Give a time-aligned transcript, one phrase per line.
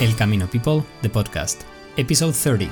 [0.00, 1.60] El Camino People, the podcast,
[1.96, 2.68] episode 30.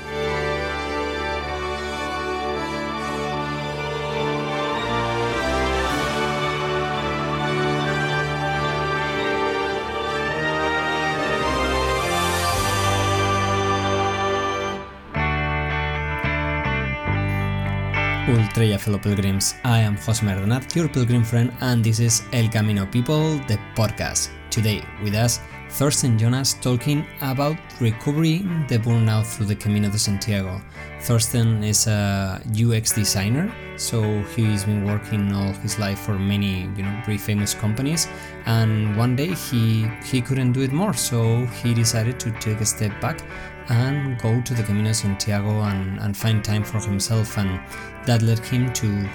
[18.29, 22.87] Ultreia fellow pilgrims, I am Jose Merdonat, your pilgrim friend, and this is El Camino
[22.87, 24.31] People, the podcast.
[24.51, 25.41] Today, with us,
[25.73, 30.61] Thorsten Jonas talking about recovering the burnout through the Camino de Santiago.
[31.01, 34.03] Thorsten is a UX designer, so
[34.37, 38.07] he's been working all his life for many, you know, very famous companies.
[38.45, 42.67] And one day he he couldn't do it more, so he decided to take a
[42.67, 43.25] step back
[43.71, 47.39] and go to the Camino de Santiago and, and find time for himself.
[47.39, 47.59] And
[48.05, 49.09] that led him to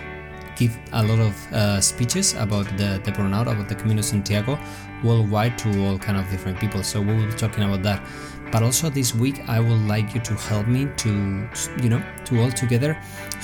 [0.58, 4.60] give a lot of uh, speeches about the, the burnout, about the Camino Santiago
[5.04, 6.84] worldwide to all kind of different people.
[6.84, 8.02] So we will be talking about that.
[8.52, 11.10] But also this week, I would like you to help me to,
[11.84, 12.94] you know, to all together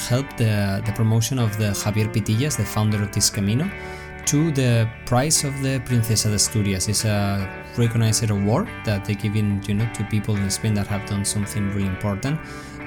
[0.10, 3.70] help the, the promotion of the Javier Pitillas, the founder of this Camino,
[4.26, 6.88] to the prize of the Princesa de Asturias.
[6.88, 10.88] It's a recognized award that they give in, you know, to people in Spain that
[10.88, 12.40] have done something really important.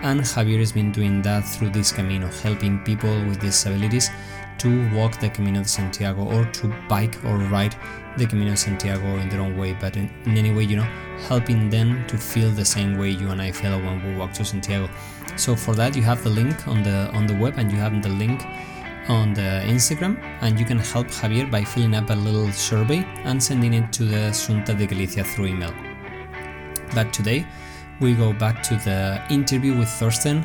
[0.03, 4.11] And Javier has been doing that through this Camino, helping people with disabilities
[4.59, 7.75] to walk the Camino de Santiago or to bike or ride
[8.17, 10.89] the Camino de Santiago in their own way, but in, in any way, you know,
[11.29, 14.45] helping them to feel the same way you and I feel when we walk to
[14.45, 14.89] Santiago.
[15.37, 18.03] So for that, you have the link on the on the web, and you have
[18.03, 18.45] the link
[19.09, 23.43] on the Instagram, and you can help Javier by filling up a little survey and
[23.43, 25.75] sending it to the Xunta de Galicia through email.
[26.95, 27.47] But today,
[28.01, 30.45] we go back to the interview with Thorsten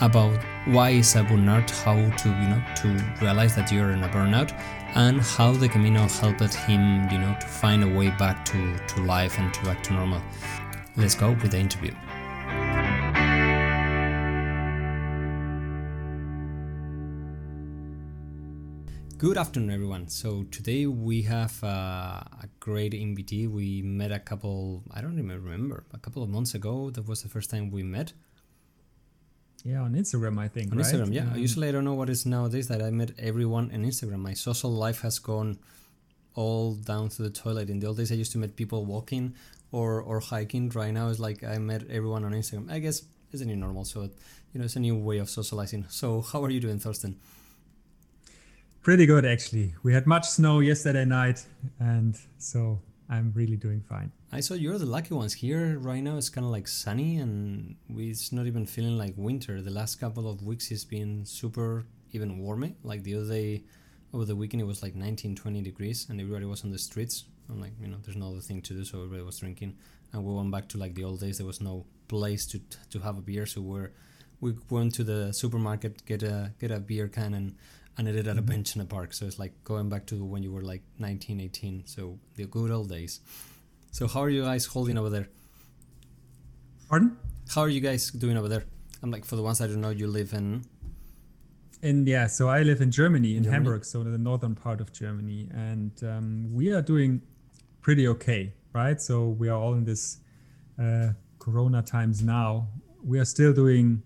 [0.00, 2.88] about why is a burnout, how to you know to
[3.20, 4.52] realize that you're in a burnout,
[4.94, 9.00] and how the Camino helped him you know to find a way back to to
[9.02, 10.22] life and to back to normal.
[10.96, 11.92] Let's go with the interview.
[19.22, 20.08] Good afternoon, everyone.
[20.08, 21.68] So today we have uh,
[22.42, 23.48] a great invitee.
[23.48, 26.90] We met a couple, I don't even remember, a couple of months ago.
[26.90, 28.14] That was the first time we met.
[29.62, 30.72] Yeah, on Instagram, I think.
[30.72, 30.84] On right?
[30.84, 31.30] Instagram, yeah.
[31.30, 34.18] Um, Usually, I don't know what is nowadays that I met everyone on Instagram.
[34.18, 35.60] My social life has gone
[36.34, 37.70] all down to the toilet.
[37.70, 39.36] In the old days, I used to meet people walking
[39.70, 40.68] or or hiking.
[40.70, 42.72] Right now, it's like I met everyone on Instagram.
[42.72, 45.86] I guess it's a new normal, so you know, it's a new way of socializing.
[45.90, 47.20] So, how are you doing, Thorsten?
[48.82, 49.74] Pretty good, actually.
[49.82, 51.44] We had much snow yesterday night,
[51.78, 54.10] and so I'm really doing fine.
[54.32, 55.34] I saw you're the lucky ones.
[55.34, 59.60] Here right now it's kind of like sunny and it's not even feeling like winter.
[59.60, 62.70] The last couple of weeks it's been super even warmer.
[62.82, 63.64] Like the other day
[64.14, 67.24] over the weekend it was like 19, 20 degrees and everybody was on the streets.
[67.50, 69.76] I'm like, you know, there's no other thing to do, so everybody was drinking.
[70.14, 71.36] And we went back to like the old days.
[71.36, 72.60] There was no place to
[72.90, 73.90] to have a beer, so we're
[74.40, 77.56] we went to the supermarket get a get a beer can and
[77.98, 79.12] and I did at a bench in a park.
[79.12, 81.86] So it's like going back to when you were like 19, 18.
[81.86, 83.20] So the good old days.
[83.90, 85.28] So how are you guys holding over there?
[86.88, 87.16] Pardon?
[87.54, 88.64] How are you guys doing over there?
[89.02, 90.64] I'm like, for the ones I don't know, you live in.
[91.82, 93.64] And yeah, so I live in Germany, in Germany?
[93.64, 97.20] Hamburg, so in the northern part of Germany, and um, we are doing
[97.80, 99.00] pretty okay, right?
[99.00, 100.18] So we are all in this
[100.80, 101.08] uh,
[101.40, 102.68] Corona times now.
[103.02, 104.02] We are still doing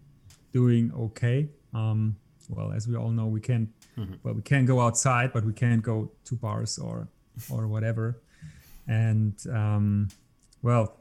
[0.52, 1.50] doing okay.
[1.74, 2.16] Um,
[2.48, 3.68] well, as we all know, we can't
[4.22, 7.08] well we can go outside, but we can't go to bars or
[7.50, 8.20] or whatever.
[8.88, 10.08] And um,
[10.62, 10.96] well,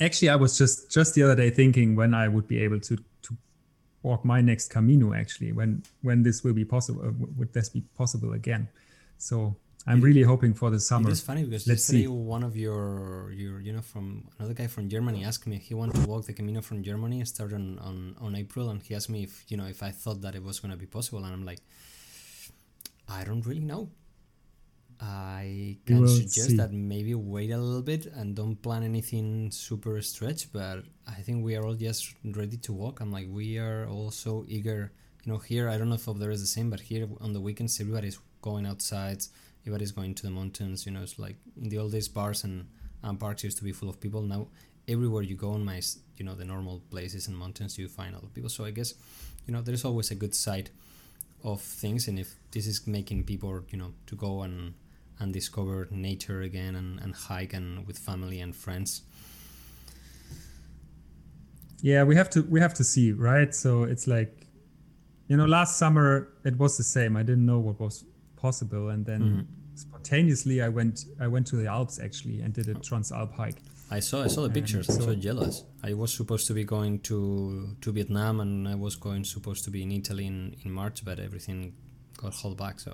[0.00, 2.96] actually, I was just just the other day thinking when I would be able to
[2.96, 3.36] to
[4.02, 5.14] walk my next Camino.
[5.14, 8.68] Actually, when when this will be possible, uh, would this be possible again?
[9.18, 9.56] So
[9.86, 11.08] I'm really hoping for the summer.
[11.08, 12.08] It is funny because Let's yesterday see.
[12.08, 15.74] one of your your you know from another guy from Germany asked me if he
[15.74, 19.10] wanted to walk the Camino from Germany started on, on on April and he asked
[19.10, 21.32] me if you know if I thought that it was going to be possible and
[21.32, 21.60] I'm like
[23.18, 23.90] I don't really know.
[25.00, 26.56] I can will suggest see.
[26.56, 31.44] that maybe wait a little bit and don't plan anything super stretch, but I think
[31.44, 33.00] we are all just ready to walk.
[33.00, 34.92] I'm like, we are all so eager.
[35.24, 37.40] You know, here, I don't know if there is the same, but here on the
[37.40, 39.20] weekends, everybody's going outside,
[39.62, 40.86] everybody's going to the mountains.
[40.86, 42.68] You know, it's like in the old days, bars and,
[43.02, 44.22] and parks used to be full of people.
[44.22, 44.48] Now,
[44.86, 45.80] everywhere you go on my,
[46.16, 48.50] you know, the normal places and mountains, you find a lot of people.
[48.50, 48.94] So I guess,
[49.46, 50.70] you know, there's always a good side
[51.44, 54.74] of things and if this is making people you know to go and
[55.18, 59.02] and discover nature again and, and hike and with family and friends.
[61.80, 63.54] Yeah we have to we have to see right?
[63.54, 64.46] So it's like
[65.28, 67.16] you know last summer it was the same.
[67.16, 68.04] I didn't know what was
[68.36, 68.88] possible.
[68.90, 69.46] And then Mhm.
[69.74, 73.62] spontaneously i went i went to the alps actually and did a transalp hike
[73.98, 74.88] I saw I saw the And pictures.
[74.88, 75.54] I'm so so- jealous.
[75.90, 79.70] I was supposed to be going to to Vietnam and I was going supposed to
[79.76, 81.58] be in Italy in, in March, but everything
[82.22, 82.76] got held back.
[82.86, 82.92] So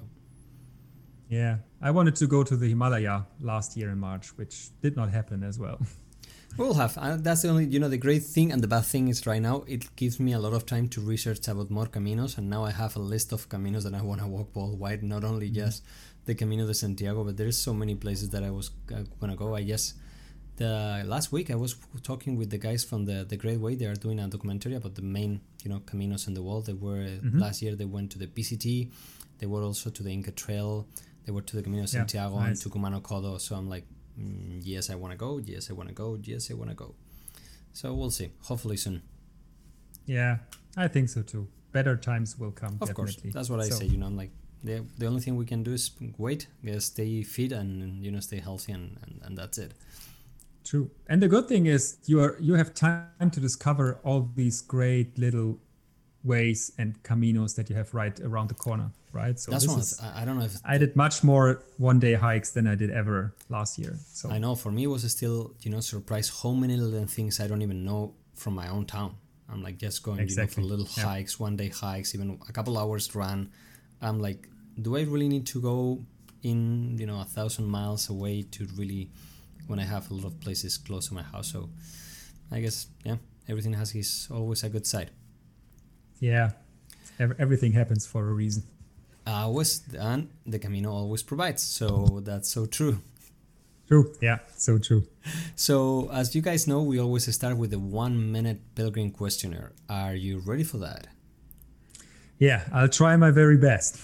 [1.28, 1.54] Yeah,
[1.88, 4.54] I wanted to go to the Himalaya last year in March, which
[4.84, 5.78] did not happen as well.
[6.58, 6.96] we'll have.
[6.98, 9.42] Uh, that's the only you know the great thing and the bad thing is right
[9.50, 12.62] now it gives me a lot of time to research about more caminos and now
[12.70, 15.02] I have a list of caminos that I want to walk worldwide.
[15.14, 15.78] Not only just
[16.26, 19.48] the Camino de Santiago, but there's so many places that I was uh, gonna go.
[19.54, 19.84] I guess
[20.58, 23.75] the last week I was talking with the guys from the the Great Way.
[23.76, 26.66] They are doing a documentary about the main you know caminos in the world.
[26.66, 27.06] They were
[27.44, 27.75] last year.
[27.76, 28.90] They went to the PCT.
[29.38, 30.87] They were also to the Inca Trail.
[31.25, 32.60] They were to the Camino Yeah, Santiago and nice.
[32.62, 33.38] to Kumano Kodo.
[33.40, 33.84] So I'm like,
[34.19, 35.38] mm, yes, I want to go.
[35.38, 36.19] Yes, I want to go.
[36.22, 36.94] Yes, I want to go.
[37.72, 38.31] So we'll see.
[38.43, 39.02] Hopefully soon.
[40.06, 40.38] yeah,
[40.76, 41.46] I think so too.
[41.72, 42.78] Better times will come.
[42.81, 43.31] Of course, definitely.
[43.32, 43.87] that's what I So, say.
[43.87, 44.32] You know, I'm like
[44.64, 46.46] the the only thing we can do is wait,
[46.78, 49.72] stay fit, and you know, stay healthy, and, and, and that's it.
[50.68, 50.90] True.
[51.06, 55.18] And the good thing is you are you have time to discover all these great
[55.18, 55.58] little
[56.24, 59.38] ways and caminos that you have right around the corner, right?
[59.40, 59.80] So That's this one.
[59.80, 62.74] is, I I don't know if I did much more one day hikes than I
[62.74, 63.94] did ever last year.
[64.12, 67.40] So I know for me it was still you know surprised how many little things
[67.40, 69.10] I don't even know from my own town.
[69.50, 70.62] I'm like just going Exactly.
[70.64, 71.10] you know for little Yeah.
[71.14, 73.38] hikes, one day hikes, even a couple hours run.
[74.06, 74.40] I'm like,
[74.84, 75.78] do I really need to go
[76.42, 76.60] in
[77.00, 79.08] you know a thousand miles away to really
[79.68, 81.52] when I have a lot of places close to my house?
[81.52, 81.70] So
[82.50, 83.16] I guess yeah,
[83.48, 85.10] everything has his always a good side.
[86.20, 86.50] yeah,
[87.20, 88.62] ev- everything happens for a reason.
[89.26, 91.62] Always and the Camino always provides.
[91.62, 92.98] So that's so true.
[93.88, 94.12] True.
[94.20, 95.04] Yeah, so true.
[95.56, 99.72] So, as you guys know, we always start with the one minute pilgrim questionnaire.
[99.88, 101.06] Are you ready for that?
[102.38, 103.99] Yeah, I'll try my very best.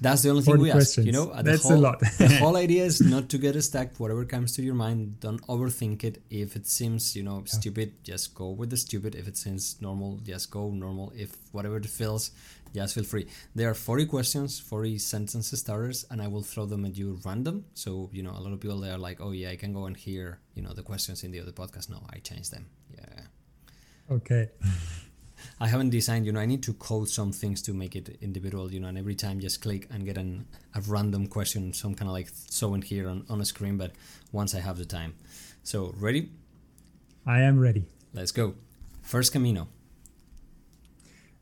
[0.00, 0.98] That's the only thing 40 we ask.
[0.98, 2.00] You know, the That's a whole, lot.
[2.00, 3.96] the whole idea is not to get stuck.
[3.98, 6.22] Whatever comes to your mind, don't overthink it.
[6.30, 9.14] If it seems, you know, stupid, just go with the stupid.
[9.14, 11.12] If it seems normal, just go normal.
[11.16, 12.30] If whatever it feels,
[12.74, 13.26] just feel free.
[13.54, 17.64] There are 40 questions, 40 sentence starters, and I will throw them at you random.
[17.74, 19.86] So, you know, a lot of people they are like, oh yeah, I can go
[19.86, 21.90] and hear, you know, the questions in the other podcast.
[21.90, 22.66] No, I changed them.
[22.94, 23.22] Yeah.
[24.10, 24.50] Okay.
[25.60, 28.72] I haven't designed, you know, I need to code some things to make it individual,
[28.72, 32.08] you know, and every time just click and get an, a random question, some kind
[32.08, 33.92] of like showing here on, on a screen, but
[34.32, 35.14] once I have the time.
[35.62, 36.30] So, ready?
[37.26, 37.84] I am ready.
[38.14, 38.54] Let's go.
[39.02, 39.68] First Camino,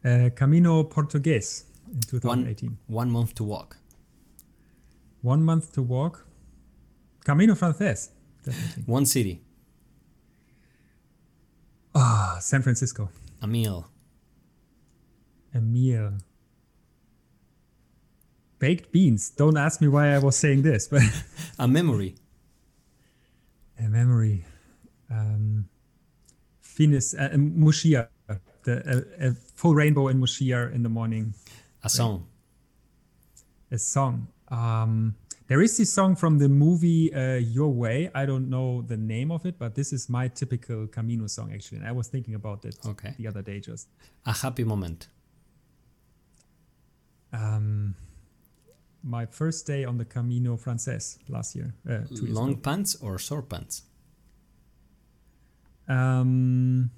[0.04, 2.78] Uh, Camino Portugues in 2018.
[2.86, 3.76] one month to walk.
[5.22, 6.24] One month to walk.
[7.24, 8.10] Camino Frances.
[8.44, 8.82] Definitely.
[8.86, 9.40] One city,
[11.94, 13.08] Ah, San Francisco.
[13.42, 13.88] A meal,
[15.54, 16.14] A meal.
[18.58, 19.30] Baked beans.
[19.30, 21.02] Don't ask me why I was saying this, but
[21.58, 22.14] a memory,
[23.78, 24.44] a memory.
[25.10, 25.68] Um,
[26.60, 28.08] Finis, uh, uh, Muxía.
[28.64, 31.34] The, full rainbow in Muxía in the morning.
[31.84, 32.26] a song,
[33.70, 34.26] A song.
[34.48, 35.14] Um,
[35.48, 38.10] there is this song from the movie uh, Your Way.
[38.14, 41.78] I don't know the name of it, but this is my typical Camino song actually.
[41.78, 43.14] And I was thinking about it Okay.
[43.18, 43.88] the other day just.
[44.24, 45.08] a happy moment,
[47.32, 47.94] Um,
[49.02, 52.60] my first day on the Camino Frances last year, uh, long ago.
[52.62, 53.82] pants or short pants,
[55.88, 56.90] Um,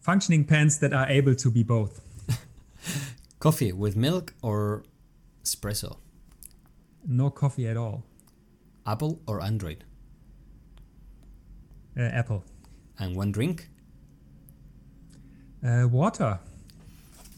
[0.00, 2.00] functioning pants that are able to be both.
[3.38, 4.82] coffee with milk or
[5.44, 5.98] espresso,
[7.06, 8.04] No coffee at all.
[8.86, 9.84] Apple or Android,
[11.96, 12.44] Uh, apple.
[12.98, 13.68] and one drink.
[15.64, 16.38] Uh, water.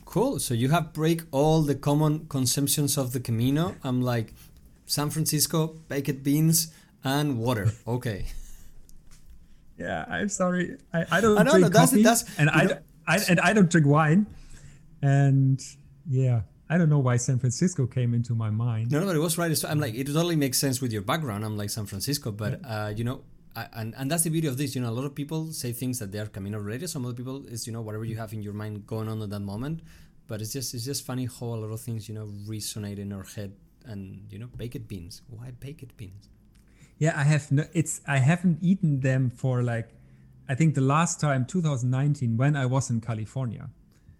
[0.05, 0.39] Cool.
[0.41, 3.77] So you have break all the common consumptions of the Camino.
[3.85, 4.35] I'm like
[4.87, 6.73] San Francisco, baked beans,
[7.05, 7.73] and water.
[7.87, 8.27] Okay.
[9.79, 10.79] Yeah, I'm sorry.
[10.93, 13.39] I, I don't I know, drink no, that's- coffee, that's- and I, know- I and
[13.41, 14.27] I don't drink wine.
[15.03, 15.61] And
[16.09, 18.91] yeah, I don't know why San Francisco came into my mind.
[18.91, 19.57] No, no, but it was right.
[19.57, 21.45] So I'm like, it totally makes sense with your background.
[21.45, 23.23] I'm like San Francisco, but uh, you know,
[23.55, 24.75] I, and and that's the beauty of this.
[24.75, 26.91] You know, a lot of people say things that they are Camino related.
[26.91, 29.31] Some other people is you know whatever you have in your mind going on at
[29.31, 29.81] that moment.
[30.27, 33.13] But it's just it's just funny how a lot of things you know resonate in
[33.13, 33.55] our head.
[33.85, 35.23] And you know, baked beans.
[35.29, 36.29] Why baked beans?
[36.99, 37.65] Yeah, I have no.
[37.73, 39.91] It's I haven't eaten them for like,
[40.49, 43.71] I think the last time 2019 when I was in California.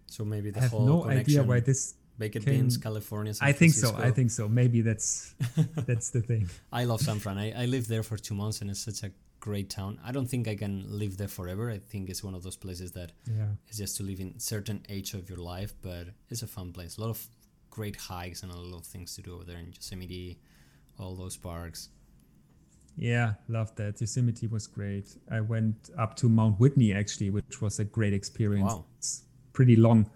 [0.05, 1.95] So maybe the I have no idea why this.
[2.17, 3.33] Baked came- beans, California.
[3.33, 3.95] San I think so.
[3.95, 4.47] I think so.
[4.47, 5.33] Maybe that's
[5.89, 6.49] that's the thing.
[6.71, 7.37] I love San Fran.
[7.37, 9.99] I, I lived there for two months and it's such a great town.
[10.03, 11.69] I don't think I can live there forever.
[11.71, 13.45] I think it's one of those places that Yeah.
[13.69, 16.97] is just to live in certain age of your life, but it's a fun place.
[16.97, 17.25] A lot of
[17.69, 20.39] great hikes and a lot of things to do over there in Yosemite,
[20.99, 21.89] all those parks.
[22.95, 24.01] Yeah, loved that.
[24.01, 25.15] Yosemite was great.
[25.29, 28.73] I went up to Mount Whitney actually, which was a great experience.
[28.73, 28.85] Wow.
[28.97, 29.21] It's
[29.53, 30.09] pretty long.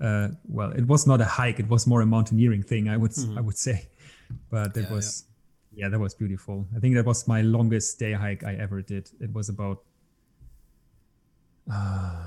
[0.00, 2.88] Uh, well, it was not a hike; it was more a mountaineering thing.
[2.88, 3.88] I would I would say,
[4.50, 5.24] but it Yeah, was
[5.74, 5.88] yeah.
[5.88, 6.66] that was beautiful.
[6.76, 9.10] I think that was my longest day hike I ever did.
[9.20, 9.82] It was about
[11.70, 12.26] uh,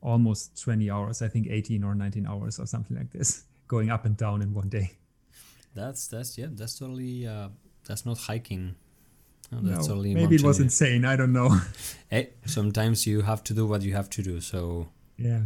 [0.00, 1.22] almost 20 hours.
[1.22, 4.54] I think 18 or 19 hours or something like this, going up and down in
[4.54, 4.92] one day.
[5.74, 7.48] That's that's yeah, that's totally uh,
[7.86, 8.74] that's not hiking.
[9.52, 11.04] No, that's No, totally maybe it was insane.
[11.04, 11.50] I don't know.
[12.10, 14.40] Hey, sometimes you have to do what you have to do.
[14.40, 15.42] So yeah.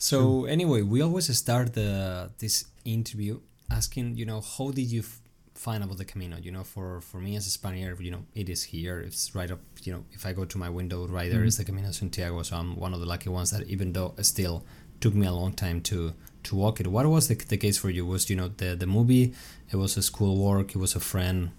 [0.00, 3.40] So anyway, we always start the this interview
[3.70, 5.20] asking, you know, how did you f-
[5.54, 6.38] find about the Camino?
[6.38, 8.98] You know, for for me as a Spaniard, you know, it is here.
[9.00, 9.60] It's right up.
[9.82, 12.42] You know, if I go to my window, right there is the Camino Santiago.
[12.42, 14.64] So I'm one of the lucky ones that even though it still
[15.00, 16.14] took me a long time to
[16.44, 16.86] to walk it.
[16.86, 18.06] What was the, the case for you?
[18.06, 19.34] Was you know the the movie?
[19.70, 20.74] It was a school work.
[20.74, 21.50] It was a friend.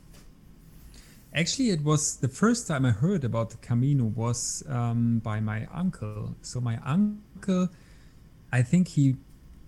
[1.33, 5.65] Actually, it was the first time I heard about the Camino was um, by my
[5.73, 6.35] uncle.
[6.41, 7.69] So my uncle,
[8.51, 9.15] I think he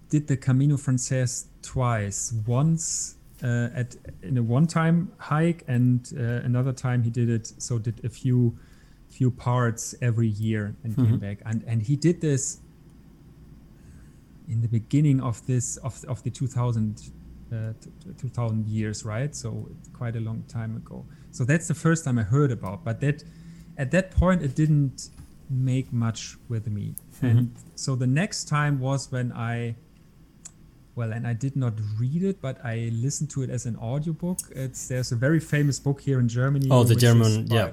[0.09, 2.33] did the Camino Frances twice.
[2.45, 7.51] Once uh, at in a one-time hike, and uh, another time he did it.
[7.57, 8.57] So did a few
[9.09, 11.37] few parts every year and came back.
[11.45, 12.59] And and he did this
[14.47, 17.11] in the beginning of this of of the 2000
[17.51, 21.73] uh, t- t- 2000 years right so quite a long time ago so that's the
[21.73, 23.23] first time i heard about but that
[23.77, 25.09] at that point it didn't
[25.53, 29.75] make much with me and so the next time was when i
[30.95, 34.39] well and i did not read it but i listened to it as an audiobook
[34.55, 37.71] it's there's a very famous book here in germany Oh, the German- yeah.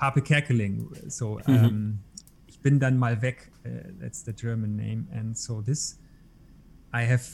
[0.00, 1.10] Hape Kerkeling.
[1.10, 1.98] So um,
[2.46, 3.50] ich bin dann mal weg.
[3.66, 5.08] Uh, that's the German name.
[5.12, 5.96] And so this,
[6.92, 7.26] I have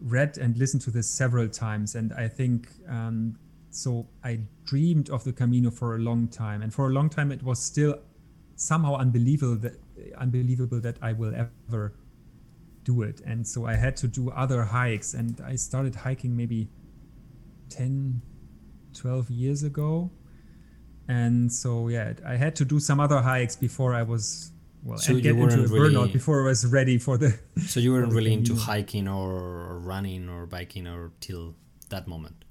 [0.00, 3.36] read and listened to this several times, and I think um,
[3.70, 4.06] so.
[4.24, 7.42] I dreamed of the Camino for a long time, and for a long time it
[7.42, 7.98] was still
[8.56, 9.74] somehow unbelievable that
[10.18, 11.94] unbelievable that I will ever
[12.84, 13.20] do it.
[13.26, 16.68] And so I had to do other hikes, and I started hiking maybe
[17.70, 18.20] 10,
[18.94, 20.10] 12 years ago
[21.08, 24.50] and so yeah i had to do some other hikes before i was
[24.82, 27.16] well So and you get into a weren't really- burnout before i was ready for
[27.16, 31.54] the So you weren't really into hiking or running or biking or till
[31.90, 32.44] that moment.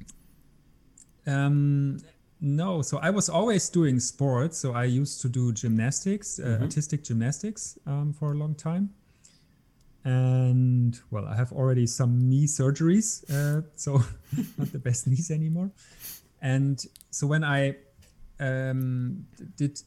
[1.27, 1.99] um
[2.41, 7.03] no so i was always doing sports so i used to do gymnastics uh, artistic
[7.03, 8.89] gymnastics um, for a long time.
[10.03, 14.03] And well i have already some knee surgeries uh, so
[14.57, 15.71] not the best knees anymore.
[16.41, 17.75] And so when i
[18.39, 19.25] um,
[19.55, 19.81] did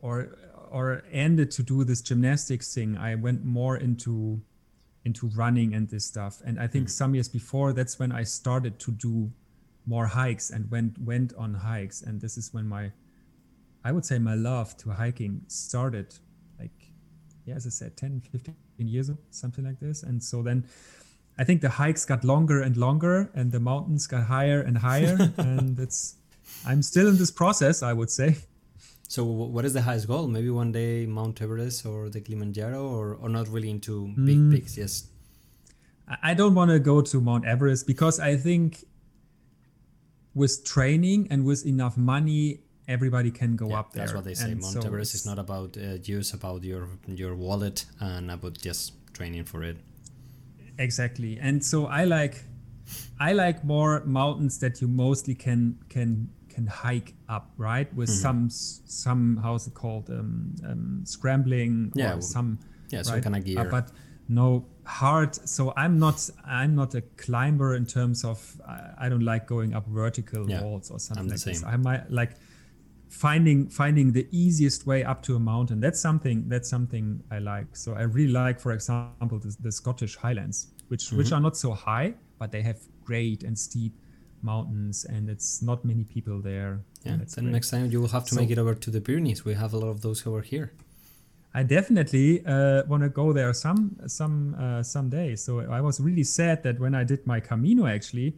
[0.00, 0.38] or
[0.70, 4.40] or ended to do this gymnastics thing i went more into
[5.04, 6.40] into running and this stuff.
[6.44, 9.30] And i think some years before that's when i started to do
[9.94, 12.84] more hikes and went went on hikes and this is when my
[13.88, 16.08] i would say my love to hiking started
[16.60, 16.78] like
[17.46, 18.54] yeah as i said 10 15
[18.94, 20.58] years ago something like this and so then
[21.38, 25.16] i think the hikes got longer and longer and the mountains got higher and higher
[25.38, 26.00] and it's
[26.66, 28.30] i'm still in this process i would say
[29.16, 29.20] So
[29.54, 30.24] what is the highest goal?
[30.28, 33.94] Maybe one day Mount Everest or the Kilimanjaro or, or not really into
[34.28, 34.50] big Mm.
[34.52, 34.72] peaks?
[34.80, 34.92] Yes.
[36.14, 38.84] I- I don't want to go to Mount Everest because I think
[40.38, 44.02] with training and with enough money, everybody can go Yeah, up there.
[44.02, 44.52] that's what they say.
[44.52, 46.88] And Mount so Everest is not about uh, use, about your
[47.22, 49.76] your wallet and about just training for it.
[50.78, 51.38] exactly.
[51.40, 52.44] And so I like,
[53.20, 57.92] I like more mountains that you mostly can can can hike up, right?
[57.94, 58.22] With Mm-hmm.
[58.22, 62.58] some some how's it called, um, um, scrambling Yeah, or some
[62.90, 63.22] yeah, some right?
[63.22, 63.64] kinda Uh, gear.
[63.70, 63.90] but
[64.28, 65.34] no hard.
[65.48, 69.74] So I'm not I'm not a climber in terms of I, I don't like going
[69.74, 71.62] up vertical Yeah, walls or something like this.
[71.64, 72.32] I might like
[73.08, 75.80] finding finding the easiest way up to a mountain.
[75.80, 77.68] That's something that's something I like.
[77.76, 81.18] So I really like, for example, the, the Scottish Highlands, which Mm-hmm.
[81.18, 83.94] which are not so high, but they have great and steep
[84.42, 86.80] mountains, and it's not many people there.
[87.04, 87.12] Yeah.
[87.12, 87.52] and it's then great.
[87.52, 89.44] next time you will have to So- make it over to the Pyrenees.
[89.44, 90.72] We have a lot of those over here.
[91.58, 95.34] I definitely uh, want to go there some some uh, someday.
[95.34, 98.28] So I was really sad that when I did my Camino, actually,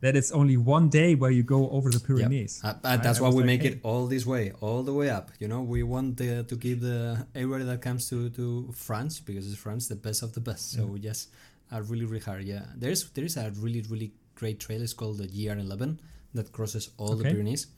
[0.00, 2.60] that it's only one day where you go over the Pyrenees.
[2.64, 3.02] Uh, uh, Right?
[3.04, 5.30] that's I why we like, make hey, it all this way, all the way up.
[5.38, 8.44] You know, we want the, to give the everybody that comes to, to
[8.74, 10.72] France because it's France the best of the best.
[10.72, 11.28] So yes,
[11.70, 12.42] I really really hard.
[12.42, 14.82] Yeah, there's there is a really really great trail.
[14.82, 15.98] It's called the GR11
[16.34, 17.68] that crosses all the Pyrenees.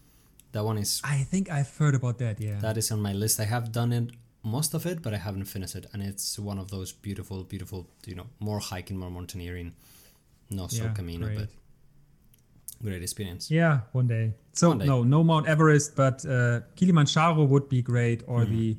[0.52, 2.40] That one is I think I've heard about that.
[2.40, 2.59] Yeah.
[2.64, 3.38] that is on my list.
[3.38, 4.07] I have done it
[4.49, 7.87] most of it, but I haven't finished it, and it's one of those beautiful, beautiful.
[8.07, 9.75] You know, more hiking, more mountaineering,
[10.50, 11.38] not so Yeah, Camino, great.
[11.38, 11.49] but
[12.83, 13.50] great experience.
[13.50, 14.35] Yeah, one day.
[14.52, 14.87] So One day.
[14.87, 18.76] no, no Mount Everest, but uh, Kilimanjaro would be great, or the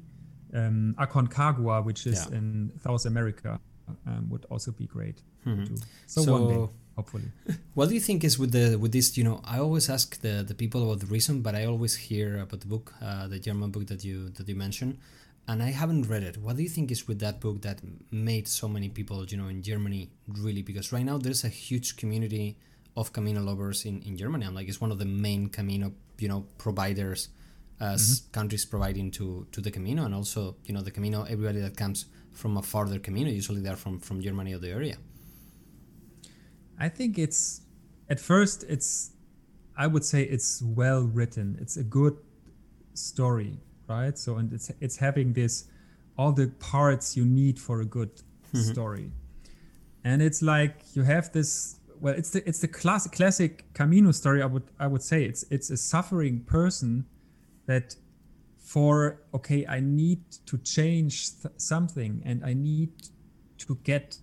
[0.54, 2.34] um, Aconcagua, which is Mm-hmm.
[2.34, 2.38] Yeah.
[2.40, 3.60] in South America,
[4.08, 5.22] um, would also be great.
[5.46, 5.66] do.
[6.08, 7.32] So, So- one day, hopefully.
[7.76, 9.18] What do you think is with the with this?
[9.18, 12.40] You know, I always ask the, the people about the reason, but I always hear
[12.46, 14.98] about the book, uh, the German book that you that you mentioned,
[15.50, 16.38] and I haven't read it.
[16.38, 17.80] What do you think is with that book that
[18.12, 20.62] made so many people, you know, in Germany really?
[20.62, 22.58] Because right now there's a huge community
[22.96, 24.46] of Camino lovers in in Germany.
[24.46, 25.88] I'm like, it's one of the main Camino,
[26.20, 27.30] you know, providers.
[27.82, 28.32] Uh, As mm-hmm.
[28.38, 32.06] countries providing to to the Camino, and also you know the Camino, everybody that comes
[32.40, 34.98] from a farther Camino, usually they're from from Germany or the area.
[36.86, 37.62] I think it's
[38.14, 38.92] at first it's
[39.84, 41.58] I would say it's well written.
[41.64, 42.16] It's a good
[42.94, 43.54] story,
[43.90, 44.18] right?
[44.18, 45.66] So and it's it's having this
[46.18, 48.16] all the parts you need for a good
[48.54, 48.72] mm-hmm.
[48.72, 49.12] story.
[50.04, 54.42] And it's like you have this well it's the it's the classic classic Camino story
[54.42, 57.06] I would I would say it's it's a suffering person
[57.66, 57.96] that
[58.58, 62.92] for okay I need to change th- something and I need
[63.60, 64.18] to get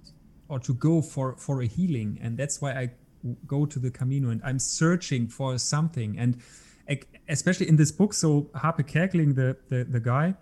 [0.49, 2.90] or to go for for a healing and that's why i
[3.23, 6.37] w- go to the camino and i'm searching for something and
[7.28, 10.35] especially in this book so hape kerkeling the, the the guy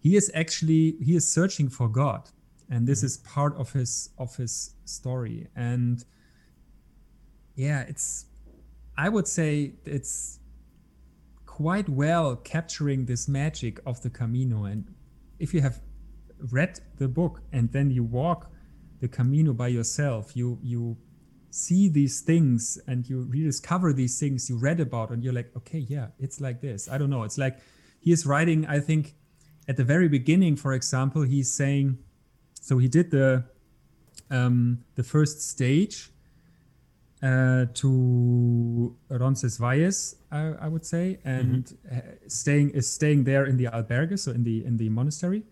[0.00, 2.30] he is actually he is searching for god.
[2.70, 5.48] And this is part of his of his story.
[5.56, 6.04] And
[7.56, 8.26] yeah it's
[8.96, 10.38] i would say it's
[11.46, 14.64] quite well capturing this magic of the camino.
[14.64, 14.84] And
[15.38, 15.80] if you have
[16.52, 18.50] read the book and then you walk
[19.00, 20.96] the camino by yourself you you
[21.50, 25.78] see these things and you rediscover these things you read about and you're like okay
[25.78, 26.88] yeah it's like this.
[26.88, 27.22] I don't know.
[27.22, 27.58] It's like
[28.00, 29.14] he is writing i think
[29.66, 31.98] at the very beginning for example he's saying
[32.60, 33.44] so he did the
[34.30, 36.10] um the first stage
[37.20, 41.96] uh, to Roncesvalles, I, I would say, and uh,
[42.28, 45.42] staying is staying there in the albergue, so in the in the monastery,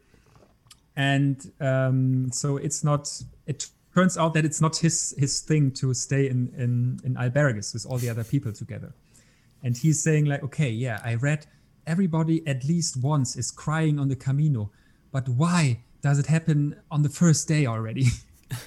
[0.95, 3.11] and um, so it's not.
[3.49, 7.73] It turns out that it's not his his thing to stay in in in albergues
[7.73, 8.93] with all the other people together,
[9.65, 11.47] and he's saying like, okay, yeah, I read
[11.87, 14.71] everybody at least once is crying on the Camino,
[15.13, 18.07] but why does it happen on the first day already?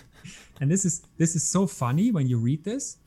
[0.60, 2.98] and this is this is so funny when you read this.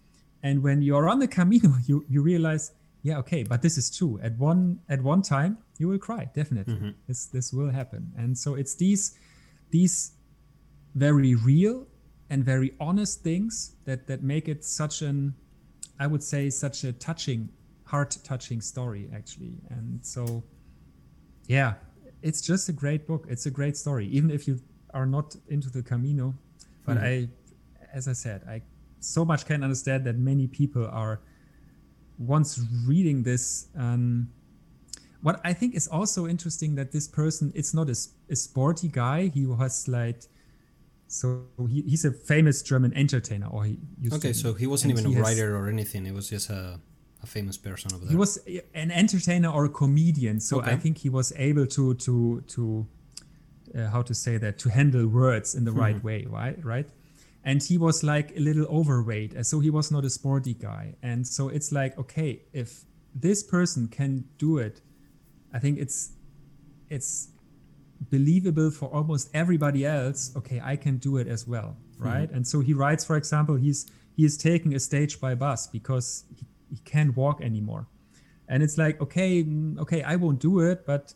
[0.44, 4.18] And when you're on the camino you you realize yeah okay but this is true.
[4.22, 6.74] At one at one time you will cry definitely.
[6.74, 6.90] Mm-hmm.
[7.08, 8.12] This this will happen.
[8.16, 9.04] And so it's these
[9.70, 10.12] these
[10.94, 11.86] very real
[12.32, 15.34] and very honest things that that make it such an
[16.00, 17.48] i would say such a touching
[17.84, 19.54] heart touching story actually.
[19.68, 20.42] And so
[21.46, 21.74] yeah
[22.22, 23.26] it's just a great book.
[23.28, 24.54] It's a great story even if you
[24.94, 26.34] are not into the camino.
[26.86, 27.28] But i
[27.92, 28.62] as i said i
[29.00, 31.20] so much can understand that many people are
[32.18, 32.50] once
[32.86, 33.44] reading this
[33.76, 34.28] um
[35.20, 39.20] what i think is also interesting that this person it's not a sporty guy.
[39.38, 40.22] He was like
[41.12, 41.26] so
[41.68, 45.08] he, he's a famous german entertainer or he used Okay, so he wasn't even a
[45.10, 46.06] he has- writer or anything.
[46.06, 46.80] It was just a,
[47.22, 48.10] a famous person over there.
[48.10, 48.32] he was
[48.84, 52.14] an entertainer or a comedian so i think he was able to to
[52.54, 52.62] to
[53.76, 56.88] uh, how to say that to handle words in the right way right right
[57.44, 61.26] and he was like a little overweight so he was not a sporty guy and
[61.36, 62.68] so it's like okay if
[63.14, 64.80] this person can do it
[65.56, 65.98] i think it's
[66.90, 67.28] it's
[68.10, 72.30] believable for almost everybody else okay i can do it as well right?
[72.32, 73.86] And so he writes for example he's
[74.16, 77.86] he is taking a stage by bus because he, he can't walk anymore.
[78.48, 81.14] And it's like okay mm, okay i won't do it but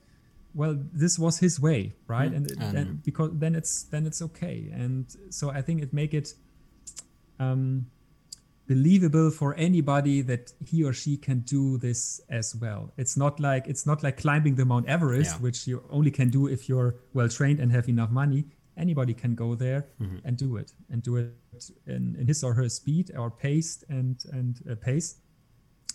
[0.55, 2.31] well this was his way right?
[2.37, 4.71] And, And- and because then it's then it's okay.
[4.73, 6.35] And so i think it make it
[7.41, 7.87] um
[8.67, 12.93] believable for anybody that he or she can do this as well.
[12.97, 15.43] It's not like it's not like climbing the mount everest Yeah.
[15.43, 18.45] which you only can do if you're well trained and have enough money.
[18.77, 19.87] Anybody can go there
[20.25, 21.33] and do it and do it
[21.87, 25.17] in, in his or her speed or pace and and uh, pace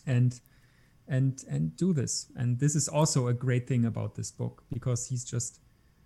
[0.07, 0.39] and
[1.07, 2.31] and and do this.
[2.35, 5.59] And this is also a great thing about this book because he's just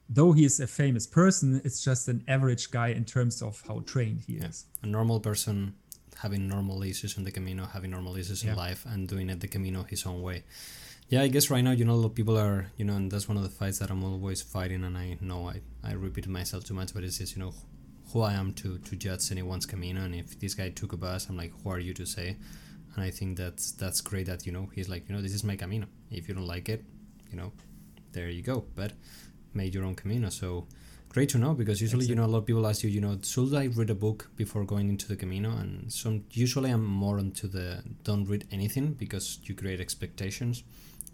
[0.09, 3.79] though he is a famous person it's just an average guy in terms of how
[3.85, 4.65] trained he is.
[4.83, 5.75] A normal person
[6.19, 9.47] having normal issues in the Camino, having normal issues in life, and doing it the
[9.47, 10.43] Camino his own way.
[11.09, 13.11] Yeah, I guess right now, you know, a lot of people are, you know, and
[13.11, 16.27] that's one of the fights that I'm always fighting, and I know I, I repeat
[16.27, 17.53] myself too much, but it's just, you know,
[18.11, 21.27] who I am to, to judge anyone's Camino, and if this guy took a bus,
[21.29, 22.37] I'm like, who are you to say?
[22.95, 25.43] And I think that's that's great that, you know, he's like, you know, this is
[25.43, 25.85] my Camino.
[26.09, 26.83] If you don't like it,
[27.29, 27.51] you know,
[28.13, 28.65] there you go.
[28.73, 28.93] But
[29.53, 30.67] made your own Camino, so
[31.15, 33.17] great to know because usually you know a lot of people ask you you know
[33.23, 37.19] should i read a book before going into the camino and some usually i'm more
[37.19, 40.65] into the don't read anything because you create expectations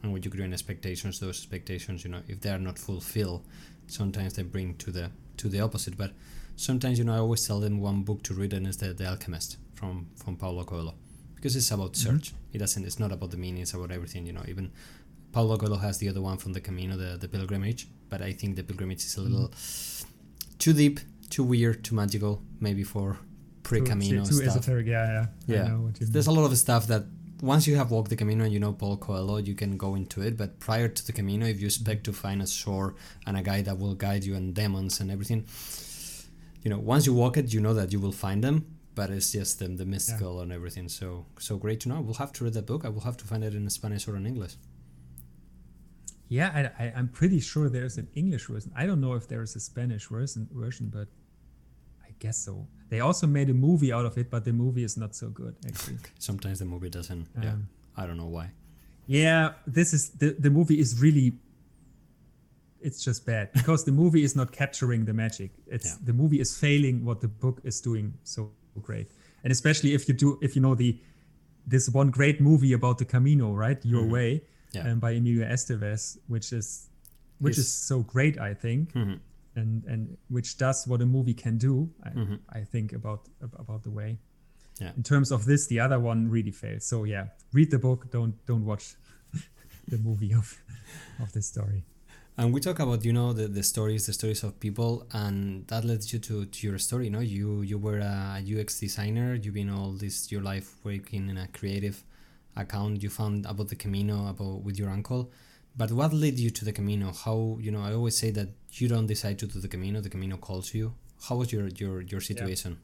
[0.02, 3.46] and when you create expectations those expectations you know if they are not fulfilled
[3.86, 6.12] sometimes they bring to the to the opposite but
[6.56, 9.06] sometimes you know i always tell them one book to read and it's the, the
[9.06, 10.96] alchemist from from paulo coelho
[11.36, 12.10] because it's about mm-hmm.
[12.10, 12.56] search mm-hmm.
[12.56, 14.72] it doesn't it's not about the meaning it's about everything you know even
[15.32, 18.56] paulo coelho has the other one from the camino the, the pilgrimage but i think
[18.56, 20.58] the pilgrimage is a little mm-hmm.
[20.60, 23.17] too deep too weird too magical maybe for
[23.63, 24.58] pre-camino too, too stuff.
[24.58, 25.78] esoteric yeah yeah, yeah.
[26.00, 27.04] there's a lot of stuff that
[27.41, 30.22] once you have walked the Camino and you know Paulo Coelho, you can go into
[30.22, 30.38] it.
[30.38, 33.62] But prior to the Camino, if you expect to find a shore and a guy
[33.63, 35.46] that will guide you and demons and everything,
[36.62, 38.65] you know, once you walk it, you know that you will find them.
[38.94, 40.44] But it's just the, the mystical yeah.
[40.44, 40.89] and everything.
[40.89, 42.02] So so great to know.
[42.02, 42.86] We'll have to read that book.
[42.86, 44.56] I will have to find it in Spanish or in English.
[46.32, 48.72] Yeah, I, I, am pretty sure there's an English version.
[48.74, 51.10] I don't know if there is a Spanish version, version, but
[52.02, 52.67] I guess so.
[52.88, 55.58] They also made a movie out of it, but the movie is not so good
[55.67, 55.98] actually.
[56.20, 57.28] Sometimes the movie doesn't.
[57.36, 57.56] Um, yeah,
[57.98, 58.52] I don't know why.
[59.08, 61.34] Yeah, this is the the movie is really.
[62.80, 65.52] It's just bad because the movie is not capturing the magic.
[65.67, 66.06] It's yeah.
[66.06, 69.10] the movie is failing what the book is doing so great,
[69.44, 70.98] and especially if you do if you know the
[71.67, 73.84] this one great movie about the Camino, right?
[73.84, 74.12] Your mm-hmm.
[74.13, 74.41] Way,
[74.72, 74.92] yeah.
[74.92, 76.90] um, by Emilio Estevez, which is
[77.40, 78.94] which is so great, I think.
[78.94, 79.16] Mm-hmm
[79.56, 81.90] and and which does what a movie can do.
[82.04, 82.36] I, mm-hmm.
[82.50, 84.18] I think about about the way.
[84.80, 84.92] Yeah.
[84.96, 86.86] In terms of this, the other one really fails.
[86.86, 88.12] So yeah, read the book.
[88.12, 88.96] Don't don't watch
[89.88, 90.58] the movie of
[91.20, 91.84] of the story.
[92.38, 95.84] And we talk about you know the, the stories, the stories of people, and that
[95.84, 97.06] led you to, to your story.
[97.06, 99.36] You know, you you were a UX designer.
[99.36, 102.04] You've been all this your life working in a creative
[102.56, 103.02] account.
[103.04, 105.32] You found about the Camino about with your uncle
[105.76, 107.12] but what led you to the Camino?
[107.14, 107.82] How you know?
[107.82, 110.94] I always say that you don't decide to do the Camino; the Camino calls you.
[111.28, 112.78] How was your your your situation?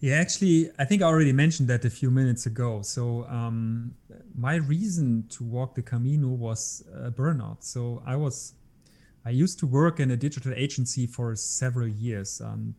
[0.00, 0.14] Yeah.
[0.14, 2.82] yeah actually, I think I already mentioned that a few minutes ago.
[2.82, 3.94] So um,
[4.36, 7.62] my reason to walk the Camino was a burnout.
[7.62, 8.54] So I was,
[9.24, 12.40] I used to work in a digital agency for several years.
[12.40, 12.74] Um,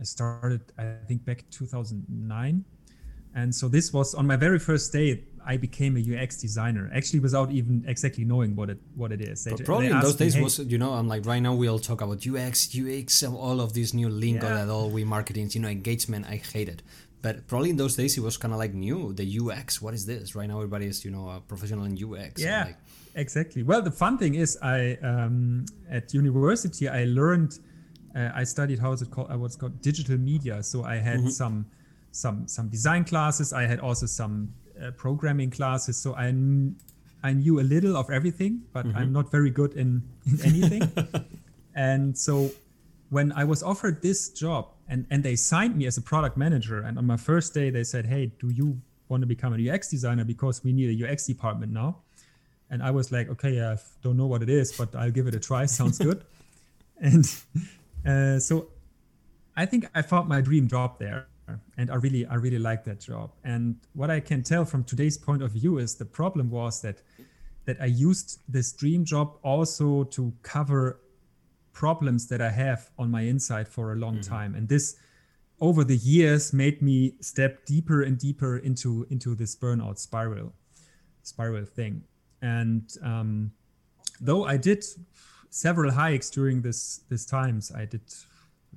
[0.00, 2.64] I started, I think, back in 2009
[3.34, 5.24] and so this was on my very first day.
[5.44, 9.44] I became a UX designer, actually, without even exactly knowing what it what it is.
[9.44, 11.54] They, but probably in those days me, hey, was you know I'm like right now
[11.54, 14.64] we all talk about UX, UX, all of this new lingo yeah.
[14.64, 16.26] that all we marketing, you know, engagement.
[16.26, 16.82] I hate it.
[17.22, 19.12] But probably in those days it was kind of like new.
[19.12, 20.34] The UX, what is this?
[20.34, 22.42] Right now everybody is you know a professional in UX.
[22.42, 22.76] Yeah, like,
[23.14, 23.62] exactly.
[23.62, 27.58] Well, the fun thing is I um, at university I learned.
[28.14, 29.30] Uh, I studied how is it called?
[29.32, 30.62] Uh, what's called digital media.
[30.62, 31.28] So I had mm-hmm.
[31.28, 31.66] some
[32.12, 33.52] some some design classes.
[33.52, 35.96] I had also some uh, programming classes.
[35.96, 36.32] So I
[37.22, 38.96] I knew a little of everything, but mm-hmm.
[38.96, 40.90] I'm not very good in, in anything.
[41.74, 42.50] and so
[43.10, 46.80] when I was offered this job and, and they signed me as a product manager,
[46.80, 49.90] and on my first day they said, Hey, do you want to become a UX
[49.90, 50.24] designer?
[50.24, 51.98] Because we need a UX department now.
[52.70, 55.34] And I was like, okay, I don't know what it is, but I'll give it
[55.34, 55.66] a try.
[55.66, 56.22] Sounds good.
[57.00, 57.24] and
[58.06, 58.68] uh, so
[59.56, 61.26] I think I found my dream job there
[61.76, 63.32] and i really i really like that job.
[63.44, 67.02] And what i can tell from today's point of view is the problem was that
[67.66, 71.00] that i used this dream job also to cover
[71.72, 74.34] problems that i have on my inside for a long mm-hmm.
[74.34, 74.54] time.
[74.54, 74.96] And this
[75.60, 80.52] over the years made me step deeper and deeper into into this burnout spiral
[81.22, 82.02] spiral thing.
[82.42, 83.52] And um,
[84.20, 84.84] though i did
[85.50, 88.02] several hikes during this this times i did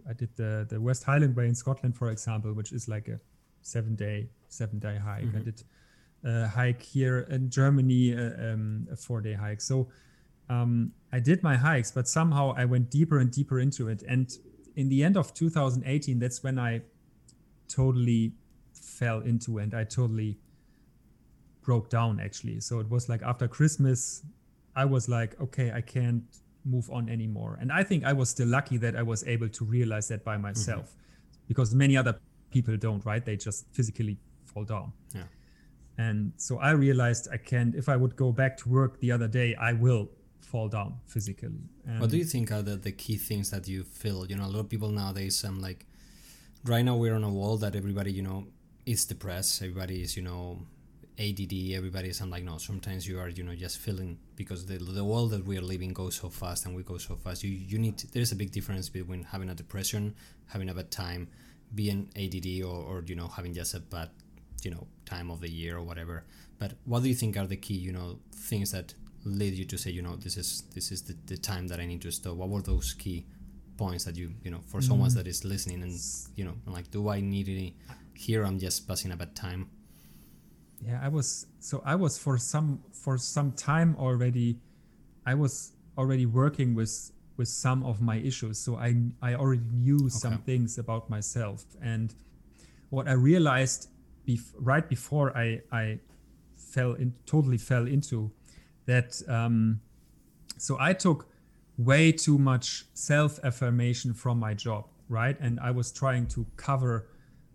[0.10, 3.20] I did the the West Highland Way in Scotland, for example, which is like a
[3.62, 5.26] seven day seven day hike.
[5.26, 5.38] Mm-hmm.
[5.38, 5.64] I did
[6.24, 9.62] a hike here in Germany, uh, um, a four day hike.
[9.62, 9.90] So
[10.50, 14.04] um, I did my hikes, but somehow I went deeper and deeper into it.
[14.08, 14.32] And
[14.76, 16.82] in the end of 2018, that's when I
[17.68, 18.34] totally
[18.74, 20.38] fell into and I totally
[21.62, 22.60] broke down actually.
[22.60, 24.24] So it was like after Christmas,
[24.76, 26.24] I was like, okay, I can't
[26.65, 27.58] move on anymore.
[27.60, 30.38] And I think I was still lucky that I was able to realize that by
[30.38, 31.47] myself mm-hmm.
[31.47, 32.19] because many other
[32.52, 33.23] people don't, right?
[33.23, 34.93] They just physically fall down.
[35.13, 35.23] Yeah.
[35.97, 39.28] And so I realized I can't, if I would go back to work the other
[39.28, 40.10] day, I will
[40.41, 41.49] fall down physically.
[41.86, 44.26] And what do you think are the, the key things that you feel?
[44.26, 45.86] You know, a lot of people nowadays, I'm like
[46.65, 48.47] right now we're on a wall that everybody, you know,
[48.86, 49.62] is depressed.
[49.62, 50.60] Everybody is, you know,
[51.19, 52.21] ADD, everybody's.
[52.21, 52.58] I'm like, no.
[52.58, 55.93] Sometimes you are, you know, just feeling because the the world that we are living
[55.93, 57.43] goes so fast and we go so fast.
[57.43, 57.97] You you need.
[57.99, 60.15] To, there's a big difference between having a depression,
[60.47, 61.28] having a bad time,
[61.76, 64.10] being ADD, or or you know having just a bad,
[64.63, 66.23] you know, time of the year or whatever.
[66.60, 68.93] But what do you think are the key, you know, things that
[69.26, 71.86] lead you to say, you know, this is this is the, the time that I
[71.86, 72.36] need to stop?
[72.36, 73.26] What were those key
[73.78, 75.15] points that you you know for someone Mm.
[75.15, 75.93] that is listening and
[76.36, 77.73] you know like, do I need it
[78.15, 78.43] here?
[78.45, 79.69] I'm just passing a bad time.
[80.86, 84.60] Yeah i was so i was for some for some time already
[85.26, 88.60] i was already working with with some of my issues.
[88.60, 91.65] So i i already knew some things about myself.
[91.82, 92.13] And
[92.89, 93.89] what i realized
[94.28, 96.00] bef- right before i i
[96.56, 98.32] fell in totally fell into
[98.86, 99.82] that um
[100.58, 101.28] so i took
[101.78, 105.38] way too much self affirmation from my job right?
[105.39, 107.08] And i was trying to cover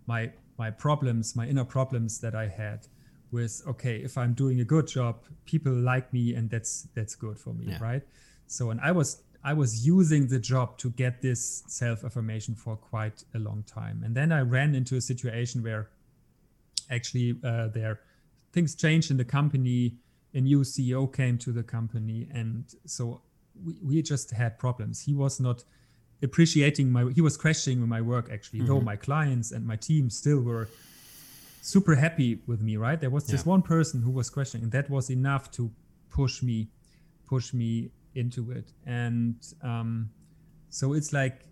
[0.07, 2.87] my my problems my inner problems that i had
[3.31, 5.15] with okay if i'm doing a good job
[5.45, 7.77] people like me and that's that's good for me Yeah.
[7.81, 8.03] right?
[8.47, 12.75] So and i was i was using the job to get this self affirmation for
[12.75, 14.01] quite a long time.
[14.05, 15.89] And then i ran into a situation where
[16.89, 17.99] actually uh, there
[18.51, 19.95] things changed in the company.
[20.33, 23.21] A new ceo came to the company and so
[23.65, 25.01] we, we just had problems.
[25.01, 25.63] He was not
[26.21, 30.41] appreciating my he was questioning my work actually though my clients and my team still
[30.41, 30.67] were
[31.61, 32.99] super happy with me right?
[32.99, 33.41] There was Yeah.
[33.45, 35.71] one person who was questioning and that was enough to
[36.09, 36.69] push me
[37.27, 38.73] push me into it.
[38.85, 40.09] And um
[40.69, 41.45] so it's like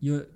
[0.00, 0.26] you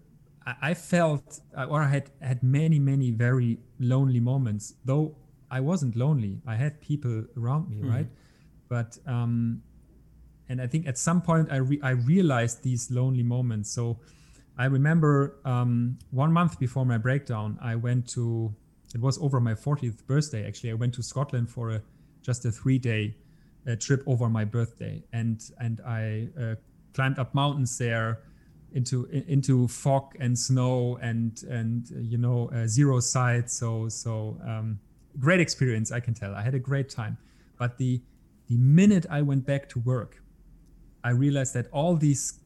[0.46, 5.16] I, I felt uh, or I had had many many very lonely moments though
[5.50, 6.40] I wasn't lonely.
[6.46, 8.09] I had people around me right?
[8.68, 9.62] But um
[10.48, 13.70] and I think at some point I re- I realized these lonely moments.
[13.70, 13.98] So
[14.59, 18.55] I remember um, one month before my breakdown I went to
[18.95, 20.71] it was over my 40th birthday actually.
[20.71, 21.83] I went to Scotland for a
[22.23, 23.17] just a three day
[23.67, 25.03] uh, trip over my birthday.
[25.12, 26.55] And and I uh,
[26.95, 28.21] climbed up mountains there
[28.73, 33.51] into into fog and snow and and you know uh, zero sight.
[33.51, 34.79] So so um,
[35.19, 36.35] great experience I can tell.
[36.35, 37.17] I had a great time.
[37.59, 38.03] But the
[38.49, 40.23] the minute I went back to work
[41.05, 42.38] I realized that all these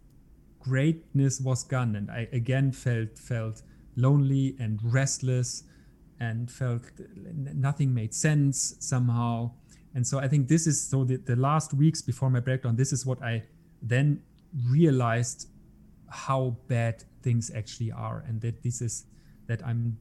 [0.69, 3.63] greatness was gone and I again felt felt
[3.95, 5.63] lonely and restless
[6.19, 6.83] and felt
[7.55, 9.53] nothing made sense somehow.
[9.95, 12.93] And so I think this is so the, the last weeks before my breakdown this
[12.93, 13.45] is what I
[13.81, 14.23] then
[14.71, 15.49] realized
[16.11, 19.07] how bad things actually are and that this is
[19.47, 19.97] that I'm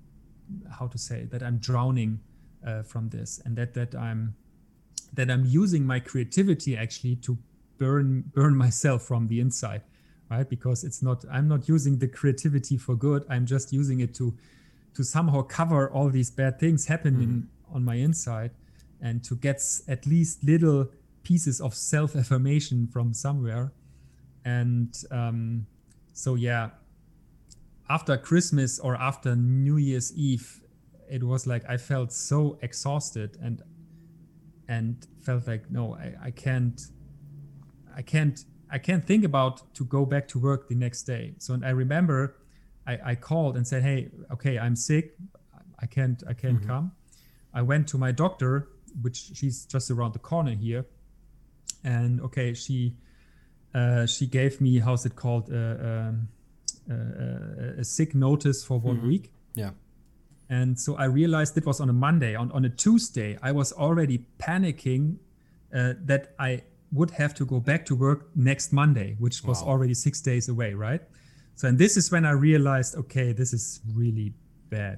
[0.79, 2.19] how to say that I'm drowning
[2.65, 4.35] uh, from this and that that I'm
[5.13, 7.37] that I'm using my creativity actually to
[7.77, 9.83] burn burn myself from the inside
[10.29, 10.49] right?
[10.49, 13.25] Because it's not I'm not using the creativity for good.
[13.29, 14.33] I'm just using it to
[14.95, 18.51] to somehow cover all these bad things happening on my inside
[19.01, 20.87] and to get at least little
[21.23, 23.73] pieces of self affirmation from somewhere.
[24.45, 25.67] And um
[26.15, 26.69] so yeah
[27.89, 30.61] after christmas or after new year's eve
[31.11, 33.61] it was like i felt so exhausted and
[34.67, 36.81] and felt like no i, I can't
[37.95, 41.33] i can't i can't think about to go back to work the next day.
[41.37, 42.35] So and i remember
[42.87, 45.15] i, I called and said hey okay i'm sick.
[45.79, 46.91] I can't i can't come.
[47.53, 48.69] I went to my doctor
[49.01, 50.85] which she's just around the corner here
[51.83, 52.95] and okay she
[53.73, 56.29] uh, she gave me how's it called uh, um,
[56.89, 59.31] uh, a sick notice for one week.
[59.55, 59.71] Yeah.
[60.49, 62.35] and so I realized it was on a Monday.
[62.35, 65.17] On, on a Tuesday, I was already panicking
[65.73, 66.61] uh, that I
[66.95, 69.69] would have to go back to work next Monday, which was Wow.
[69.71, 71.01] already six days away, right?
[71.55, 74.33] So, and this is when I realized, okay, this is really
[74.69, 74.97] bad.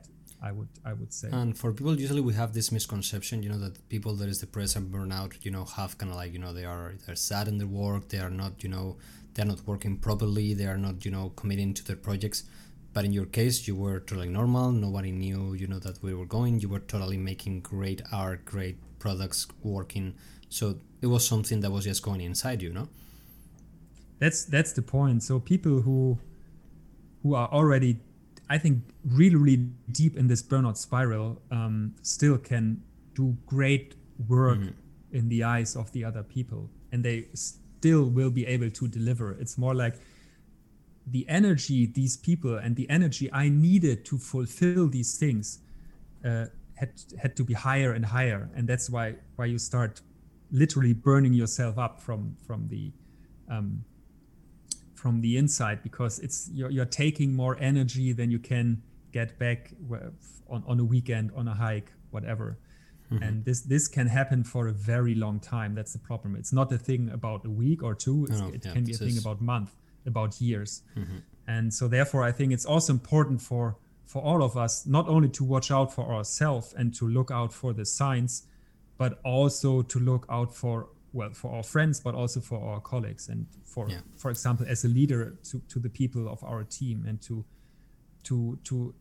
[0.50, 1.30] I would, I would say.
[1.32, 4.76] And for people, usually we have this misconception, you know, that people that is depressed
[4.76, 7.58] and burnout, you know, have kind of like, you know, they are they're sad in
[7.58, 8.98] their work, they are not, you know,
[9.34, 12.44] they're not working properly, they are not, you know, committing to their projects.
[12.94, 14.72] But in your case, you were totally normal.
[14.72, 16.60] Nobody knew, you know, that we were going.
[16.60, 20.16] You were totally making great art, great products, working.
[20.50, 22.88] So it was something that was just going inside you, no?
[24.20, 25.24] that's that's the point.
[25.24, 26.18] So people who
[27.24, 28.00] who are already
[28.50, 32.82] i think really really deep in this burnout spiral um, still can
[33.14, 33.96] do great
[34.28, 34.60] work
[35.12, 36.70] in the eyes of the other people.
[36.92, 39.32] And they still will be able to deliver.
[39.34, 39.96] It's more like
[41.06, 45.60] the energy these people and the energy i needed to fulfill these things
[46.26, 48.50] uh, had had to be higher and higher.
[48.56, 50.02] And that's why why you start
[50.52, 52.92] literally burning yourself up from from the
[53.50, 53.84] um,
[54.96, 58.82] from the inside because it's you're, you're taking more energy than you can
[59.12, 59.72] get back
[60.50, 62.58] on, on a weekend on a hike whatever.
[63.22, 65.74] And this this can happen for a very long time.
[65.76, 66.36] That's the problem.
[66.36, 68.26] It's not a thing about a week or two.
[68.26, 69.72] It yeah, can be a thing is- about month
[70.06, 70.82] about years.
[71.48, 75.30] And so therefore i think it's also important for for all of us not only
[75.30, 78.44] to watch out for ourselves and to look out for the signs
[78.98, 83.30] but also to look out for well for our friends but also for our colleagues
[83.30, 84.02] and for Yeah.
[84.18, 87.46] for example as a leader to, to the people of our team and to
[88.24, 88.94] to to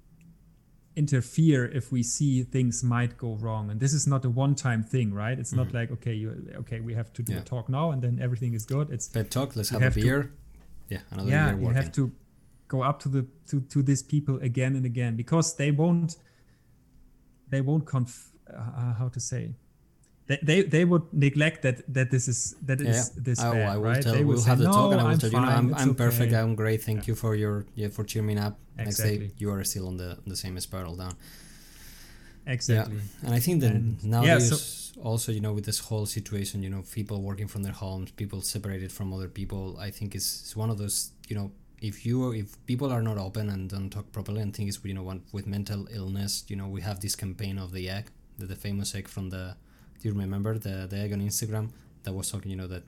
[0.95, 4.83] interfere if we see things might go wrong and this is not a one time
[4.83, 7.39] thing right it's not like okay you okay we have to do Mm-hmm.
[7.39, 7.43] Yeah.
[7.43, 9.57] a talk now and then everything is good it's Pet talk.
[9.57, 10.33] Let's have, have a to- beer.
[10.89, 12.11] yeah, another yeah you have to
[12.69, 16.17] go up to the to, to these people again and again because they won't
[17.51, 19.55] they won't conf uh, how to say
[20.29, 23.69] they, they they would neglect that that this is that yeah, is this I, bad,
[23.69, 24.15] I will right tell.
[24.15, 25.57] they We'll say, have the no, talk, and I will I'm tell you, no, fine,
[25.57, 26.33] I'm, I'm perfect.
[26.35, 26.83] I'm great.
[26.83, 28.59] Thank you for your yeah for cheering me up.
[28.77, 29.31] Next day, Exactly.
[29.39, 31.15] you are still on the the same spiral down.
[32.47, 36.07] exactly Yeah, and I think that And- yeah, nowadays also you know with this whole
[36.07, 39.77] situation, you know, people working from their homes, people separated from other people.
[39.79, 43.19] I think it's, it's one of those you know if you if people are not
[43.19, 46.57] open and don't talk properly and think it's you know one with mental illness, you
[46.57, 48.05] know, we have this campaign of the egg,
[48.39, 49.57] the, the famous egg from the.
[50.01, 51.71] Do you remember the the egg on Instagram
[52.05, 52.51] that was talking?
[52.51, 52.85] You know that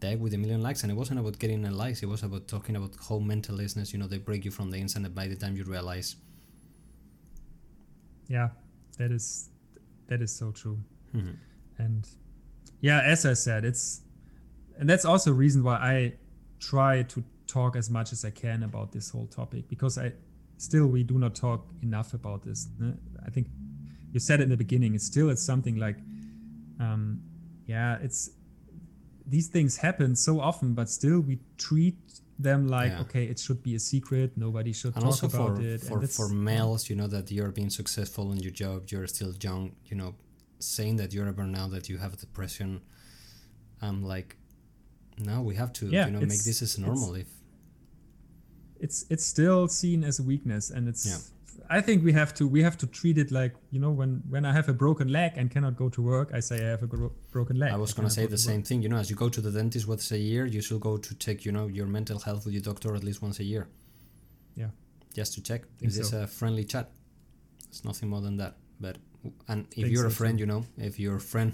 [0.00, 2.02] the egg with a million likes, and it wasn't about getting a likes.
[2.02, 4.78] It was about talking about how mental illness, you know, they break you from the
[4.78, 5.04] inside.
[5.04, 6.16] And by the time you realize,
[8.28, 8.48] yeah
[8.98, 9.48] that is
[10.08, 10.78] that is so true
[11.14, 11.36] Mhm.
[11.78, 12.08] and
[12.80, 14.00] yeah as i said it's
[14.78, 16.12] and that's also a reason why i
[16.60, 20.12] try to talk as much as i can about this whole topic because i
[20.56, 22.68] still we do not talk enough about this
[23.26, 23.48] i think
[24.12, 25.96] you said it in the beginning it's still it's something like
[26.82, 27.02] um
[27.74, 28.20] yeah it's
[29.34, 31.34] these things happen so often but still we
[31.68, 31.96] treat
[32.46, 33.04] them like Yeah.
[33.04, 35.94] okay it should be a secret nobody should and talk also about for it for,
[35.94, 39.32] and it's- for males, you know that you're being successful in your job, you're still
[39.46, 40.10] young, you know,
[40.74, 42.70] saying that you're a burnout, that you have depression.
[43.86, 44.30] I'm like,
[45.28, 47.10] no, we have to, Yeah, you know, make this as it's- normal.
[47.24, 47.28] If
[48.84, 51.04] it's it's still seen as a weakness and it's
[51.70, 54.44] i think we have to we have to treat it like you know when when
[54.44, 56.86] i have a broken leg and cannot go to work i say i have a
[56.86, 58.66] gro- broken leg I was gonna cannot say the same work.
[58.66, 60.96] thing, you know, as you go to the dentist once a year, you should go
[60.96, 63.64] to check, you know, your mental health with your doctor at least once a year.
[64.54, 64.70] Yeah.
[65.14, 65.62] Just to check.
[65.80, 66.22] Is this so.
[66.22, 66.90] a friendly chat?
[67.68, 68.56] It's nothing more than that.
[68.80, 68.96] But
[69.48, 70.42] and if Think you're a friend, too.
[70.42, 71.52] you know, if your friend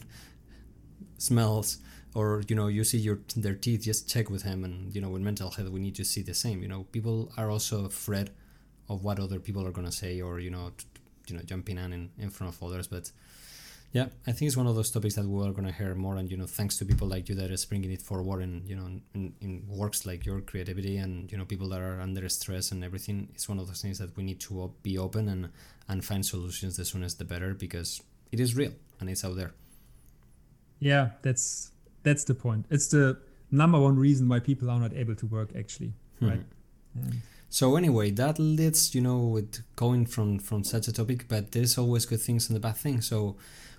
[1.18, 1.78] smells
[2.14, 4.64] or you know you see your their teeth, just check with him.
[4.64, 6.62] And you know, with mental health, we need to see the same.
[6.62, 8.30] You know, people are also afraid
[8.88, 10.84] of what other people are gonna say, or you know, t-
[11.28, 12.86] you know, jumping on in, in front of others.
[12.88, 13.10] But
[13.92, 16.30] yeah, I think it's one of those topics that we are gonna hear more, and
[16.30, 18.86] you know, thanks to people like you that is bringing it forward, and you know,
[19.14, 22.82] in, in works like your creativity, and you know, people that are under stress and
[22.84, 23.28] everything.
[23.34, 25.48] It's one of those things that we need to op- be open and
[25.88, 29.52] and find solutions the soonest the better because it is real and it's out there.
[30.80, 31.72] yeah that's
[32.02, 33.18] that's the point it's the
[33.50, 36.28] number one reason why people are not able to work actually Hmm.
[36.28, 36.44] right
[36.94, 41.52] And So anyway, that leads, you know, with going from from such a topic, but
[41.52, 43.06] there's always good things and the bad things.
[43.06, 43.36] So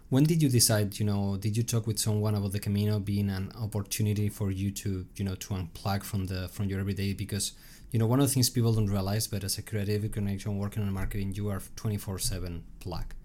[0.10, 3.30] when did you decide, you know, did you talk with someone about the Camino being
[3.30, 7.54] an opportunity for you to, you know, to unplug from the from your everyday because
[7.92, 10.84] you know, one of the things people don't realize, but as a creative connection working
[10.84, 13.16] on marketing, you are 24/7 plug.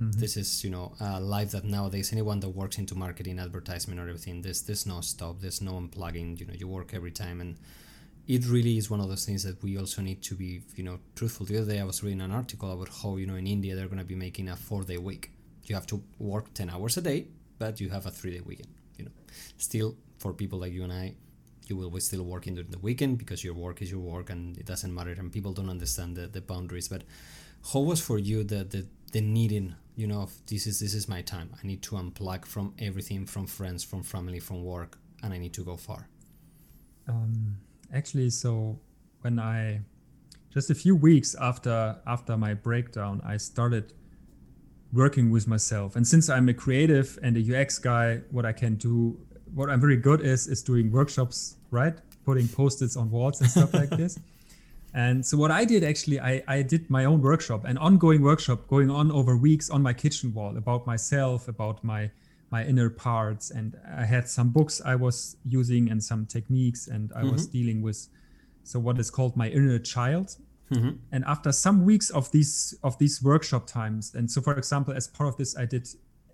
[0.00, 0.14] Mhm.
[0.16, 4.08] This is, you know, a life that nowadays anyone that works into marketing, advertisement, or
[4.08, 6.38] everything, this there's no stop, there's no unplugging.
[6.40, 7.56] You know, you work every time, and
[8.26, 10.98] it really is one of those things that we also need to be, you know,
[11.14, 11.46] truthful.
[11.46, 13.86] The other day I was reading an article about how, you know, in India they're
[13.86, 15.30] going to be making a four-day week.
[15.64, 18.68] You have to work 10 hours a day, but you have a three-day weekend.
[18.96, 19.10] You know,
[19.58, 21.14] still for people like you and I,
[21.66, 24.56] you will be still working during the weekend because your work is your work and
[24.56, 25.12] it doesn't matter.
[25.12, 26.88] And people don't understand the, the boundaries.
[26.88, 27.02] But
[27.72, 31.08] how was for you the, the the needing, you know, of this is this is
[31.08, 31.50] my time.
[31.62, 35.52] I need to unplug from everything, from friends, from family, from work, and I need
[35.54, 36.08] to go far.
[37.08, 37.56] um,
[37.94, 38.78] actually so
[39.22, 39.80] when i
[40.52, 43.92] just a few weeks after after my breakdown i started
[44.92, 45.96] working with myself.
[45.96, 49.18] And since i'm a creative and a ux guy what i can do
[49.54, 51.94] what i'm very good is is doing workshops right?
[52.24, 54.18] Putting post-its on walls and stuff like this.
[54.96, 58.68] And so what i did actually I, I did my own workshop an ongoing workshop
[58.68, 62.12] going on over weeks on my kitchen wall about myself about my
[62.50, 67.12] my inner parts and i had some books i was using and some techniques and
[67.16, 68.08] i was dealing with
[68.62, 70.36] so what is called my inner child.
[70.70, 70.98] Mhm.
[71.12, 75.06] and after some weeks of these of these workshop times and so for example as
[75.08, 75.86] part of this i did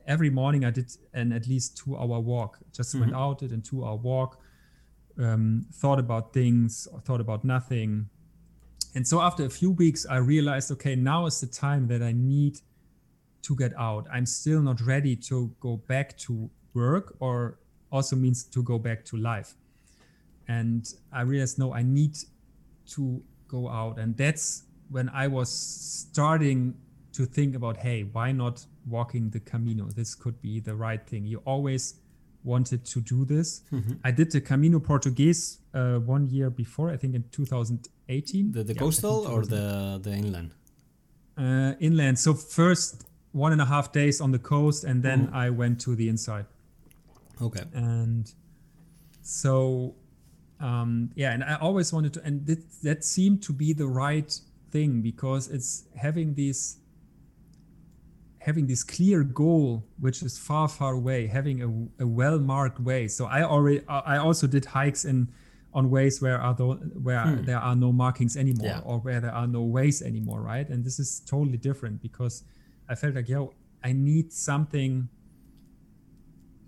[0.07, 2.59] every morning i did an at least two hour walk.
[2.73, 4.39] Just went out did a two hour walk
[5.19, 8.09] um, thought about things or thought about nothing.
[8.95, 12.13] And so after a few weeks i realized okay now is the time that i
[12.13, 12.61] need
[13.43, 17.59] to get out i'm still not ready to go back to work or
[17.91, 19.55] also means to go back to life
[20.49, 22.17] and i realized no i need
[22.87, 26.75] to go out and that's when i was starting
[27.13, 31.25] to think about hey why not walking the camino this could be the right thing
[31.27, 31.95] you always
[32.45, 33.63] wanted to do this.
[33.73, 33.95] Mm-hmm.
[34.03, 38.53] I did the Camino Portuguese uh, one year before, I think in 2018.
[38.53, 40.53] The, the Yeah, coastal or the the inland?
[41.37, 42.19] uh, inland.
[42.19, 45.33] So first one and a half days on the coast, and then Mhm.
[45.33, 46.47] I went to the inside.
[47.41, 47.65] Okay.
[47.73, 48.33] And
[49.23, 49.95] so,
[50.59, 54.39] um, yeah, and I always wanted to, and that, that seemed to be the right
[54.71, 56.77] thing because it's having these
[58.39, 63.07] having this clear goal which is far far away having a, a well marked way
[63.07, 65.29] so i already i also did hikes in
[65.75, 67.45] on ways where are the, where Hmm.
[67.45, 68.81] there are no markings anymore Yeah.
[68.81, 72.45] or where there are no ways anymore right and this is totally different because
[72.91, 75.09] i felt like yo i need something.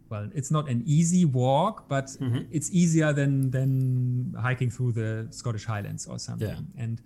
[0.09, 2.47] Well it's not an easy walk but Mhm.
[2.51, 3.71] it's easier than than
[4.47, 6.49] hiking through the scottish highlands or something.
[6.49, 6.83] Yeah.
[6.85, 7.01] and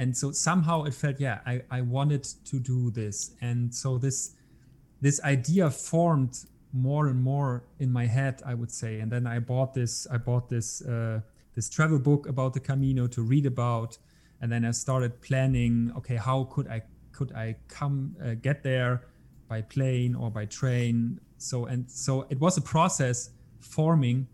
[0.00, 3.16] and so somehow it felt yeah I, I wanted to do this.
[3.40, 4.34] And so this
[5.00, 6.34] this idea formed
[6.72, 9.00] more and more in my head i would say.
[9.00, 11.20] And then i bought this i bought this uh,
[11.54, 13.98] this travel book about the camino to read about.
[14.40, 16.82] And then i started planning okay how could i
[17.20, 19.02] could i come uh, get there
[19.46, 21.20] by plane or by train?
[21.36, 24.26] So and so it was a process forming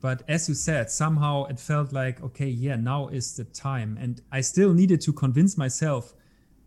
[0.00, 3.96] but as you said somehow it felt like okay yeah now is the time.
[4.00, 6.14] And i still needed to convince myself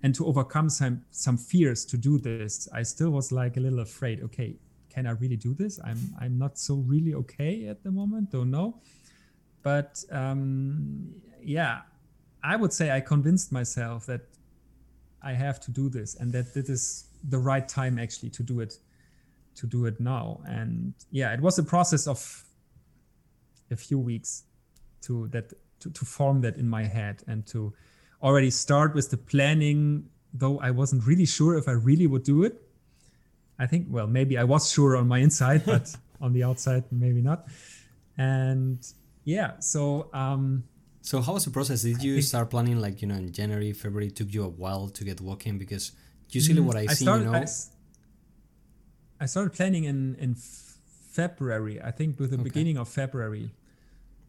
[0.02, 2.70] and to overcome some some fears to do this.
[2.74, 4.56] I still was like a little afraid okay
[4.94, 5.78] can i really do this?
[5.84, 8.70] I'm i'm not so really okay at the moment don't know.
[9.62, 11.82] But um yeah
[12.44, 14.22] i would say i convinced myself that
[15.22, 18.60] i have to do this and that this is the right time actually to do
[18.60, 18.78] it
[19.60, 20.42] to do it now.
[20.46, 22.46] And yeah it was a process of
[23.72, 24.44] a few weeks
[25.02, 27.74] to that to, to form that in my head and to
[28.22, 32.44] already start with the planning though i wasn't really sure if i really would do
[32.44, 32.62] it.
[33.58, 37.22] I think well maybe i was sure on my inside but on the outside maybe
[37.22, 37.48] not.
[38.18, 38.80] And
[39.26, 40.64] yeah so um
[41.02, 41.82] So how was the process?
[41.84, 44.08] Did you start planning like you know in January, February?
[44.08, 45.92] It took you a while to get walking because
[46.30, 47.46] usually what I, see, started, you I know,
[49.20, 50.36] I started planning in in
[51.12, 51.82] February.
[51.82, 52.44] I think with the Okay.
[52.44, 53.52] beginning of February,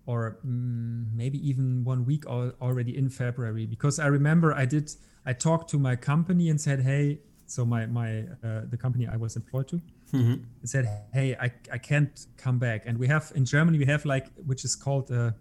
[0.07, 3.67] or mm, maybe even one week al- already in February.
[3.67, 4.95] Because I remember I did.
[5.27, 9.17] I talked to my company and said, "Hey." So my my uh, the company I
[9.17, 9.81] was employed to
[10.13, 10.45] Mhm.
[10.65, 14.27] said, "Hey, I, I can't come back." And we have in Germany we have like
[14.47, 15.33] which is called uh,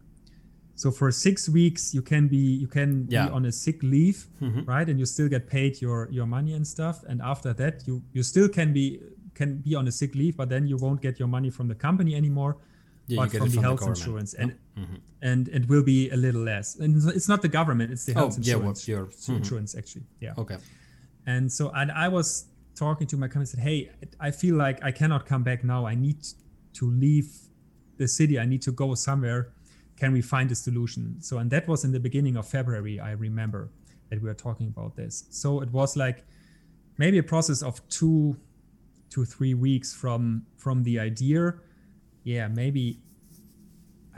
[0.81, 3.25] so for six weeks you can be you can Yeah.
[3.25, 4.61] be on a sick leave, Mhm.
[4.73, 4.87] right?
[4.89, 6.97] And you still get paid your your money and stuff.
[7.09, 8.85] And after that, you you still can be
[9.39, 11.77] can be on a sick leave, but then you won't get your money from the
[11.87, 12.53] company anymore,
[13.07, 14.49] yeah, but from it the health the insurance, and
[14.81, 14.97] Mhm.
[15.29, 16.67] and it will be a little less.
[16.83, 18.87] And it's not the government; it's the health Oh, health yeah, insurance.
[18.93, 20.41] your It's insurance actually, yeah.
[20.43, 20.57] okay.
[21.33, 22.27] And so, and I was
[22.83, 23.77] talking to my company, said, "Hey,
[24.27, 25.81] I feel like I cannot come back now.
[25.93, 26.19] I need
[26.79, 27.29] to leave
[28.01, 28.35] the city.
[28.43, 29.41] I need to go somewhere.
[29.99, 32.99] Can we find a solution?" So, and that was in the beginning of February.
[32.99, 33.69] I remember
[34.09, 35.25] that we were talking about this.
[35.29, 36.25] So it was like
[36.97, 38.35] maybe a process of two
[39.09, 41.53] to three weeks from from the idea.
[42.23, 42.99] Yeah, maybe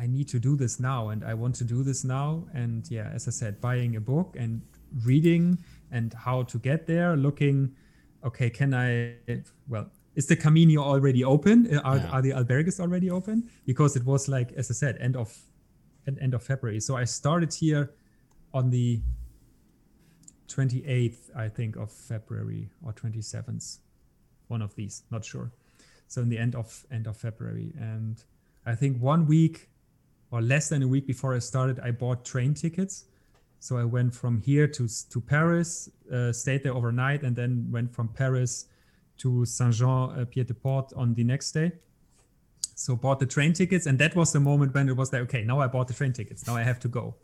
[0.03, 2.47] I need to do this now, and I want to do this now.
[2.53, 4.61] And yeah, as I said, buying a book and
[5.05, 5.57] reading
[5.91, 7.75] and how to get there, looking,
[8.23, 9.15] okay, can I,
[9.67, 11.77] well, is the Camino already open?
[11.79, 12.09] Are, Yeah.
[12.09, 13.49] are the albergues already open?
[13.65, 15.29] Because it was like, as I said, end of
[16.07, 16.79] end, end of February.
[16.79, 17.91] So I started here
[18.53, 19.01] on the
[20.47, 23.79] 28th, I think, of February or 27th,
[24.47, 25.51] one of these, not sure.
[26.07, 28.21] So in the end of end of February, and
[28.65, 29.69] I think one week
[30.29, 33.05] or less than a week before I started, I bought train tickets.
[33.59, 37.93] So I went from here to to Paris, uh, stayed there overnight, and then went
[37.93, 38.65] from Paris
[39.19, 41.71] to Saint Jean uh, Pied de Port on the next day.
[42.85, 45.43] So bought the train tickets, and that was the moment when it was like, okay,
[45.43, 46.45] now I bought the train tickets.
[46.47, 47.15] Now I have to go.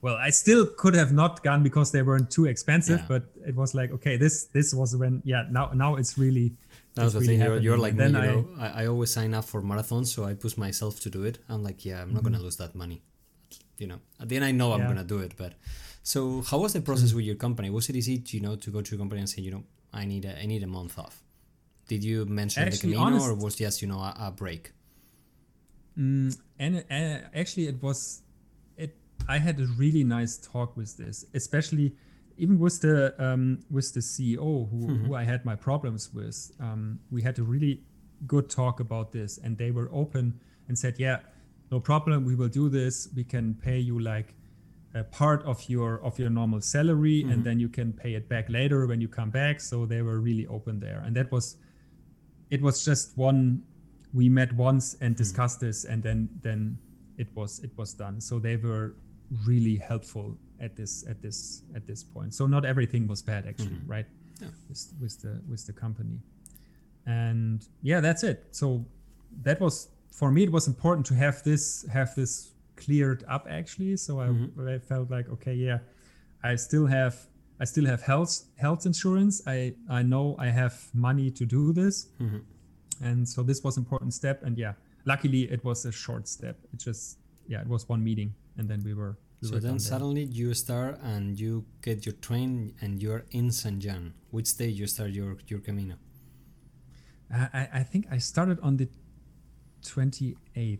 [0.00, 3.06] Well, I still could have not gone because they weren't too expensive, Yeah.
[3.12, 6.48] but it was like, okay, this this was when, yeah, now now it's really.
[6.94, 7.40] That's the really thing.
[7.46, 8.48] You're, you're like me, you then I- know.
[8.58, 11.36] I, I always sign up for marathons, so I push myself to do it.
[11.48, 13.02] I'm like, yeah, I'm not gonna lose that money.
[13.80, 14.88] You know, at the end, I know I'm Mm-hmm.
[14.88, 14.94] Yeah.
[14.94, 15.32] gonna do it.
[15.36, 15.52] But
[16.02, 17.68] so, how was the process with your company?
[17.70, 19.64] Was it easy, to, you know, to go to your company and say, you know,
[19.92, 21.16] I need a, I need a month off?
[21.88, 24.72] Did you mention Actually, the Camino, or honest- was just you know a, a break?
[25.98, 28.22] Mm, and uh, actually, it was
[28.76, 28.96] it.
[29.28, 31.94] I had a really nice talk with this, especially
[32.36, 36.52] even with the um, with the CEO who, who I had my problems with.
[36.60, 37.82] Um, we had a really
[38.26, 41.18] good talk about this, and they were open and said, "Yeah,
[41.72, 42.24] no problem.
[42.24, 43.08] We will do this.
[43.14, 44.34] We can pay you like."
[44.94, 48.48] a part of your of your normal salary and then you can pay it back
[48.48, 51.56] later when you come back so they were really open there and that was
[52.50, 53.62] it was just one
[54.12, 56.78] we met once and discussed this, and then then
[57.18, 58.20] it was it was done.
[58.20, 58.94] So they were
[59.46, 62.34] really helpful at this at this at this point.
[62.34, 63.88] So not everything was bad actually, Mhm.
[63.88, 64.06] right?
[64.40, 64.48] Yeah.
[64.68, 66.20] With, with the with the company,
[67.06, 68.46] and yeah, that's it.
[68.50, 68.84] So
[69.42, 70.42] that was for me.
[70.44, 73.96] It was important to have this have this cleared up actually.
[73.96, 74.68] So I, Mhm.
[74.74, 75.78] I felt like okay, yeah,
[76.42, 77.14] I still have
[77.60, 79.42] I still have health health insurance.
[79.46, 82.42] I I know I have money to do this, Mhm.
[83.00, 84.42] And so this was important step.
[84.42, 84.74] And yeah,
[85.04, 86.56] luckily it was a short step.
[86.72, 89.16] It just yeah, it was one meeting, and then we were.
[89.40, 89.86] We So were then done there.
[89.92, 94.14] suddenly you start and you get your train and you're in San Jan.
[94.30, 95.94] Which day you start your your Camino?
[97.30, 98.88] I, I- think I started on the
[99.82, 100.78] 28th.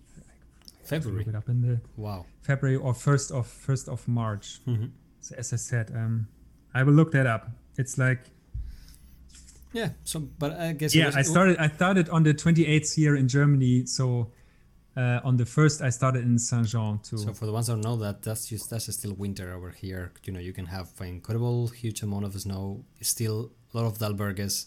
[0.84, 1.24] February.
[1.28, 2.24] It up in the Wow.
[2.40, 4.60] February or first of first of March.
[4.66, 4.90] Mhm.
[5.20, 6.28] So as I said, um,
[6.72, 7.50] I will look that up.
[7.76, 8.30] It's like
[9.72, 9.90] Yeah.
[10.04, 13.86] So, but I guess yeah, I started I started on the 28th here in Germany.
[13.86, 14.30] So
[14.96, 17.18] uh, on the first, I started in Saint Jean too.
[17.18, 20.12] So for the ones that don't know that, that's just that's still winter over here.
[20.24, 22.84] You know, you can have an incredible huge amount of snow.
[23.00, 24.66] Still, a lot of the albergues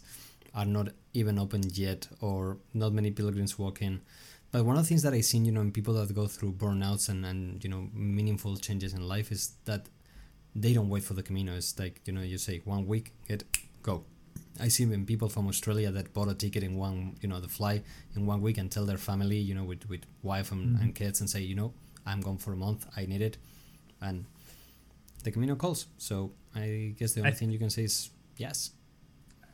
[0.53, 4.01] are not even open yet, or not many pilgrims walk in.
[4.51, 6.53] But one of the things that I've seen, you know, in people that go through
[6.53, 9.87] burnouts and and you know meaningful changes in life is that
[10.55, 11.55] they don't wait for the Camino.
[11.55, 13.43] It's like you know, you say one week, get
[13.81, 14.05] go.
[14.59, 17.47] I see even people from Australia that bought a ticket in one, you know, the
[17.47, 17.83] fly
[18.15, 21.21] in one week and tell their family, you know, with, with wife and, and kids
[21.21, 21.73] and say, you know,
[22.05, 23.37] I'm gone for a month, I need it.
[24.01, 24.25] And
[25.23, 25.87] the Camino calls.
[25.97, 28.71] So I guess the only I- thing you can say is yes.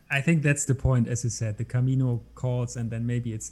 [0.10, 3.52] I think that's the point, as you said, the Camino calls, and then maybe it's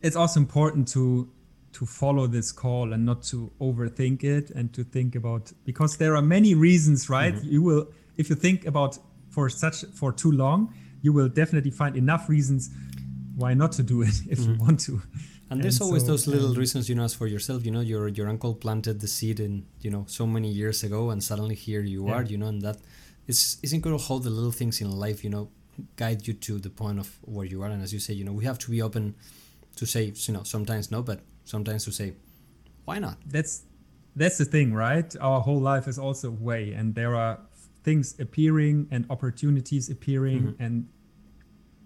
[0.00, 1.30] it's also important to
[1.72, 6.16] to follow this call and not to overthink it and to think about because there
[6.16, 7.34] are many reasons, right?
[7.34, 7.48] Mm-hmm.
[7.48, 8.98] You will if you think about
[9.34, 10.58] for such for too long,
[11.04, 12.70] you will definitely find enough reasons
[13.34, 14.92] why not to do it if you want to.
[14.92, 15.18] Mm-hmm.
[15.50, 17.70] And there's And always so, those little um, reasons, you know, as for yourself, you
[17.70, 21.22] know, your your uncle planted the seed in, you know, so many years ago and
[21.22, 22.14] suddenly here you Yeah.
[22.14, 22.78] are, you know, and that
[23.26, 25.48] it's it's incredible how the little things in life, you know,
[25.96, 27.70] guide you to the point of where you are.
[27.74, 29.14] And as you say, you know, we have to be open
[29.76, 32.14] to say, you know, sometimes no, but sometimes to say,
[32.84, 33.16] why not?
[33.26, 33.62] that's
[34.16, 37.38] that's the thing right our whole life is also a way and there are
[37.82, 40.56] things appearing and opportunities appearing Mhm.
[40.58, 40.88] and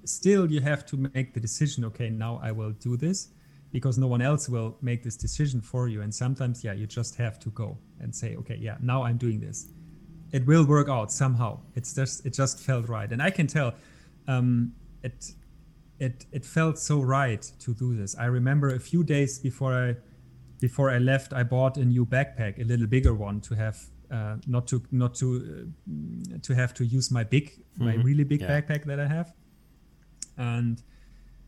[0.05, 3.29] still you have to make the decision okay now i will do this
[3.73, 6.01] because no one else will make this decision for you.
[6.01, 9.41] And sometimes yeah you just have to go and say okay yeah now i'm doing
[9.41, 9.69] this.
[10.33, 11.61] It will work out somehow.
[11.75, 13.11] It's just it just felt right.
[13.13, 13.75] And i can tell
[14.29, 14.73] um
[15.03, 15.33] it
[15.99, 18.15] it it felt so right to do this.
[18.17, 19.97] I remember a few days before i
[20.61, 23.77] before I left, I bought a new backpack, a little bigger one, to have
[24.11, 28.05] uh, not to not to uh, to have to use my big, my Mhm.
[28.05, 28.49] really big Yeah.
[28.61, 29.33] backpack that I have.
[30.37, 30.83] And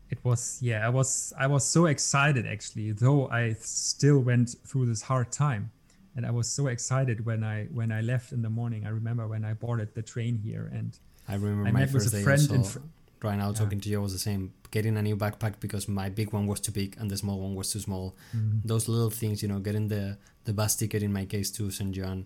[0.09, 4.87] it was yeah, I was I was so excited actually, though I still went through
[4.87, 5.71] this hard time,
[6.15, 8.85] and I was so excited when I when I left in the morning.
[8.85, 10.97] I remember when I boarded the train here, and
[11.27, 12.79] I remember I my met with first a day friend also, in Fr-
[13.27, 13.53] right now Yeah.
[13.61, 14.53] talking to you was the same.
[14.71, 17.55] Getting a new backpack because my big one was too big and the small one
[17.55, 18.15] was too small.
[18.35, 18.67] Mm-hmm.
[18.67, 21.91] Those little things, you know, getting the the bus ticket in my case to St.
[21.91, 22.25] John,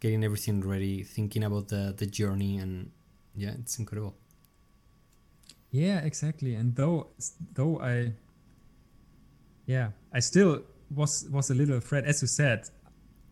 [0.00, 2.90] getting everything ready, thinking about the the journey, and
[3.34, 4.16] yeah, it's incredible.
[5.70, 6.54] Yeah, exactly.
[6.54, 7.08] And though
[7.54, 8.12] though I
[9.66, 10.62] yeah, I still
[10.94, 12.04] was was a little afraid.
[12.04, 12.70] As you said,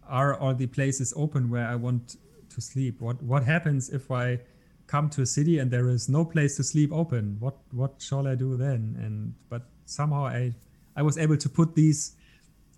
[0.08, 2.16] are all the places open where I want
[2.50, 3.00] to sleep?
[3.00, 4.40] What what happens if I
[4.86, 7.36] come to a city and there is no place to sleep open?
[7.40, 8.96] What what shall I do then?
[9.02, 10.54] And but somehow I
[10.94, 12.16] I was able to put these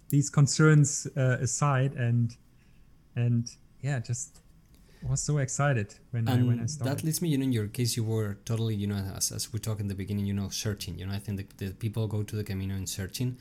[0.09, 2.36] these concerns uh, aside and
[3.16, 3.51] and
[3.83, 4.39] yeah, just
[5.07, 6.99] I was so excited when I when I And started.
[6.99, 9.53] that leads me, you know, in your case, you were totally, you know, as, as
[9.53, 10.99] we talked in the beginning, you know, searching.
[10.99, 13.37] You know, I think the, the people go to the Camino in searching.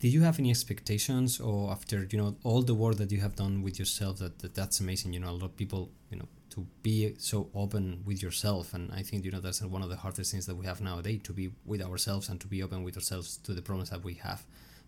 [0.00, 3.34] Did you have any expectations, or after you know all the work that you have
[3.36, 5.12] done with yourself, that, that that's amazing.
[5.14, 8.90] You know, a lot of people, you know, to be so open with yourself, and
[8.92, 11.32] I think you know that's one of the hardest things that we have nowadays to
[11.32, 14.44] be with ourselves and to be open with ourselves to the problems that we have,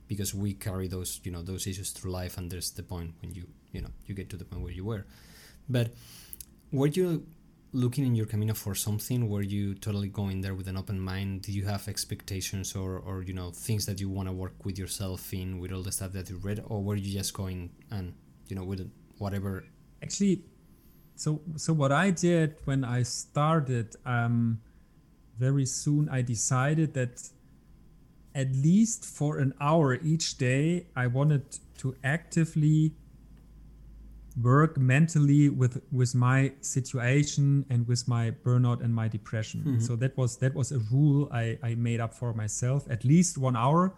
[0.09, 3.32] because we carry those, you know, those issues through life, and there's the point when
[3.34, 5.06] you, you know, you get to the point where you were,
[5.68, 5.94] but
[6.72, 7.26] were you
[7.72, 9.28] looking in your camino for something?
[9.28, 11.42] Were you totally going there with an open mind?
[11.42, 14.78] Did you have expectations or, or you know things that you want to work with
[14.78, 18.14] yourself in with all the stuff that you read or were you just going and
[18.48, 19.64] you know with whatever?
[20.02, 20.44] Actually
[21.18, 24.61] so so what i did when i started um
[25.36, 27.28] very soon i decided that
[28.39, 31.45] at least for an hour each day i wanted
[31.76, 32.95] to actively
[34.43, 39.61] work mentally with with my situation and with my burnout and my depression.
[39.61, 39.80] Mm-hmm.
[39.80, 43.39] so that was that was a rule i i made up for myself at least
[43.39, 43.95] one hour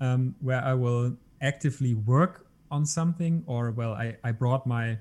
[0.00, 4.98] um, where i will actively work on something or well i i brought my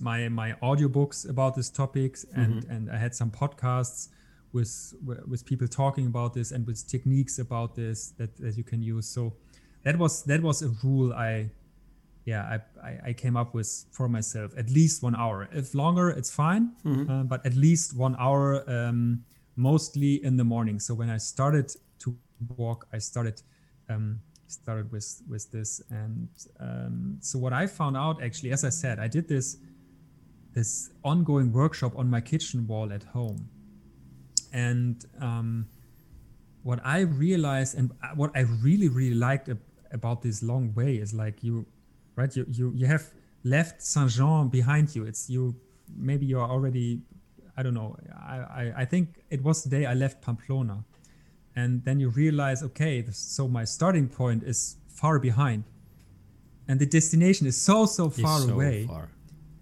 [0.00, 4.08] my my audiobooks about these topics and and i had some podcasts
[4.52, 4.94] with
[5.26, 9.06] with people talking about this and with techniques about this that, that you can use.
[9.06, 9.34] So
[9.84, 11.50] that was that was a rule i
[12.24, 15.48] yeah I, I i came up with for myself at least one hour.
[15.52, 16.72] If longer it's fine
[17.10, 19.24] uh, but at least one hour um,
[19.56, 20.78] mostly in the morning.
[20.80, 22.16] So when i started to
[22.56, 23.42] walk i started
[23.88, 25.80] um, started with with this.
[25.90, 26.28] And
[26.60, 29.58] um, so what i found out actually as i said i did this
[30.54, 33.48] this ongoing workshop on my kitchen wall at home
[34.52, 35.66] and um,
[36.62, 39.60] what i realized and what i really really liked ab-
[39.92, 41.66] about this long way is like you
[42.16, 43.04] right you you, you have
[43.44, 45.04] left saint jean behind you.
[45.04, 45.54] It's you
[45.96, 47.00] maybe you're already
[47.56, 50.84] i don't know I, I i think it was the day i left pamplona.
[51.56, 55.64] And then you realize okay so my starting point is far behind.
[56.68, 58.86] And the destination is so so far so away.
[58.86, 59.08] far.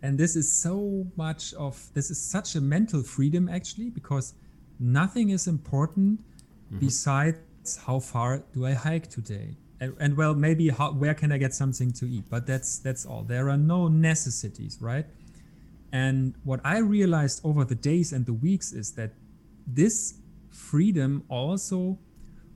[0.03, 4.35] and this is so much of this is such a mental freedom actually because
[4.79, 6.79] nothing is important mm-hmm.
[6.79, 7.39] besides
[7.87, 9.57] how far do i hike today.
[9.81, 12.25] And, and well maybe how where can i get something to eat?
[12.31, 13.23] But that's that's all.
[13.23, 15.07] There are no necessities right?
[15.93, 19.13] And what i realized over the days and the weeks is that
[19.67, 20.15] this
[20.51, 21.99] freedom also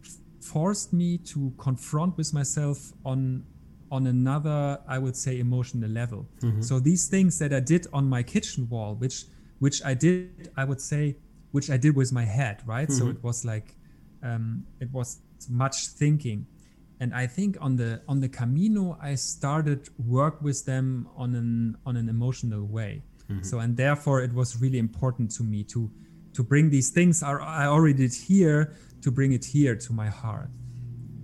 [0.02, 3.44] f- forced me to confront with myself on
[3.90, 6.26] on another i would say emotional level.
[6.40, 6.62] Mm-hmm.
[6.62, 9.24] So these things that i did on my kitchen wall which
[9.58, 11.16] which i did i would say
[11.52, 12.90] which i did with my head right?
[12.90, 13.16] So mm-hmm.
[13.16, 13.76] it was like
[14.22, 16.46] um, it was much thinking.
[17.02, 21.76] And i think on the on the camino i started work with them on an
[21.86, 23.02] on an emotional way.
[23.30, 23.42] Mm-hmm.
[23.42, 25.90] So and therefore it was really important to me to
[26.34, 30.08] to bring these things are i already did here to bring it here to my
[30.08, 30.50] heart.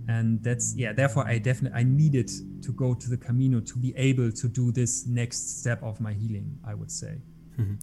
[0.09, 2.29] And that's yeah therefore i definitely i needed
[2.67, 6.13] to go to the camino to be able to do this next step of my
[6.13, 7.13] healing i would say
[7.57, 7.75] mm-hmm.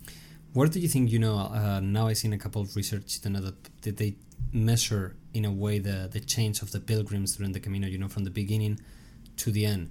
[0.55, 1.36] Where do you think you know?
[1.36, 4.14] Uh, now I've seen a couple of research you know that, they
[4.52, 7.88] measure in a way the the change of the pilgrims during the Camino.
[7.88, 8.78] You know, from the beginning
[9.38, 9.90] to the end.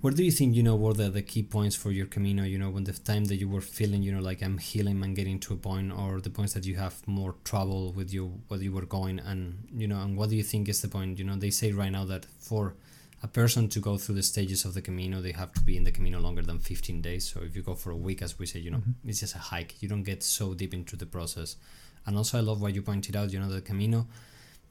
[0.00, 2.42] Where do you think you know were the, the key points for your Camino?
[2.44, 5.14] You know, when the time that you were feeling, you know, like I'm healing and
[5.14, 8.60] getting to a point, or the points that you have more trouble with you where
[8.60, 11.18] you were going, and you know, and what do you think is the point?
[11.18, 12.76] You know, they say right now that for
[13.22, 15.84] a person to go through the stages of the Camino, they have to be in
[15.84, 17.28] the Camino longer than 15 days.
[17.28, 19.08] So if you go for a week, as we say, you know, mm-hmm.
[19.08, 19.82] it's just a hike.
[19.82, 21.56] You don't get so deep into the process.
[22.04, 23.32] And also, I love what you pointed out.
[23.32, 24.06] You know, the Camino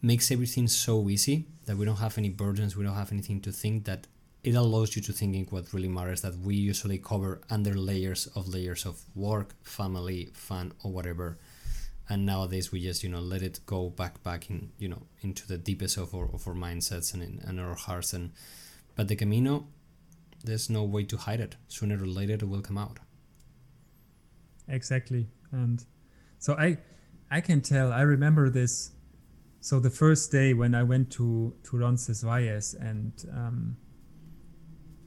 [0.02, 2.78] makes everything so easy that we don't have any burdens.
[2.78, 3.86] We don't have anything to think.
[3.86, 4.08] That
[4.44, 6.22] it allows you to think in what really matters.
[6.22, 11.38] That we usually cover under layers of layers of work, family, fun, or whatever
[12.08, 15.48] and nowadays we just you know let it go back back in you know into
[15.48, 18.14] the deepest of our, of our mindsets and in and our hearts.
[18.14, 18.32] And
[18.96, 19.68] but the camino
[20.44, 21.56] there's no way to hide it.
[21.68, 23.00] Sooner or later it will come out.
[24.68, 25.28] Exactly.
[25.52, 25.84] And
[26.38, 26.78] so i
[27.32, 28.92] i can tell i remember this.
[29.62, 33.78] So the first day when i went to to roncesvalles and um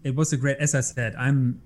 [0.02, 1.60] it was a great as i said i'm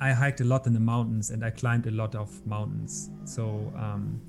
[0.00, 3.10] i hiked a lot in the mountains and i climbed a lot of mountains.
[3.24, 4.20] So um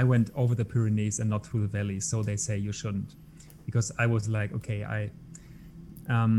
[0.00, 3.10] i went over the pyrenees and not through the valleys so they say you shouldn't.
[3.68, 5.00] Because i was like okay i
[6.16, 6.34] um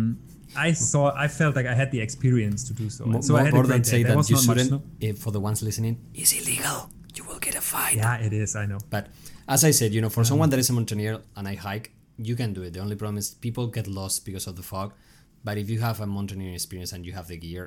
[0.67, 3.01] i saw i felt like i had the experience to do so.
[3.05, 5.17] Mo- And so i more, had a more great than say that was you shouldn't
[5.23, 6.77] for the ones listening it's illegal.
[7.17, 7.97] You will get a fine.
[8.03, 8.79] Yeah it is i know.
[8.95, 9.03] But
[9.53, 11.87] as I said, you know, for someone that is a mountaineer and I hike,
[12.29, 12.71] you can do it.
[12.75, 14.89] The only problem is people get lost because of the fog.
[15.47, 17.65] But if you have a mountaineering experience and you have the gear,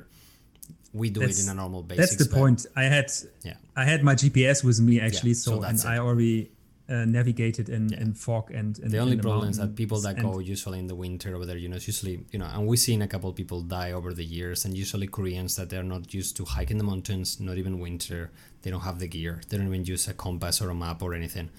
[0.93, 2.11] we do it in a normal basis.
[2.11, 2.65] That's the point.
[2.75, 3.11] I had
[3.43, 3.55] Yeah.
[3.75, 5.85] I had my GPS with me actually, so so, and it.
[5.85, 6.51] I already
[6.89, 10.39] uh, navigated in, in fog and in, The only problem is that people that go
[10.39, 13.03] usually in the winter over there, you know, it's usually, you know, and we've seen
[13.03, 16.45] a couple people die over the years, and usually Koreans that they're not used to
[16.45, 18.31] hiking the mountains, not even winter,
[18.63, 21.13] they don't have the gear, they don't even use a compass or a map or
[21.13, 21.49] anything.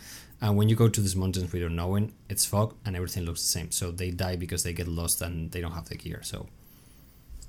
[0.41, 3.49] And when you go to these mountains without knowing, it's fog and everything looks the
[3.49, 3.71] same.
[3.71, 6.21] So they die because they get lost and they don't have the gear.
[6.23, 6.49] So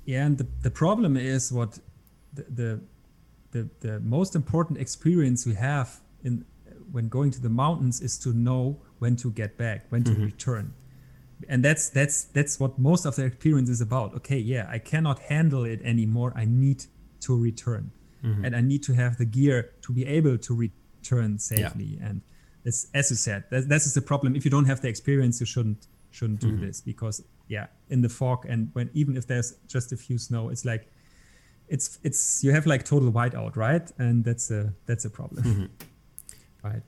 [0.06, 1.80] Yeah, and the, the problem is what
[2.34, 2.82] the, the
[3.52, 6.46] the the most important experience we have in
[6.92, 10.26] when going to the mountains is to know when to get back, when to mm-hmm.
[10.26, 10.74] return.
[11.50, 14.14] And that's that's that's what most of the experience is about.
[14.16, 16.34] Okay, yeah, I cannot handle it anymore.
[16.36, 16.86] I need
[17.22, 17.92] to return.
[18.24, 18.46] Mm-hmm.
[18.46, 21.98] And I need to have the gear to be able to return safely.
[22.02, 22.22] And
[22.64, 24.36] it's as you said, that, that is the problem.
[24.36, 26.66] If you don't have the experience, you shouldn't shouldn't do mm-hmm.
[26.66, 30.50] this because yeah, in the fog and when even if there's just a few snow,
[30.50, 30.88] it's like
[31.72, 33.90] it's it's you have like total whiteout, right?
[33.98, 36.68] And that's a that's a problem, mm-hmm.
[36.68, 36.84] right?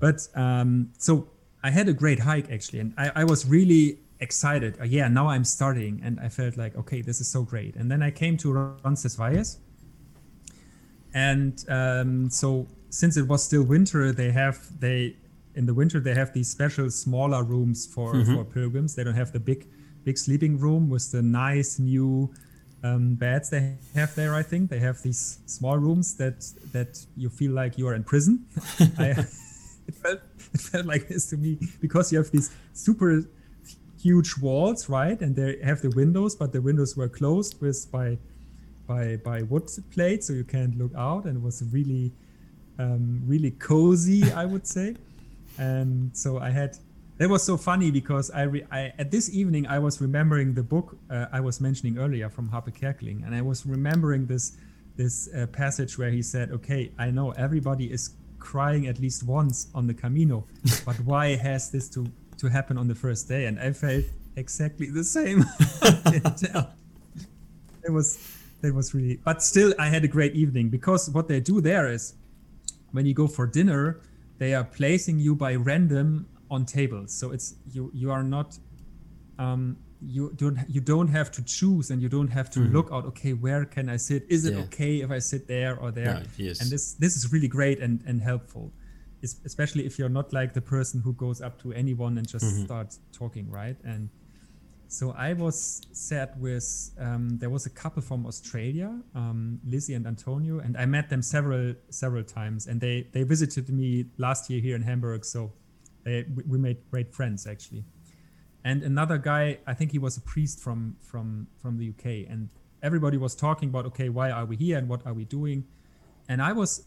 [0.00, 1.28] But um, so
[1.62, 4.80] I had a great hike actually, and I, I was really excited.
[4.80, 7.76] Uh, yeah, now I'm starting, and I felt like okay, this is so great.
[7.76, 9.58] And then I came to Roncesvalles,
[11.12, 15.16] and um, so since it was still winter, they have they
[15.54, 18.34] in the winter they have these special smaller rooms for mm-hmm.
[18.34, 18.94] for pilgrims.
[18.94, 19.68] They don't have the big
[20.04, 22.32] big sleeping room with the nice new
[22.82, 24.34] um, beds they have there.
[24.34, 26.40] I think they have these small rooms that
[26.72, 28.46] that you feel like you are in prison.
[28.98, 29.06] I,
[29.88, 30.20] it felt
[30.52, 33.24] it felt like this to me because you have these super
[34.00, 35.18] huge walls, right?
[35.20, 38.18] And they have the windows, but the windows were closed with by
[38.86, 41.24] by by wood plates, so you can't look out.
[41.24, 42.12] And it was really
[42.78, 44.96] um, really cozy, I would say.
[45.58, 46.76] And so I had
[47.18, 50.62] that was so funny because I, re, I at this evening I was remembering the
[50.62, 54.56] book uh, I was mentioning earlier from Hape Kerkeling, and I was remembering this
[54.96, 59.68] this uh, passage where he said, "Okay, I know everybody is crying at least once
[59.74, 60.46] on the Camino,
[60.86, 62.06] but why has this to
[62.38, 64.04] to happen on the first day?" And I felt
[64.36, 65.44] exactly the same.
[67.84, 68.18] it was
[68.62, 71.88] it was really, but still I had a great evening because what they do there
[71.88, 72.14] is
[72.90, 74.00] when you go for dinner,
[74.38, 78.58] they are placing you by random on tables so it's you you are not
[79.38, 79.76] um,
[80.06, 82.74] you don't you don't have to choose and you don't have to mm-hmm.
[82.74, 84.60] look out okay where can i sit is it yeah.
[84.60, 86.60] okay if i sit there or there yes.
[86.60, 88.72] and this this is really great and and helpful
[89.22, 92.44] it's, especially if you're not like the person who goes up to anyone and just
[92.44, 92.64] mm-hmm.
[92.64, 94.10] starts talking right and
[94.88, 100.06] so i was sat with um, there was a couple from australia um, lizzie and
[100.06, 104.60] antonio and i met them several several times and they they visited me last year
[104.60, 105.52] here in hamburg so
[106.04, 107.84] they, we made great friends actually.
[108.64, 112.48] And another guy, I think he was a priest from from from the UK, and
[112.82, 115.64] everybody was talking about, okay, why are we here and what are we doing?
[116.28, 116.86] And I was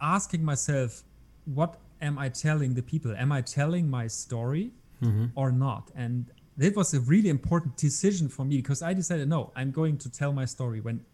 [0.00, 1.02] asking myself,
[1.44, 3.14] what am I telling the people?
[3.16, 5.26] Am I telling my story mm-hmm.
[5.34, 5.90] or not?
[5.94, 6.26] And
[6.58, 10.10] it was a really important decision for me because I decided, no, I'm going to
[10.10, 10.80] tell my story.
[10.80, 11.04] When,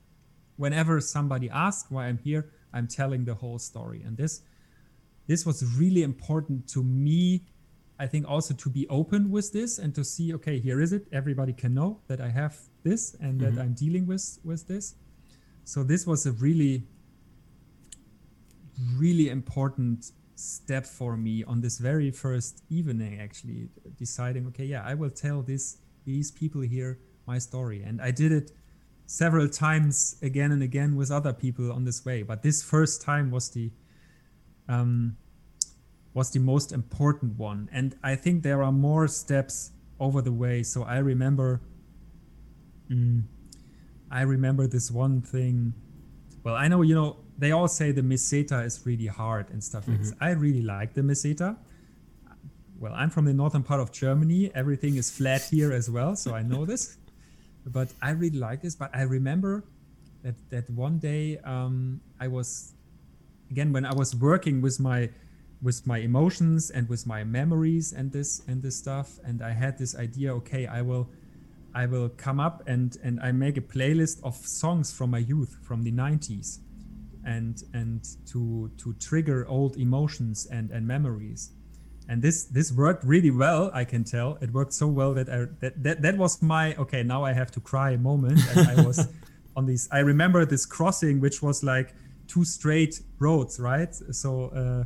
[0.57, 4.03] whenever somebody asks why I'm here, I'm telling the whole story.
[4.05, 4.43] And this
[5.29, 7.45] this was really important to me
[8.01, 11.07] i think also to be open with this and to see okay here is it.
[11.13, 13.55] Everybody can know that i have this and mm-hmm.
[13.55, 14.97] that i'm dealing with with this.
[15.65, 16.85] So this was a really
[18.97, 23.69] really important step for me on this very first evening actually
[23.99, 27.83] deciding okay yeah i will tell this these people here my story.
[27.83, 28.53] And i did it
[29.09, 32.23] several times again and again with other people on this way.
[32.23, 33.71] But this first time was the
[34.69, 35.17] um,
[36.15, 37.69] was the most important one.
[37.73, 40.63] And I think there are more steps over the way.
[40.63, 41.61] So I remember,
[42.91, 43.23] mm,
[44.11, 45.75] I remember this one thing.
[46.45, 49.87] Well, I know you know they all say the Meseta is really hard and stuff.
[49.87, 50.11] Mm-hmm.
[50.21, 51.57] I really like the Meseta.
[52.79, 54.53] Well, I'm from the northern part of Germany.
[54.55, 56.97] Everything is flat here as well, so I know this.
[57.67, 58.77] But I really like this.
[58.77, 59.65] But I remember
[60.23, 62.75] that that one day um, I was
[63.51, 65.09] again when i was working with my
[65.61, 69.77] with my emotions and with my memories and this and this stuff and i had
[69.79, 71.09] this idea okay i will
[71.75, 75.57] i will come up and and i make a playlist of songs from my youth
[75.63, 76.61] from the 90s
[77.29, 81.53] and and to to trigger old emotions and and memories.
[82.09, 84.39] And this this worked really well i can tell.
[84.41, 87.51] It worked so well that i that that, that was my okay now i have
[87.53, 88.41] to cry moment.
[88.51, 89.07] And i was
[89.57, 91.95] on this i remember this crossing which was like
[92.29, 93.93] two straight roads, right?
[94.13, 94.85] So uh,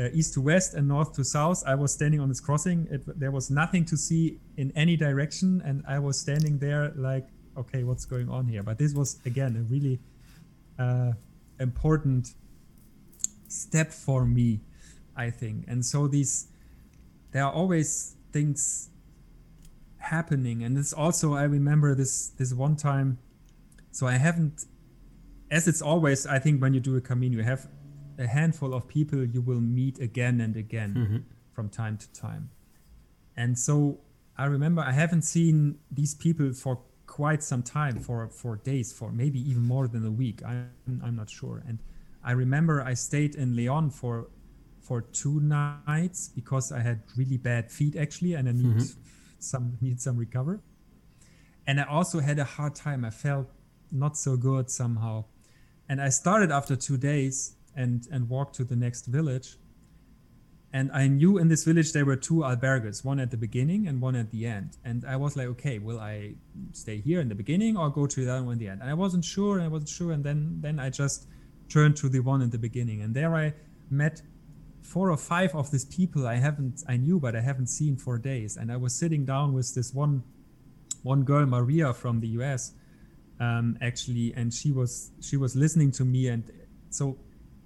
[0.00, 1.62] uh, east to west and north to south.
[1.66, 2.86] I was standing on this crossing.
[2.90, 7.26] It, there was nothing to see in any direction, and I was standing there like,
[7.56, 8.62] okay, what's going on here?
[8.62, 9.98] But this was again a really
[10.78, 11.12] uh,
[11.58, 12.34] important
[13.48, 14.60] step for me,
[15.16, 15.64] I think.
[15.68, 16.48] And so these,
[17.32, 18.90] there are always things
[19.98, 23.18] happening, and it's also I remember this this one time.
[23.92, 24.66] So I haven't
[25.50, 27.68] as it's always, I think when you do a Camino, you have
[28.18, 31.16] a handful of people you will meet again and again mm-hmm.
[31.52, 32.50] from time to time.
[33.36, 34.00] And so
[34.36, 39.10] I remember I haven't seen these people for quite some time, for for days, for
[39.10, 40.42] maybe even more than a week.
[40.44, 41.62] I'm I'm not sure.
[41.66, 41.78] And
[42.22, 44.28] I remember I stayed in Leon for
[44.80, 49.00] for two nights because I had really bad feet actually, and I need mm-hmm.
[49.38, 50.60] some need some recover.
[51.66, 53.04] And I also had a hard time.
[53.04, 53.48] I felt
[53.90, 55.24] not so good somehow
[55.90, 59.48] and I started after two days and and walked to the next village.
[60.78, 63.96] and I knew in this village there were two albergues, one at the beginning and
[64.08, 64.70] one at the end.
[64.88, 66.14] And I was like, okay, will I
[66.82, 68.80] stay here in the beginning or go to the other one at the end?
[68.82, 71.20] And I wasn't sure, and I wasn't sure, and then then I just
[71.74, 73.46] turned to the one in the beginning, and there I
[74.02, 74.22] met
[74.92, 78.14] four or five of these people I haven't I knew but I haven't seen for
[78.32, 78.52] days.
[78.58, 80.22] And I was sitting down with this one
[81.12, 82.62] one girl, Maria from the US,
[83.40, 86.44] um, actually, and she was she was listening to me, and
[86.90, 87.16] so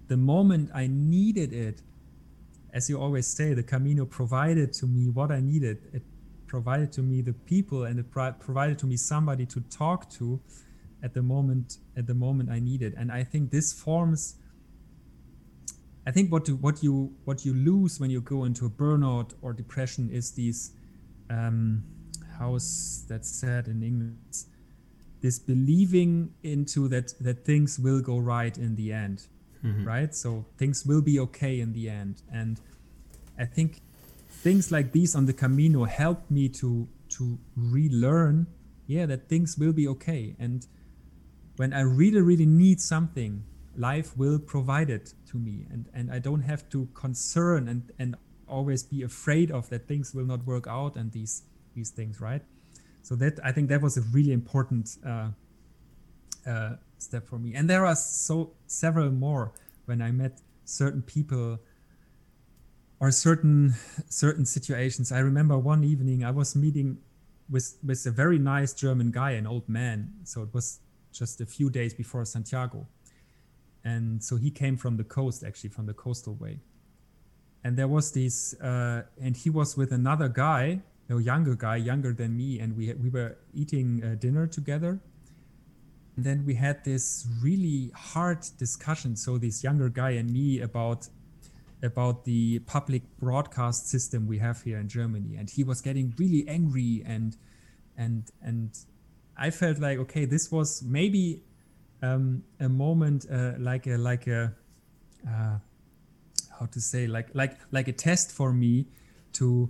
[0.08, 1.82] the moment I needed it
[2.74, 5.78] as you always say, the Camino provided to me what I needed.
[5.92, 6.02] It
[6.48, 10.40] provided to me the people, and it provided to me somebody to talk to
[11.00, 12.94] at the moment at the moment I needed.
[12.98, 14.34] And I think this forms.
[16.06, 19.34] I think what do, what you what you lose when you go into a burnout
[19.40, 20.72] or depression is these
[21.30, 21.84] um,
[22.38, 24.46] how's that said in English?
[25.24, 26.12] This believing
[26.42, 29.18] into that that things will go right in the end
[29.64, 29.84] mm-hmm.
[29.84, 30.14] right?
[30.14, 32.22] So things will be okay in the end.
[32.32, 32.60] And
[33.38, 33.80] I think
[34.28, 38.46] things like these on the Camino helped me to to relearn,
[38.86, 40.34] yeah, that things will be okay.
[40.38, 40.66] And
[41.56, 43.44] when I really, really need something,
[43.76, 45.66] life will provide it to me.
[45.70, 48.16] And and I don't have to concern and and
[48.46, 51.42] always be afraid of that things will not work out and these
[51.74, 52.42] these things, right?
[53.04, 55.28] So that I think that was a really important uh,
[56.46, 57.54] uh, step for me.
[57.54, 59.52] And there are so several more
[59.84, 61.58] when I met certain people
[63.00, 63.74] or certain
[64.08, 65.12] certain situations.
[65.12, 66.96] I remember one evening I was meeting
[67.50, 70.10] with with a very nice German guy, an old man.
[70.24, 70.80] So it was
[71.12, 72.86] just a few days before Santiago,
[73.84, 76.58] and so he came from the coast, actually from the coastal way.
[77.62, 80.80] And there was this, uh, and he was with another guy,
[81.10, 85.00] a younger guy, younger than me, and we we were eating uh, dinner together
[86.16, 89.16] and then we had this really hard discussion.
[89.16, 91.08] So this younger guy and me about
[91.82, 96.46] about the public broadcast system we have here in Germany, and he was getting really
[96.48, 97.36] angry and
[97.96, 98.70] and and
[99.36, 101.42] I felt like okay, this was maybe
[102.02, 104.54] um, a moment uh, like a like a
[105.28, 105.58] uh,
[106.58, 108.86] how to say like like like a test for me
[109.32, 109.68] to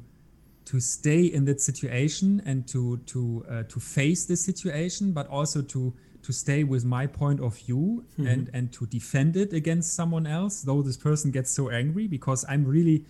[0.66, 5.62] to stay in that situation and to to uh, to face this situation, but also
[5.62, 5.94] to
[6.24, 8.26] to stay with my point of view mm-hmm.
[8.26, 12.44] and and to defend it against someone else though this person gets so angry because
[12.48, 13.04] i'm really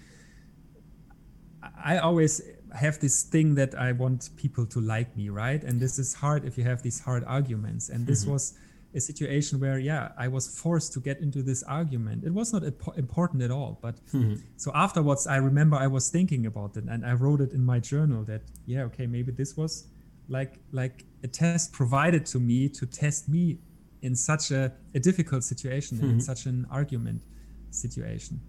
[1.84, 2.42] i always
[2.74, 6.44] have this thing that i want people to like me right and this is hard
[6.44, 8.32] if you have these hard arguments and this mm-hmm.
[8.32, 8.55] was
[8.95, 12.62] a situation where yeah i was forced to get into this argument it was not
[12.97, 14.34] important at all but mm-hmm.
[14.57, 17.78] so afterwards i remember i was thinking about it and i wrote it in my
[17.78, 19.86] journal that yeah okay maybe this was
[20.28, 23.59] like like a test provided to me to test me
[24.03, 26.11] in such a, a difficult situation mm-hmm.
[26.11, 27.22] in such an argument
[27.70, 28.40] situation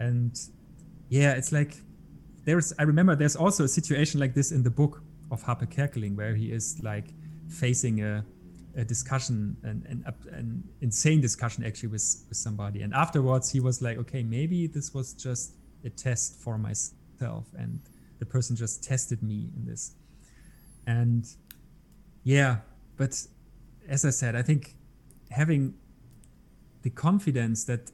[0.00, 0.48] and
[1.08, 1.76] yeah it's like
[2.44, 6.16] there's i remember there's also a situation like this in the book of hape Kerkeling
[6.16, 7.08] where he is like
[7.48, 8.24] facing a,
[8.76, 13.80] a discussion an, an, an insane discussion actually with, with somebody and afterwards he was
[13.80, 15.54] like okay maybe this was just
[15.84, 17.80] a test for myself and
[18.18, 19.94] the person just tested me in this
[20.86, 21.26] and
[22.22, 22.58] yeah,
[22.96, 23.26] but
[23.88, 24.76] as I said, I think
[25.30, 25.74] having
[26.82, 27.90] the confidence that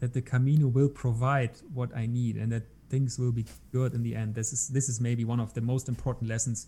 [0.00, 4.02] that the Camino will provide what I need and that things will be good in
[4.02, 4.34] the end.
[4.34, 6.66] This is this is maybe one of the most important lessons,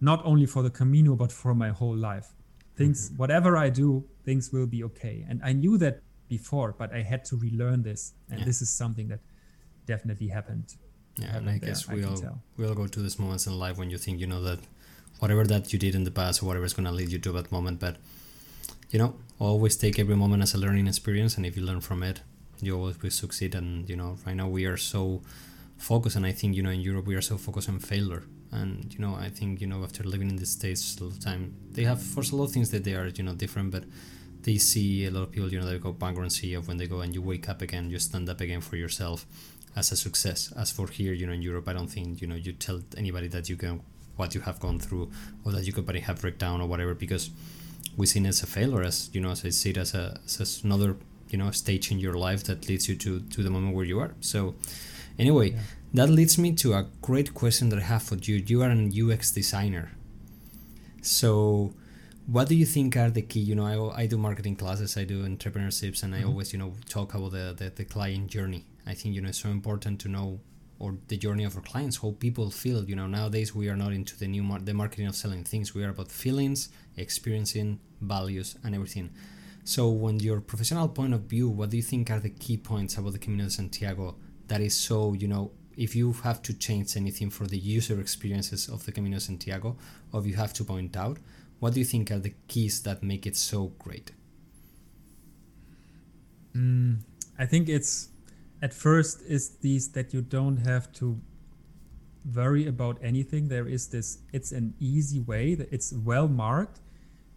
[0.00, 2.34] not only for the Camino but for my whole life.
[2.76, 3.16] Things, mm-hmm.
[3.16, 5.24] whatever I do, things will be okay.
[5.28, 8.44] And I knew that before, but I had to relearn this, and yeah.
[8.44, 9.20] this is something that
[9.86, 10.74] definitely happened.
[11.18, 13.90] Yeah, and I guess we all we all go to these moments in life when
[13.90, 14.58] you think you know that
[15.18, 17.32] whatever that you did in the past or whatever is going to lead you to
[17.32, 17.96] that moment but
[18.90, 22.02] you know always take every moment as a learning experience and if you learn from
[22.02, 22.20] it
[22.60, 25.22] you always will succeed and you know right now we are so
[25.78, 28.92] focused and i think you know in europe we are so focused on failure and
[28.94, 31.54] you know i think you know after living in the states a lot of time
[31.72, 33.84] they have for a lot of things that they are you know different but
[34.42, 37.00] they see a lot of people you know they go bankruptcy of when they go
[37.00, 39.26] and you wake up again you stand up again for yourself
[39.74, 42.36] as a success as for here you know in europe i don't think you know
[42.36, 43.80] you tell anybody that you can
[44.16, 45.10] what you have gone through
[45.44, 47.30] or that you could have breakdown or whatever because
[47.96, 50.18] we see it as a failure as you know as I see it as a
[50.24, 50.96] as another
[51.30, 53.98] you know stage in your life that leads you to to the moment where you
[54.00, 54.54] are so
[55.18, 55.58] anyway yeah.
[55.96, 58.36] That leads me to a great question that I have for you.
[58.36, 59.92] You are an UX designer.
[61.00, 61.72] So
[62.26, 65.04] what do you think are the key you know I, I do marketing classes I
[65.04, 66.28] do entrepreneurships and I mm-hmm.
[66.28, 68.66] always you know talk about the, the the client journey.
[68.86, 70.40] I think you know it's so important to know
[70.78, 73.06] or the journey of our clients how people feel you know.
[73.06, 75.74] Nowadays we are not into the new mar- the marketing of selling things.
[75.74, 76.68] We are about feelings
[76.98, 79.10] experiencing values and everything.
[79.64, 82.98] So when your professional point of view what do you think are the key points
[82.98, 84.16] about the camino de santiago
[84.48, 88.68] that is so you know if you have to change anything for the user experiences
[88.68, 89.76] of the Camino Santiago,
[90.12, 91.18] or if you have to point out,
[91.58, 94.12] what do you think are the keys that make it so great?
[96.54, 96.98] Mm,
[97.38, 98.08] I think it's
[98.62, 101.20] at first is these that you don't have to
[102.34, 103.48] worry about anything.
[103.48, 104.18] There is this.
[104.32, 105.54] It's an easy way.
[105.54, 106.80] That it's well marked.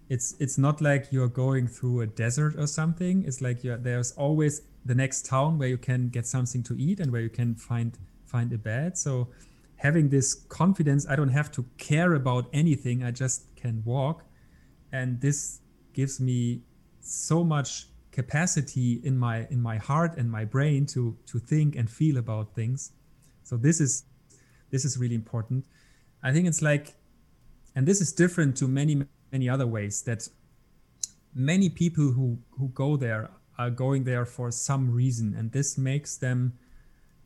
[0.08, 3.24] It's it's not like you're going through a desert or something.
[3.26, 7.12] It's like there's always the next town where you can get something to eat and
[7.12, 7.98] where you can find
[8.30, 8.98] find a bed.
[8.98, 9.30] So
[9.76, 13.04] having this confidence, I don't have to care about anything.
[13.04, 14.24] I just can walk,
[14.92, 15.62] and this
[15.94, 16.62] gives me
[17.02, 21.90] so much capacity in my in my heart and my brain to to think and
[21.90, 22.92] feel about things.
[23.44, 24.04] So this is
[24.72, 25.66] this is really important.
[26.22, 26.96] I think it's like,
[27.76, 30.28] and this is different to many many other ways that
[31.34, 36.18] many people who who go there are going there for some reason, and this makes
[36.18, 36.54] them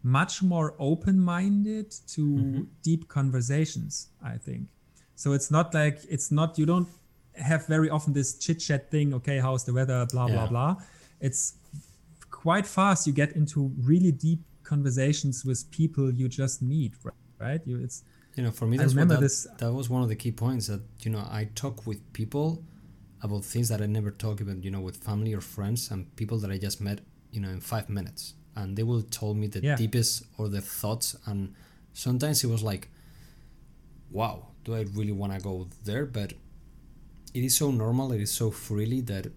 [0.03, 2.61] much more open-minded to mm-hmm.
[2.81, 4.67] deep conversations i think
[5.15, 6.89] so it's not like it's not you don't
[7.35, 10.33] have very often this chit chat thing okay how's the weather blah yeah.
[10.33, 10.75] blah blah
[11.21, 11.53] it's
[12.29, 16.93] quite fast you get into really deep conversations with people you just meet
[17.39, 18.03] right you it's
[18.35, 20.81] you know for me that's that, this, that was one of the key points that
[21.01, 22.63] you know i talk with people
[23.21, 26.37] about things that i never talk about you know with family or friends and people
[26.37, 26.99] that i just met
[27.31, 29.75] you know in five minutes and they will tell me the yeah.
[29.75, 31.53] deepest or the thoughts and
[31.93, 32.89] sometimes it was like
[34.11, 36.33] wow do i really want to go there but
[37.33, 39.27] it is so normal it is so freely that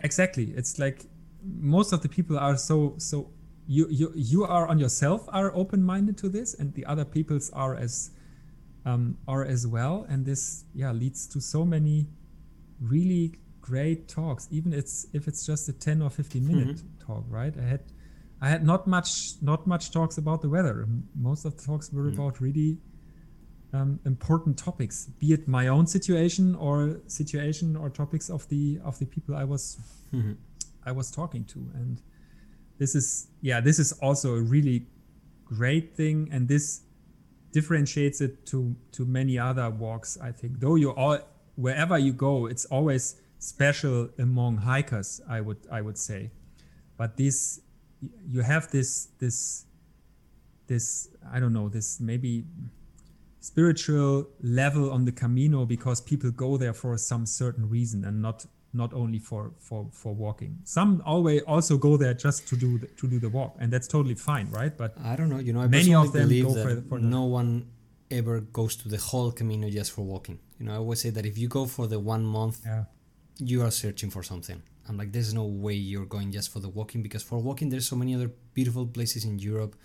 [0.00, 1.06] exactly it's like
[1.44, 3.30] most of the people are so so
[3.66, 7.76] you you you are on yourself are open-minded to this and the other peoples are
[7.76, 8.10] as
[8.84, 12.08] um, are as well and this yeah leads to so many
[12.80, 17.06] really great talks even it's if it's just a 10 or 15 minute mm-hmm.
[17.06, 17.80] talk right i had
[18.40, 22.02] i had not much not much talks about the weather most of the talks were
[22.02, 22.20] mm-hmm.
[22.20, 22.76] about really
[23.72, 28.98] um, important topics be it my own situation or situation or topics of the of
[28.98, 29.78] the people i was
[30.12, 30.32] mm-hmm.
[30.84, 32.02] i was talking to and
[32.78, 34.86] this is yeah this is also a really
[35.44, 36.82] great thing and this
[37.52, 41.18] differentiates it to to many other walks i think though you all
[41.54, 46.30] wherever you go it's always special among hikers i would i would say.
[46.96, 47.60] But this
[48.26, 49.66] you have this this
[50.66, 52.44] this i don't know this maybe
[53.40, 58.46] spiritual level on the camino because people go there for some certain reason and not
[58.72, 60.58] not only for for for walking.
[60.64, 63.88] Some always also go there just to do the, to do the walk and that's
[63.88, 64.74] totally fine right?
[64.76, 66.98] But i don't know you know I many of them believe go that for, for
[67.00, 67.66] no one
[68.10, 70.38] ever goes to the whole camino just for walking.
[70.58, 72.84] You know i always say that if you go for the one month yeah
[73.48, 74.62] you are searching for something.
[74.88, 77.88] I'm like, there's no way you're going just for the walking because for walking, there's
[77.88, 79.76] so many other beautiful places in Europe,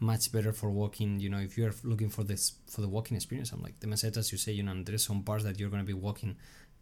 [0.00, 1.20] much better for walking.
[1.20, 4.32] You know, if you're looking for this for the walking experience, I'm like the mesetas
[4.32, 6.36] you say, you know, and there's some parts that you're gonna be walking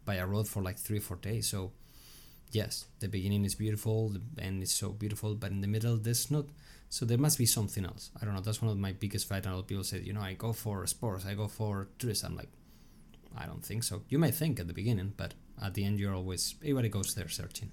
[0.05, 1.47] by a road for like three four days.
[1.47, 1.71] So
[2.51, 6.29] yes, the beginning is beautiful, the end is so beautiful, but in the middle there's
[6.29, 6.45] not.
[6.89, 8.11] So there must be something else.
[8.21, 8.41] I don't know.
[8.41, 9.45] That's one of my biggest fight.
[9.45, 11.87] And a lot of people say, you know, I go for sports, I go for
[11.97, 12.33] tourism.
[12.33, 12.49] I'm like,
[13.37, 14.01] I don't think so.
[14.09, 17.29] You may think at the beginning, but at the end you're always everybody goes there
[17.29, 17.71] searching.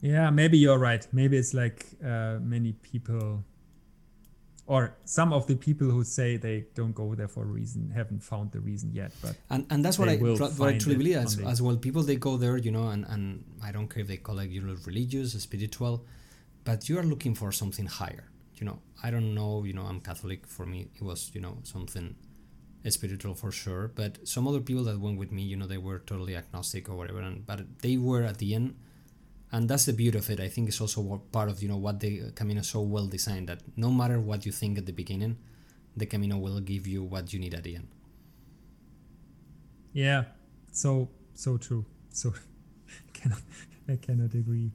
[0.00, 1.06] Yeah maybe you're right.
[1.12, 3.44] Maybe it's like uh, many people
[4.66, 8.22] or some of the people who say they don't go there for a reason haven't
[8.22, 11.38] found the reason yet but and, and that's what i what i truly believe as,
[11.38, 11.76] as well.
[11.76, 14.50] People they go there you know and, and i don't care if they call it
[14.50, 16.04] you know religious spiritual
[16.64, 18.28] but you are looking for something higher.
[18.56, 20.46] You know i don't know you know i'm catholic.
[20.46, 22.16] For me it was you know something
[22.92, 25.98] spiritual for sure but some other people that went with me you know they were
[26.00, 28.74] totally agnostic or whatever and but they were at the end
[29.52, 30.40] and that's the beauty of it.
[30.40, 33.60] I think it's also part of you know what the camino so well designed that
[33.76, 35.38] no matter what you think at the beginning
[35.96, 37.88] the camino will give you what you need at the end.
[39.92, 40.24] Yeah
[40.72, 41.84] so so true.
[42.10, 42.34] So
[43.12, 43.40] cannot
[43.88, 44.72] I cannot agree.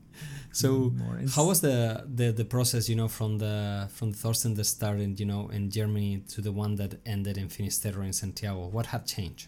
[0.53, 0.93] So,
[1.35, 2.87] how was the, the the process?
[2.87, 6.75] You know, from the from Thorsten that started, you know, in Germany to the one
[6.75, 8.67] that ended in Finisterre in Santiago.
[8.67, 9.47] What had changed?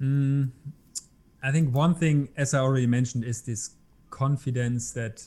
[0.00, 0.50] Mm,
[1.42, 3.70] I think one thing, as I already mentioned, is this
[4.10, 5.24] confidence that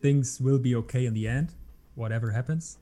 [0.00, 1.54] things will be okay in the end,
[1.94, 2.78] whatever happens.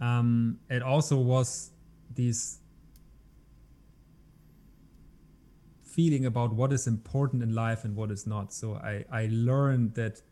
[0.00, 1.70] Um, it also was
[2.14, 2.58] this
[5.94, 8.52] feeling about what is important in life and what is not.
[8.52, 10.22] So I, I learned that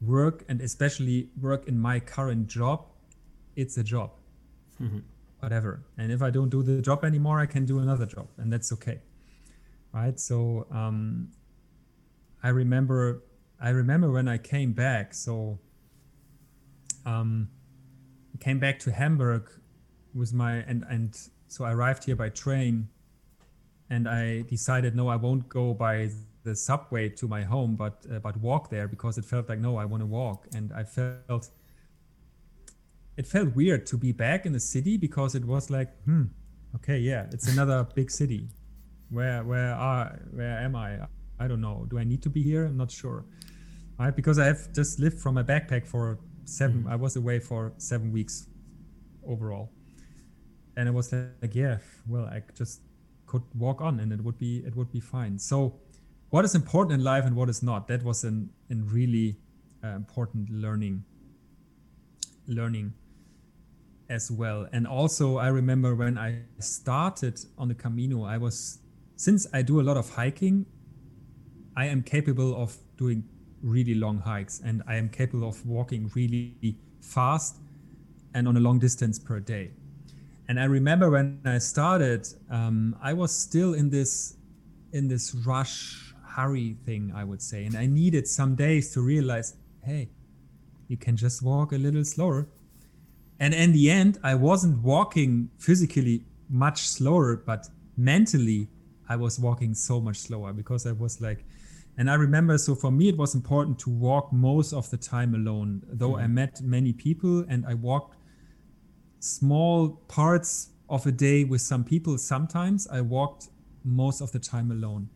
[0.00, 2.86] work and especially work in my current job,
[3.56, 4.10] it's a job.
[4.80, 5.00] Mm-hmm.
[5.40, 5.82] Whatever.
[5.98, 8.72] And if I don't do the job anymore, I can do another job and that's
[8.72, 9.00] okay.
[9.92, 10.18] Right.
[10.18, 11.28] So um,
[12.42, 13.22] I remember
[13.60, 15.14] I remember when I came back.
[15.14, 15.58] So
[17.04, 17.48] um,
[18.42, 19.50] came back to Hamburg
[20.14, 21.16] with my and and
[21.48, 22.88] so I arrived here by train,
[23.92, 26.08] and I decided no, I won't go by
[26.44, 29.76] the subway to my home, but uh, but walk there because it felt like no,
[29.76, 31.50] I want to walk, and I felt
[33.18, 36.24] it felt weird to be back in the city because it was like hmm,
[36.76, 38.48] okay, yeah, it's another big city.
[39.10, 40.90] Where where are where am I?
[41.38, 41.86] I don't know.
[41.90, 42.64] Do I need to be here?
[42.64, 43.26] I'm not sure.
[43.98, 46.88] Right, because I have just lived from a backpack for 7 mm-hmm.
[46.88, 48.48] I was away for seven weeks
[49.24, 49.70] overall,
[50.76, 51.76] and I was like, yeah,
[52.08, 52.80] well, I just
[53.32, 55.38] could walk on, and it would be it would be fine.
[55.38, 55.56] So,
[56.30, 57.88] what is important in life and what is not?
[57.88, 59.28] That was an in really
[59.82, 61.04] uh, important learning
[62.46, 62.92] learning
[64.10, 64.68] as well.
[64.72, 68.78] And also, I remember when I started on the Camino, I was
[69.16, 70.66] since I do a lot of hiking,
[71.76, 73.24] I am capable of doing
[73.62, 77.56] really long hikes and I am capable of walking really fast
[78.34, 79.70] and on a long distance per day.
[80.52, 84.36] And I remember when I started, um, I was still in this
[84.92, 89.56] in this rush hurry thing, I would say, and I needed some days to realize,
[89.82, 90.10] hey,
[90.88, 92.48] you can just walk a little slower.
[93.40, 98.68] And in the end, I wasn't walking physically much slower, but mentally,
[99.08, 101.46] I was walking so much slower because I was like,
[101.96, 105.34] and I remember, so for me, it was important to walk most of the time
[105.34, 106.24] alone, though mm-hmm.
[106.24, 108.18] I met many people and I walked
[109.22, 112.18] small parts of a day with some people.
[112.18, 113.48] Sometimes I walked
[113.84, 115.08] most of the time alone.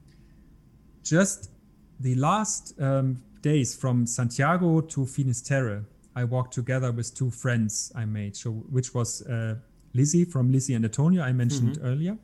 [1.02, 1.50] Just
[1.98, 5.84] the last um, days from Santiago to Finisterre,
[6.14, 9.56] I walked together with two friends I made, so which was uh,
[9.92, 11.86] Lizzie from Lizzie and Antonio I mentioned mm-hmm.
[11.86, 12.16] earlier,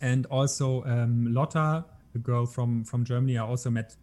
[0.00, 3.96] and also um, Lotta a girl from from Germany I also met.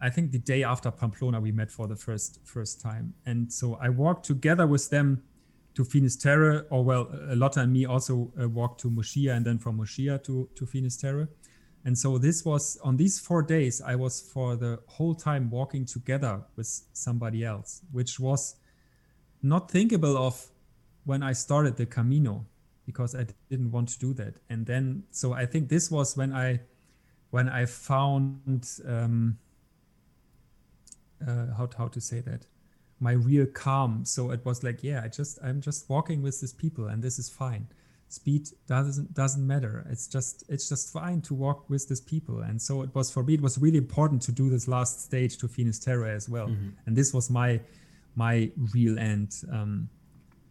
[0.00, 3.76] I think the day after Pamplona we met for the first first time, and so
[3.82, 5.22] I walked together with them
[5.74, 9.78] to Finisterre, or well, Lotta and me also uh, walked to Muxía, and then from
[9.78, 11.28] Muxía to to Finisterre.
[11.84, 15.86] And so this was on these four days, I was for the whole time walking
[15.86, 18.56] together with somebody else, which was
[19.42, 20.50] not thinkable of
[21.04, 22.44] when I started the Camino
[22.84, 24.34] because I didn't want to do that.
[24.50, 26.60] And then, so I think this was when I
[27.30, 29.38] when I found um,
[31.26, 32.46] uh, how how to say that
[33.00, 34.04] my real calm.
[34.04, 37.18] So it was like, yeah, I just I'm just walking with these people, and this
[37.18, 37.66] is fine.
[38.08, 39.86] Speed doesn't doesn't matter.
[39.90, 42.40] It's just it's just fine to walk with these people.
[42.40, 43.34] And so it was for me.
[43.34, 46.48] It was really important to do this last stage to Finisterre as well.
[46.48, 46.68] Mm-hmm.
[46.86, 47.60] And this was my
[48.14, 49.34] my real end.
[49.52, 49.88] Um,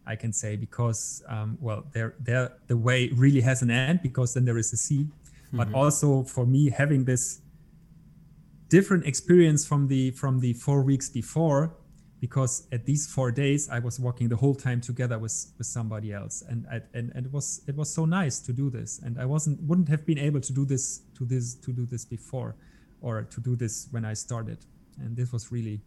[0.05, 4.35] I can say because um, well, there there the way really has an end because
[4.35, 5.07] then there is a sea
[5.47, 5.57] mm-hmm.
[5.57, 7.41] but also for me having this
[8.69, 11.75] different experience from the from the four weeks before
[12.19, 16.13] because at these four days I was walking the whole time together with with somebody
[16.13, 19.19] else and I, and, and it was it was so nice to do this and
[19.19, 22.55] I wasn't wouldn't have been able to do this to this to do this before
[23.01, 24.59] or to do this when I started
[24.99, 25.81] and this was really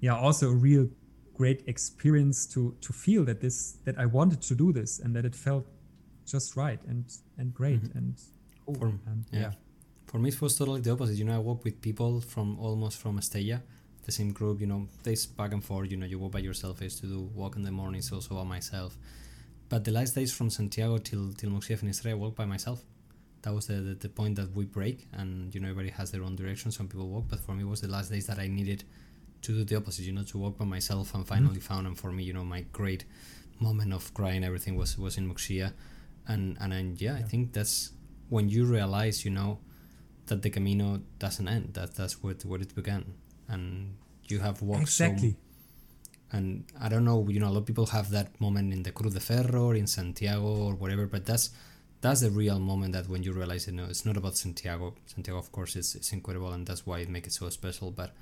[0.00, 0.88] yeah also a real
[1.34, 5.24] great experience to to feel that this that I wanted to do this and that
[5.24, 5.66] it felt
[6.26, 7.04] just right and
[7.38, 7.98] and great mm-hmm.
[7.98, 8.14] and,
[8.66, 8.74] cool.
[8.74, 9.40] For, and yeah.
[9.40, 9.52] yeah.
[10.06, 11.16] For me, it was totally the opposite.
[11.16, 13.62] You know, I walk with people from almost from Estella,
[14.08, 14.56] the same group.
[14.60, 15.90] You know, days back and forth.
[15.92, 16.74] You know, you walk by yourself.
[16.80, 18.98] I used to do walk in the mornings also by myself.
[19.68, 22.78] But the last days from Santiago till till Muxía Finisterre, I walk by myself.
[23.42, 26.24] That was the, the, the point that we break, and you know everybody has their
[26.24, 26.72] own direction.
[26.72, 28.82] Some people walk, but for me, it was the last days that I needed
[29.42, 30.04] to do the opposite.
[30.04, 31.74] You know, to walk by myself, and finally mm-hmm.
[31.74, 31.86] found.
[31.86, 33.04] And for me, you know, my great
[33.60, 35.72] moment of crying, everything was was in Muxía
[36.28, 37.90] and and, and yeah, yeah, I think that's
[38.28, 39.58] when you realize, you know,
[40.26, 41.74] that the Camino doesn't end.
[41.74, 43.14] That that's where where it began,
[43.48, 43.96] and
[44.28, 45.30] you have walked exactly.
[45.30, 45.36] So,
[46.30, 48.92] and I don't know, you know, a lot of people have that moment in the
[48.92, 51.50] Cruz de Ferro or in Santiago or whatever, but that's
[52.00, 54.94] that's the real moment that when you realize, you know, it's not about Santiago.
[55.06, 57.90] Santiago, of course, is, is incredible, and that's why it makes it so special.
[57.90, 58.12] But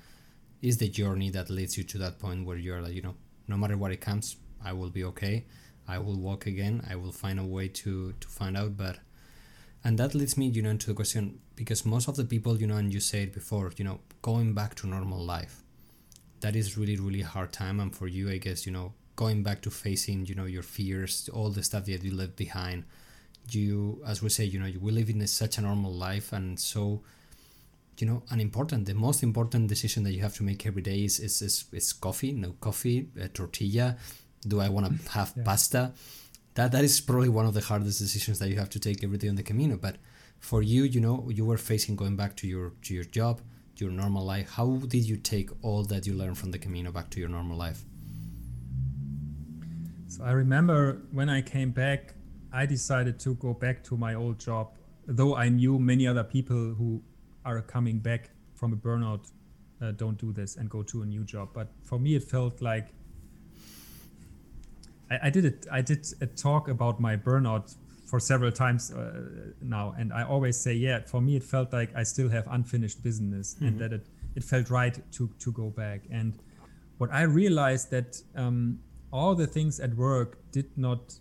[0.61, 3.15] it's the journey that leads you to that point where you're like, you know,
[3.47, 5.45] no matter what it comes, I will be okay.
[5.87, 6.85] I will walk again.
[6.89, 8.77] I will find a way to to find out.
[8.77, 8.97] But
[9.83, 12.67] and that leads me, you know, into the question because most of the people, you
[12.67, 15.63] know, and you said before, you know, going back to normal life,
[16.41, 17.79] that is really really hard time.
[17.79, 21.29] And for you, I guess, you know, going back to facing, you know, your fears,
[21.33, 22.83] all the stuff that you left behind.
[23.49, 26.59] You, as we say, you know, we live in a, such a normal life, and
[26.59, 27.01] so
[27.97, 31.03] you know an important the most important decision that you have to make every day
[31.03, 33.97] is is, is, is coffee no coffee tortilla
[34.47, 35.43] do I want to have yeah.
[35.43, 35.93] pasta?
[36.57, 39.19] That that is probably one of the hardest decisions that you have to take every
[39.19, 39.77] day on the Camino.
[39.77, 39.97] But
[40.39, 43.41] for you, you know, you were facing going back to your to your job,
[43.75, 44.49] your normal life.
[44.49, 47.57] How did you take all that you learned from the Camino back to your normal
[47.57, 47.83] life?
[50.07, 52.15] So I remember when I came back,
[52.51, 54.71] I decided to go back to my old job,
[55.05, 57.03] though I knew many other people who
[57.45, 59.29] are coming back from a burnout
[59.79, 61.49] uh, don't do this and go to a new job.
[61.53, 62.87] But for me, it felt like
[65.11, 65.67] I, I did it.
[65.71, 67.75] I did a talk about my burnout
[68.05, 71.93] for several times uh, now, and I always say, yeah, for me, it felt like
[71.95, 73.65] I still have unfinished business, mm-hmm.
[73.65, 76.01] and that it it felt right to to go back.
[76.11, 76.33] And
[76.97, 78.79] what I realized that um,
[79.11, 81.19] all the things at work did not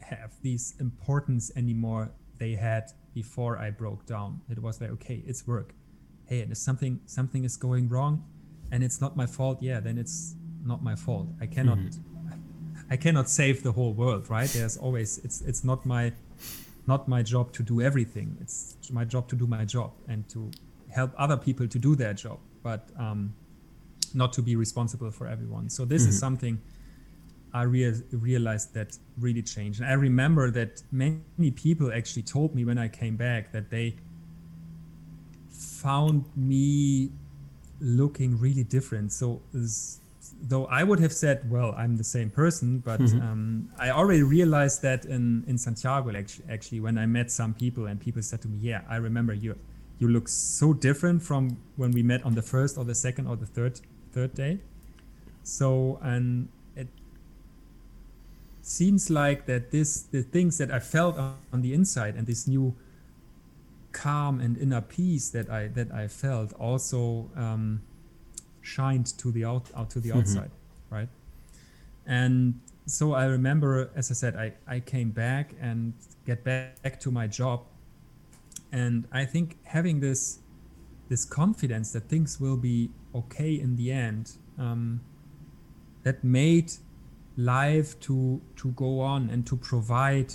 [0.00, 4.40] have this importance anymore they had before I broke down.
[4.48, 5.74] It was like, okay, it's work.
[6.26, 8.24] Hey, and if something something is going wrong,
[8.72, 11.28] and it's not my fault, yeah, then it's not my fault.
[11.40, 12.09] I cannot mm-hmm.
[12.90, 14.48] I cannot save the whole world, right?
[14.48, 16.12] There's always it's it's not my
[16.86, 18.36] not my job to do everything.
[18.40, 20.50] It's my job to do my job and to
[20.88, 23.32] help other people to do their job, but um,
[24.12, 25.68] not to be responsible for everyone.
[25.70, 26.10] So this mm-hmm.
[26.10, 26.60] is something
[27.52, 29.80] I rea- realized that really changed.
[29.80, 33.96] And I remember that many people actually told me when I came back that they
[35.50, 37.10] found me
[37.80, 39.12] looking really different.
[39.12, 39.42] So,
[40.42, 43.20] though I would have said, well, I'm the same person, but mm-hmm.
[43.20, 47.86] um, I already realized that in, in Santiago, actually, actually, when I met some people
[47.86, 49.56] and people said to me, yeah, I remember you,
[49.98, 53.36] you look so different from when we met on the first or the second or
[53.36, 53.80] the third,
[54.12, 54.60] third day.
[55.42, 56.88] So, and it
[58.62, 62.74] seems like that this the things that I felt on the inside and this new
[63.92, 67.82] calm and inner peace that I that I felt also um,
[68.62, 70.18] shined to the out, out to the mm-hmm.
[70.18, 70.50] outside,
[70.90, 71.08] right?
[72.06, 75.94] And so I remember, as I said, I, I came back and
[76.26, 77.64] get back to my job,
[78.72, 80.40] and I think having this
[81.08, 85.00] this confidence that things will be okay in the end, um,
[86.04, 86.72] that made
[87.36, 90.34] life to to go on and to provide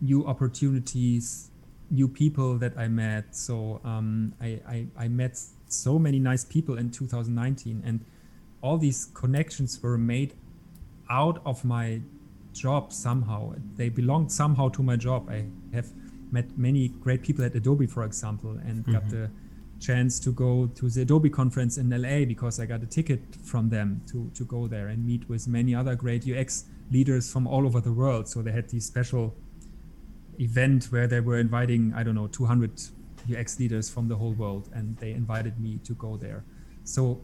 [0.00, 1.50] new opportunities
[1.90, 6.78] new people that i met so um, I, I, I met so many nice people
[6.78, 8.04] in 2019 and
[8.60, 10.34] all these connections were made
[11.10, 12.00] out of my
[12.52, 15.92] job somehow they belonged somehow to my job i have
[16.32, 18.92] met many great people at adobe for example and mm-hmm.
[18.92, 19.30] got the
[19.80, 23.68] chance to go to the Adobe conference in LA because I got a ticket from
[23.68, 27.66] them to, to go there and meet with many other great UX leaders from all
[27.66, 28.28] over the world.
[28.28, 29.34] So they had this special
[30.40, 32.80] event where they were inviting, I don't know, 200
[33.30, 36.44] UX leaders from the whole world, and they invited me to go there.
[36.84, 37.20] So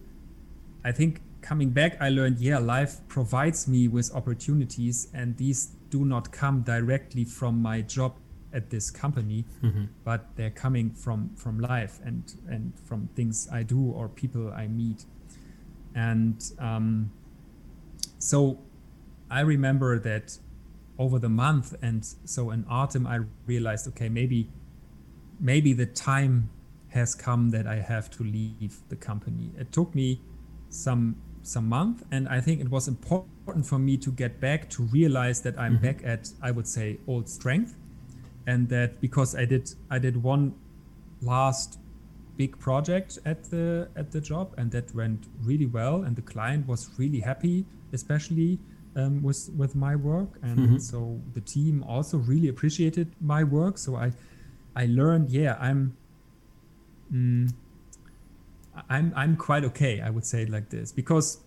[0.85, 6.05] I think coming back, I learned, yeah, life provides me with opportunities, and these do
[6.05, 8.15] not come directly from my job
[8.55, 9.85] at this company mm-hmm.
[10.05, 14.67] but they're coming from from life and and from things i do or people i
[14.67, 15.05] meet
[15.95, 17.11] and um,
[18.19, 18.59] so
[19.31, 20.39] i remember that
[20.99, 24.49] over the month and so in autumn i realized okay maybe
[25.41, 26.49] maybe the time
[26.89, 30.21] has come that i have to leave the company it took me
[30.69, 34.83] some some month and i think it was important for me to get back to
[34.85, 35.85] realize that i'm mm-hmm.
[35.85, 37.75] back at i would say old strength
[38.47, 40.55] and that because I did I did one
[41.23, 41.79] last
[42.37, 46.67] big project at the at the job and that went really well and the client
[46.67, 48.59] was really happy especially
[48.97, 50.79] um, with with my work and mm-hmm.
[50.79, 54.13] so the team also really appreciated my work so I
[54.77, 55.97] I learned yeah I'm
[57.13, 57.53] mm,
[58.89, 61.39] I'm I'm quite okay I would say it like this because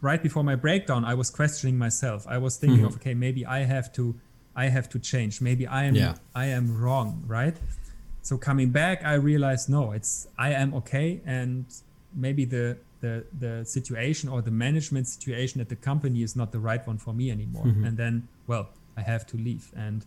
[0.00, 2.86] right before my breakdown I was questioning myself I was thinking mm-hmm.
[2.86, 4.14] of okay maybe I have to
[4.56, 5.40] I have to change.
[5.40, 6.14] Maybe I am yeah.
[6.34, 7.56] I am wrong, right?
[8.22, 11.66] So coming back, I realized no, it's I am okay, and
[12.14, 16.58] maybe the the the situation or the management situation at the company is not the
[16.58, 17.66] right one for me anymore.
[17.66, 17.84] Mm-hmm.
[17.84, 19.70] And then, well, I have to leave.
[19.76, 20.06] And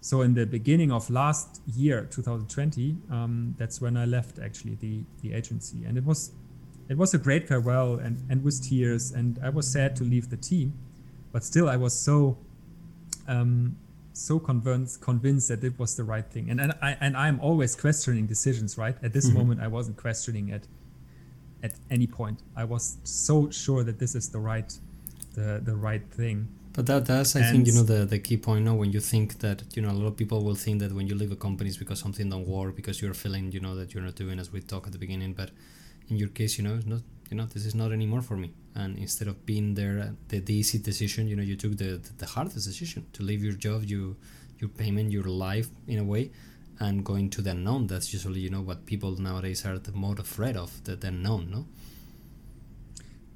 [0.00, 5.02] so in the beginning of last year, 2020, um, that's when I left actually the
[5.22, 6.30] the agency, and it was
[6.88, 10.30] it was a great farewell and and with tears, and I was sad to leave
[10.30, 10.72] the team,
[11.32, 12.38] but still I was so
[13.26, 13.76] um,
[14.12, 16.48] so convinced convinced that it was the right thing.
[16.50, 18.78] And and I and I'm always questioning decisions.
[18.78, 19.38] Right at this mm-hmm.
[19.38, 20.68] moment, I wasn't questioning it
[21.62, 22.40] at any point.
[22.56, 24.72] I was so sure that this is the right
[25.34, 26.48] the the right thing.
[26.78, 28.64] But that that's I and think you know the the key point.
[28.64, 31.06] No, when you think that you know a lot of people will think that when
[31.08, 33.92] you leave a company is because something don't work because you're feeling you know that
[33.92, 35.32] you're not doing as we talked at the beginning.
[35.40, 35.50] But
[36.08, 38.50] in your case, you know, it's not you know this is not anymore for me
[38.74, 42.24] and instead of being there the, the easy decision you know you took the, the
[42.24, 44.16] hardest decision to leave your job you
[44.60, 46.30] your payment your life in a way
[46.80, 47.86] and going to the unknown.
[47.86, 51.50] That's usually you know what people nowadays are the most afraid of the, the unknown.
[51.50, 51.66] No.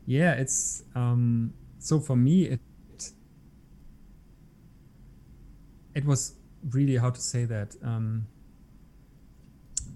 [0.07, 2.61] Yeah, it's um, so for me it
[5.95, 6.35] it was
[6.71, 7.77] really how to say that.
[7.83, 8.27] Um,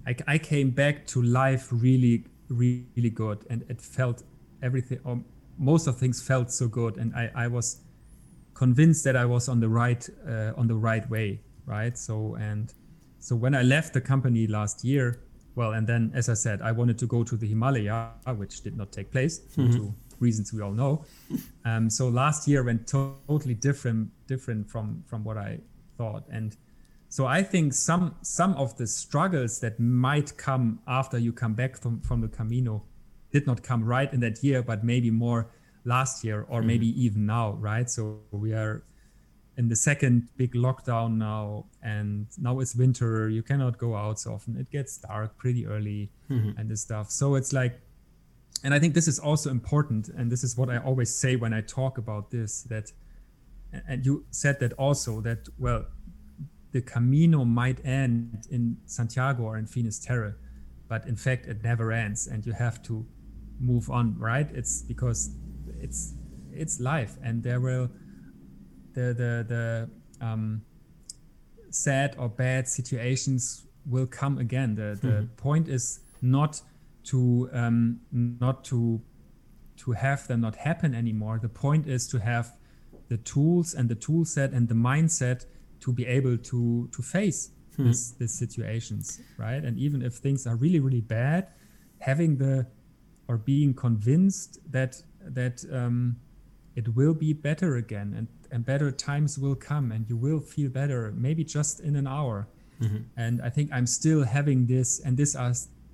[0.07, 4.23] I, I came back to life really really good and it felt
[4.63, 5.21] everything or
[5.59, 7.81] most of things felt so good and I, I was
[8.55, 12.73] convinced that I was on the right uh, on the right way right so and
[13.19, 15.23] so when I left the company last year
[15.57, 18.77] well and then as I said I wanted to go to the Himalaya which did
[18.77, 19.71] not take place mm-hmm.
[19.71, 21.05] due to reasons we all know
[21.65, 25.59] um, so last year went to- totally different different from from what I
[25.97, 26.57] thought and
[27.09, 31.77] so I think some some of the struggles that might come after you come back
[31.77, 32.83] from from the Camino
[33.33, 35.51] did not come right in that year, but maybe more
[35.85, 36.67] last year or mm-hmm.
[36.67, 37.89] maybe even now, right?
[37.89, 38.83] So we are
[39.57, 43.29] in the second big lockdown now, and now it's winter.
[43.29, 44.57] You cannot go out so often.
[44.57, 46.59] It gets dark pretty early mm-hmm.
[46.59, 47.11] and this stuff.
[47.11, 47.81] So it's like,
[48.65, 51.55] and I think this is also important, and this is what I always say when
[51.55, 52.93] I talk about this that,
[53.89, 55.87] and you said that also that well
[56.73, 60.37] the Camino might end in Santiago or in Finisterre,
[60.89, 63.07] but in fact it never ends, and you have to
[63.61, 64.51] move on, right?
[64.53, 65.31] It's because
[65.81, 66.15] it's
[66.53, 67.91] it's life, and there will
[68.93, 69.91] the the the
[70.27, 70.63] um,
[71.71, 74.75] sad or bad situations will come again.
[74.75, 75.35] The the mm-hmm.
[75.37, 76.61] point is not
[77.05, 79.01] to um, not to
[79.77, 81.39] to have them not happen anymore.
[81.41, 82.53] The point is to have
[83.09, 85.47] the tools and the tool set and the mindset
[85.81, 87.87] to be able to to face hmm.
[87.87, 89.63] this, these situations, right?
[89.63, 91.49] And even if things are really really bad,
[92.01, 92.67] having the
[93.29, 96.17] or being convinced that that um,
[96.75, 100.71] it will be better again and and better times will come and you will feel
[100.71, 102.47] better maybe just in an hour
[102.81, 102.99] mm-hmm.
[103.17, 105.53] and i think i'm still having this and these are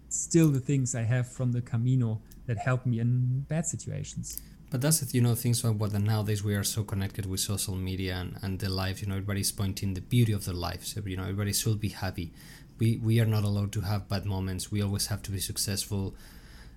[0.08, 4.42] still the things i have from the camino that help me in bad situations
[4.72, 7.76] but that's it, you know, things like what nowadays we are so connected with social
[7.76, 10.98] media and, and the life, you know, everybody's pointing the beauty of their lives.
[11.04, 12.32] You know, everybody should be happy.
[12.78, 14.72] We we are not allowed to have bad moments.
[14.72, 16.16] We always have to be successful.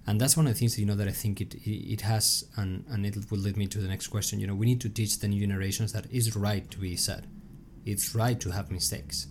[0.05, 2.83] And that's one of the things, you know, that I think it, it has, and,
[2.89, 4.41] and it will lead me to the next question.
[4.41, 7.25] You know, we need to teach the new generations that it's right to be sad.
[7.85, 9.27] It's right to have mistakes.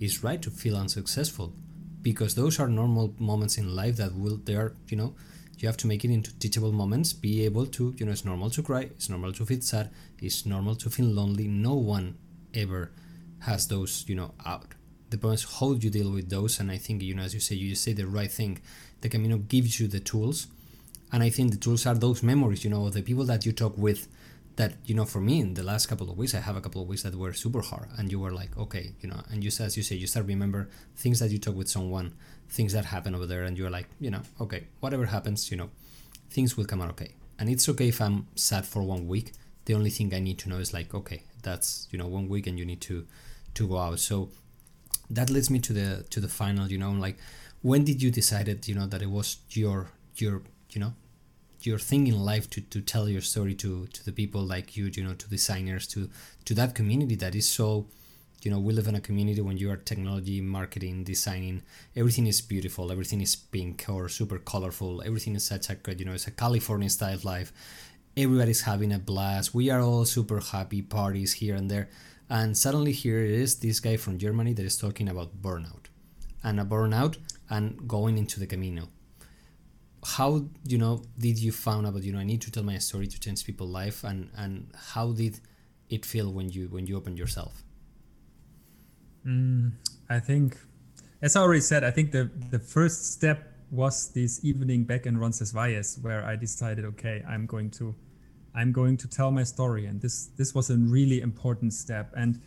[0.00, 1.54] It's right to feel unsuccessful
[2.02, 5.14] because those are normal moments in life that will, they are, you know,
[5.58, 7.12] you have to make it into teachable moments.
[7.12, 9.90] Be able to you know it's normal to cry it's normal to feel sad
[10.20, 11.48] it's normal to feel lonely.
[11.48, 12.16] No one
[12.54, 12.92] ever
[13.40, 14.74] has those you know out.
[15.10, 17.40] The point is how you deal with those and i think you know as you
[17.40, 18.60] say you say the right thing.
[19.00, 20.48] The camino gives you the tools
[21.12, 23.76] and i think the tools are those memories you know the people that you talk
[23.78, 24.08] with
[24.58, 26.82] that you know for me in the last couple of weeks i have a couple
[26.82, 29.50] of weeks that were super hard and you were like okay you know and you
[29.66, 32.12] as you say you start remember things that you talk with someone
[32.56, 35.70] things that happen over there and you're like you know okay whatever happens you know
[36.30, 37.12] things will come out okay.
[37.38, 39.32] And it's okay if i'm sad for one week.
[39.66, 42.46] The only thing i need to know is like okay that's you know one week
[42.46, 43.06] and you need to
[43.54, 44.00] to go out.
[44.00, 44.30] So
[45.10, 47.16] that leads me to the to the final you know like
[47.62, 50.92] when did you decided you know that it was your your you know
[51.62, 54.90] your thing in life to, to tell your story to to the people like you
[54.94, 56.08] you know to designers to
[56.44, 57.86] to that community that is so
[58.42, 61.62] you know we live in a community when you are technology marketing designing
[61.96, 66.12] everything is beautiful everything is pink or super colorful everything is such a you know
[66.12, 67.52] it's a california style life.
[68.16, 69.54] Everybody's having a blast.
[69.54, 71.88] We are all super happy parties here and there.
[72.28, 75.86] And suddenly here is this guy from germany that is talking about burnout
[76.42, 77.16] and a burnout
[77.48, 78.88] and going into the camino
[80.04, 83.06] how you know did you found about you know i need to tell my story
[83.06, 85.40] to change people's life and and how did
[85.90, 87.64] it feel when you when you opened yourself
[89.28, 89.72] Mm,
[90.08, 90.56] I think,
[91.20, 95.18] as I already said, I think the the first step was this evening back in
[95.18, 97.94] Roncesvalles where I decided, okay, I'm going to,
[98.54, 102.12] I'm going to tell my story, and this this was a really important step.
[102.16, 102.40] And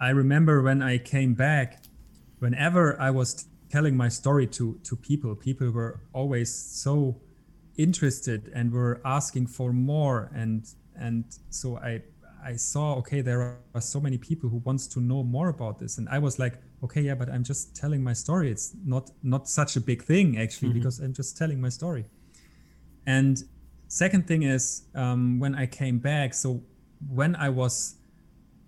[0.00, 1.82] I remember when I came back,
[2.38, 6.50] whenever I was telling my story to to people, people were always
[6.84, 7.16] so
[7.76, 10.60] interested and were asking for more, and
[10.94, 12.02] and so I
[12.44, 13.40] I saw, okay, there
[13.74, 16.54] are so many people who wants to know more about this, and I was like,
[16.84, 18.50] okay, yeah, but I'm just telling my story.
[18.50, 20.78] It's not not such a big thing actually mm-hmm.
[20.78, 22.04] because I'm just telling my story.
[23.06, 23.42] And
[23.88, 26.34] second thing is um, when I came back.
[26.34, 26.62] So
[27.08, 27.96] when I was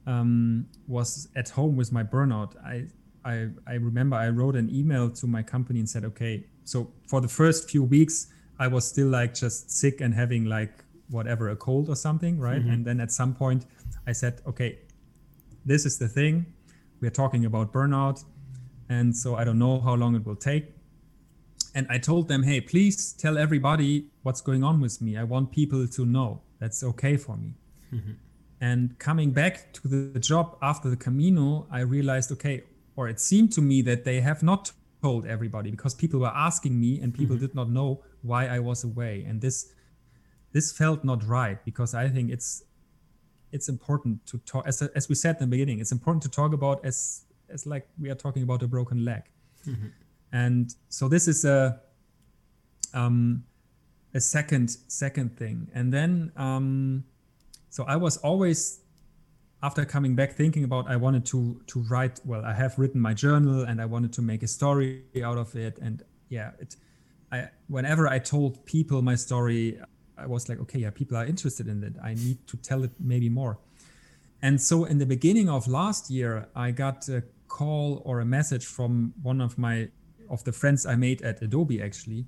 [0.06, 2.86] um, was at home with my burnout, I,
[3.24, 7.20] I I remember I wrote an email to my company and said, okay, so for
[7.20, 8.28] the first few weeks
[8.58, 10.72] I was still like just sick and having like
[11.10, 12.70] whatever a cold or something right mm-hmm.
[12.70, 13.66] and then at some point
[14.06, 14.78] i said okay
[15.66, 16.46] this is the thing
[17.02, 18.24] we're talking about burnout
[18.88, 20.74] and so I don't know how long it will take.
[21.74, 25.16] And I told them, hey, please tell everybody what's going on with me.
[25.16, 27.54] I want people to know that's okay for me.
[27.92, 28.12] Mm-hmm.
[28.60, 32.62] And coming back to the job after the Camino, I realized, okay,
[32.96, 34.72] or it seemed to me that they have not
[35.02, 37.46] told everybody because people were asking me and people mm-hmm.
[37.46, 39.24] did not know why I was away.
[39.28, 39.72] And this
[40.52, 42.62] this felt not right because I think it's
[43.52, 46.52] it's important to talk as, as we said in the beginning, it's important to talk
[46.52, 49.22] about as as like we are talking about a broken leg.
[49.66, 49.88] Mm-hmm.
[50.32, 51.80] And so this is a
[52.94, 53.44] um
[54.14, 55.68] a second second thing.
[55.74, 57.04] And then um
[57.68, 58.80] so I was always
[59.62, 63.14] after coming back thinking about I wanted to to write well I have written my
[63.14, 65.78] journal and I wanted to make a story out of it.
[65.80, 66.76] And yeah it
[67.32, 69.80] I whenever I told people my story
[70.18, 71.94] I was like okay yeah people are interested in it.
[72.02, 73.58] I need to tell it maybe more.
[74.42, 78.66] And so in the beginning of last year I got a call or a message
[78.66, 79.88] from one of my
[80.28, 82.26] of the friends I made at Adobe actually.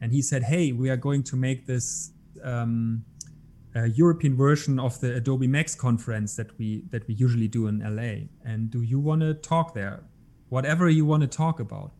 [0.00, 2.12] And he said hey we are going to make this
[2.42, 3.04] um,
[3.84, 8.28] European version of the Adobe Max conference that we that we usually do in LA.
[8.44, 10.04] And do you want to talk there?
[10.48, 11.92] Whatever you want to talk about.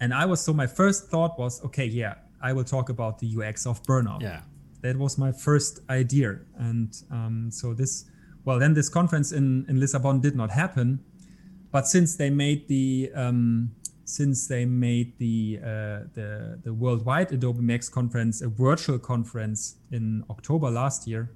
[0.00, 3.28] And I was so my first thought was, okay, yeah, I will talk about the
[3.36, 4.22] UX of burnout.
[4.22, 4.42] Yeah,
[4.82, 6.38] that was my first idea.
[6.56, 8.04] And um, so this,
[8.44, 11.00] well, then this conference in in Lisbon did not happen.
[11.72, 13.72] But since they made the um,
[14.06, 15.66] since they made the uh,
[16.14, 21.32] the the worldwide Adobe Max conference a virtual conference in October last year,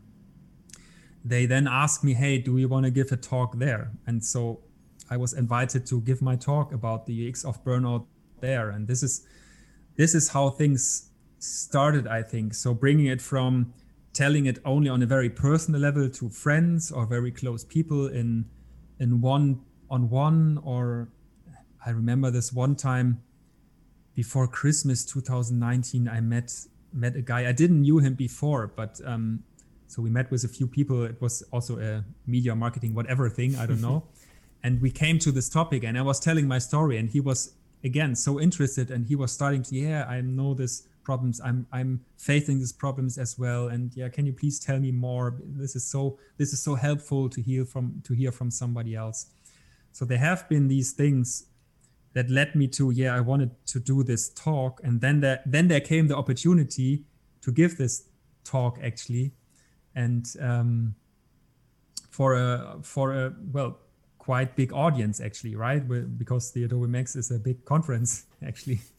[1.25, 4.61] they then asked me, "Hey, do you want to give a talk there?" And so
[5.11, 8.07] I was invited to give my talk about the UX of burnout
[8.41, 8.71] there.
[8.71, 9.27] And this is
[9.97, 11.11] this is how things
[11.41, 12.55] started, I think.
[12.55, 13.75] So bringing it from
[14.13, 18.45] telling it only on a very personal level to friends or very close people in
[19.01, 19.61] in one
[19.91, 21.09] on one or
[21.85, 23.23] I remember this one time
[24.15, 26.09] before Christmas 2019.
[26.09, 26.53] I met
[26.93, 27.49] met a guy.
[27.49, 29.45] I didn't knew him before, but um,
[29.87, 31.05] so we met with a few people.
[31.05, 33.57] It was also a media marketing whatever thing.
[33.57, 34.05] I don't know.
[34.63, 37.55] and we came to this topic, and I was telling my story, and he was
[37.83, 42.01] again so interested, and he was starting to yeah, I know this problems i'm i'm
[42.19, 45.85] facing these problems as well and yeah can you please tell me more this is
[45.85, 49.27] so this is so helpful to hear from to hear from somebody else
[49.93, 51.47] so there have been these things
[52.13, 54.81] that led me to yeah i wanted to do this talk.
[54.83, 57.05] And then there then there came the opportunity
[57.43, 58.09] to give this
[58.45, 59.33] talk actually.
[59.95, 60.95] And um,
[62.11, 63.79] for a for a well
[64.19, 65.83] quite big audience actually right?
[66.19, 68.81] Because the adobe max is a big conference actually.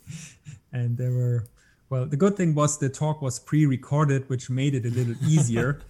[0.73, 1.47] And there were
[1.89, 5.81] well the good thing was the talk was pre-recorded which made it a little easier.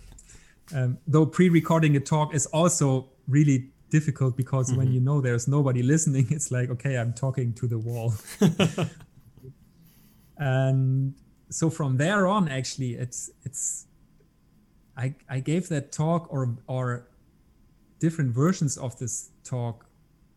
[0.73, 4.79] Um, though pre-recording a talk is also really difficult because mm-hmm.
[4.79, 8.15] when you know there's nobody listening, it's like, okay, I'm talking to the wall.
[10.37, 11.13] and
[11.49, 13.85] so from there on, actually, it's it's
[14.97, 17.07] I I gave that talk or or
[17.99, 19.85] different versions of this talk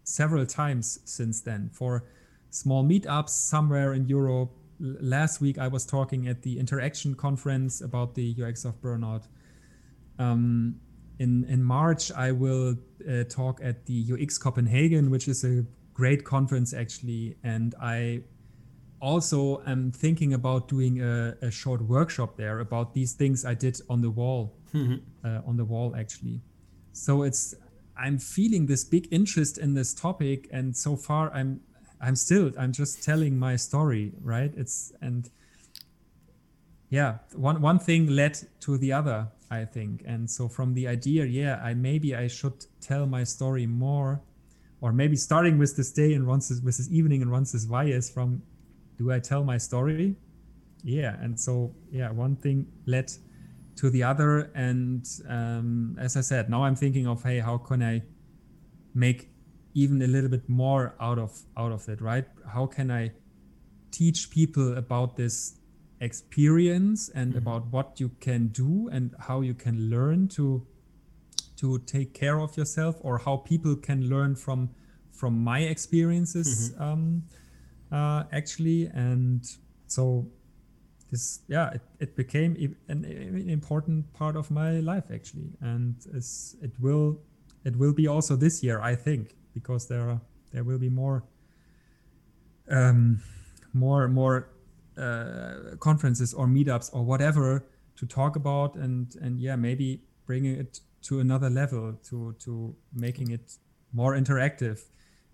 [0.02, 2.05] several times since then for
[2.51, 4.51] small meetups somewhere in Europe.
[4.78, 9.24] Last week I was talking at the Interaction conference about the UX of burnout.
[10.18, 10.76] Um,
[11.19, 12.77] in in March, I will
[13.09, 18.23] uh, talk at the UX Copenhagen, which is a great conference actually, and I
[19.01, 23.81] also am thinking about doing a, a short workshop there about these things I did
[23.91, 24.97] on the wall, mm-hmm.
[25.24, 26.41] uh, on the wall actually.
[26.93, 27.55] So it's
[27.97, 31.61] I'm feeling this big interest in this topic, and so far I'm
[32.01, 34.53] I'm still I'm just telling my story, right?
[34.57, 35.31] It's and
[36.91, 40.03] yeah, one one thing led to the other I think.
[40.07, 44.23] And so from the idea, yeah, I maybe I should tell my story more,
[44.81, 48.11] or maybe starting with this day and runs with this evening and runs this is
[48.11, 48.43] from,
[48.99, 50.16] do I tell my story?
[50.83, 53.11] Yeah, and so yeah, one thing led
[53.77, 57.83] to the other, and um, as I said, now I'm thinking of hey, how can
[57.83, 58.03] I
[58.95, 59.31] make
[59.75, 62.27] even a little bit more out of out of it, right?
[62.53, 63.12] How can I
[63.91, 65.59] teach people about this
[66.01, 67.39] experience and mm-hmm.
[67.39, 70.66] about what you can do and how you can learn to
[71.57, 74.71] to take care of yourself or how people can learn from
[75.12, 76.83] from my experiences mm-hmm.
[76.83, 77.23] um,
[77.93, 79.45] uh, actually and
[79.87, 80.27] so
[81.11, 85.95] this yeah it, it became an, an, important part of my life actually and
[86.62, 87.19] it will
[87.65, 90.21] it will be also this year i think because there are
[90.53, 91.25] there will be more
[92.71, 93.21] um,
[93.73, 94.49] more more
[94.99, 97.65] uh, conferences or meetups or whatever
[97.97, 103.31] to talk about and and yeah maybe bringing it to another level to to making
[103.31, 103.57] it
[103.93, 104.81] more interactive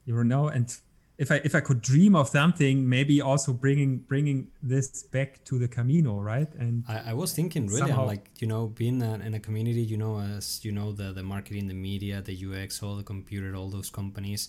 [0.04, 0.80] you know and
[1.20, 5.58] if I if I could dream of something, maybe also bringing bringing this back to
[5.58, 6.48] the Camino, right?
[6.54, 9.82] And I, I was thinking really, somehow- like you know, being a, in a community,
[9.82, 13.54] you know, as you know, the the marketing, the media, the UX, all the computer,
[13.54, 14.48] all those companies,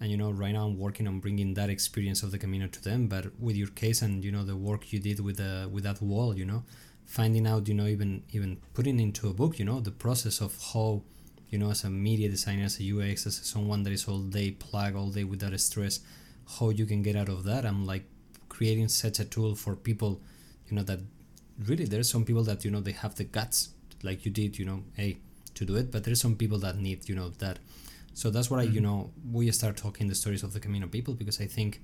[0.00, 2.82] and you know, right now I'm working on bringing that experience of the Camino to
[2.82, 3.08] them.
[3.08, 6.00] But with your case and you know the work you did with the with that
[6.00, 6.64] wall, you know,
[7.04, 10.56] finding out, you know, even even putting into a book, you know, the process of
[10.72, 11.02] how
[11.50, 14.50] you know, as a media designer, as a UX, as someone that is all day
[14.50, 16.00] plug all day without stress,
[16.58, 17.64] how you can get out of that.
[17.64, 18.04] I'm like
[18.48, 20.20] creating such a tool for people,
[20.68, 21.00] you know, that
[21.66, 23.70] really there's some people that, you know, they have the guts
[24.02, 25.18] like you did, you know, hey,
[25.54, 27.58] to do it, but there's some people that need, you know, that.
[28.18, 28.82] So that's what I, you mm-hmm.
[28.82, 31.80] know, we start talking the stories of the Camino people because I think,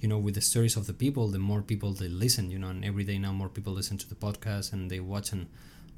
[0.00, 2.68] you know, with the stories of the people, the more people they listen, you know,
[2.68, 5.48] and every day now more people listen to the podcast and they watch and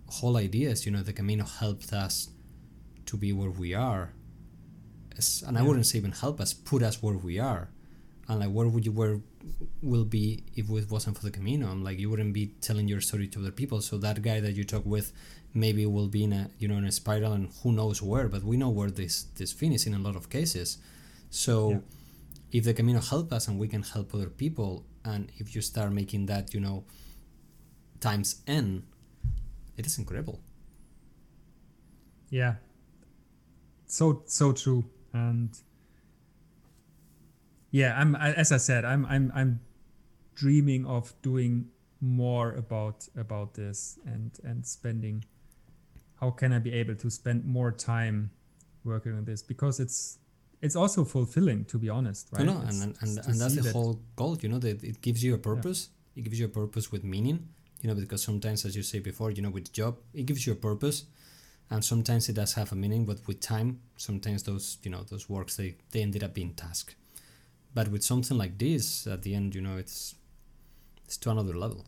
[0.09, 2.31] whole ideas, you know, the Camino helped us
[3.07, 4.15] to be where we are.
[5.47, 5.67] And i Yeah.
[5.69, 7.71] wouldn't say even help us put us where we are
[8.29, 9.21] and like where would you where
[9.83, 11.69] will be if it wasn't for the camino?
[11.71, 13.81] I'm like you wouldn't be telling your story to other people.
[13.81, 15.13] So that guy that you talk with
[15.55, 18.43] maybe will be in a you know in a spiral and who knows where but
[18.45, 20.79] we know where this this finish in a lot of cases.
[21.31, 21.79] So Yeah.
[22.59, 25.91] if the camino help us and we can help other people and if you start
[25.93, 26.85] making that you know
[28.01, 28.83] times n
[29.79, 30.41] it is incredible.
[32.31, 32.55] Yeah.
[33.87, 34.85] So so true.
[35.13, 35.51] And
[37.71, 39.61] yeah i'm I, as i said i'm i'm i'm
[40.35, 41.67] dreaming of doing
[42.01, 45.25] more about about this and and spending
[46.21, 48.31] how can i be able to spend more time
[48.85, 50.19] working on this because it's
[50.63, 53.63] it's also fulfilling to be honest right No, no, and and, and, and that's the
[53.63, 54.37] that- whole goal.
[54.43, 55.91] You know that it gives you a purpose.
[56.17, 57.39] It gives you a purpose with meaning.
[57.81, 60.53] You know because sometimes, as you say before, you know with job it gives you
[60.55, 61.05] a purpose,
[61.71, 63.05] and sometimes it does have a meaning.
[63.07, 66.97] But with time, sometimes those you know those works they they ended up being task.
[67.75, 70.15] But with something like this, at the end, you know it's
[71.05, 71.87] it's to another level.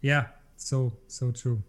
[0.00, 0.24] yeah
[0.56, 1.62] so so true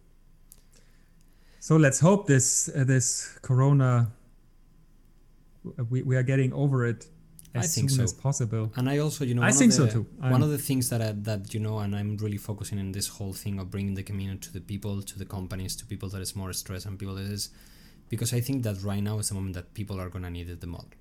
[1.59, 3.07] so let's hope this uh, this
[3.41, 4.11] corona
[5.89, 7.07] we, we are getting over it
[7.55, 8.03] I as think soon so.
[8.03, 10.05] as possible And I also, you know, I one think of so the, too.
[10.19, 12.91] One I'm- of the things that I, that you know, and I'm really focusing in
[12.91, 16.09] this whole thing of bringing the community to the people, to the companies, to people
[16.09, 17.49] that is more stressed and people that is,
[18.09, 20.59] because I think that right now is the moment that people are gonna need it
[20.59, 20.91] the most.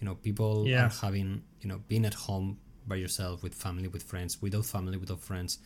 [0.00, 0.86] You know, people Yeah.
[0.86, 4.96] are having, you know, being at home by yourself with family, with friends, without family,
[4.96, 5.58] without friends.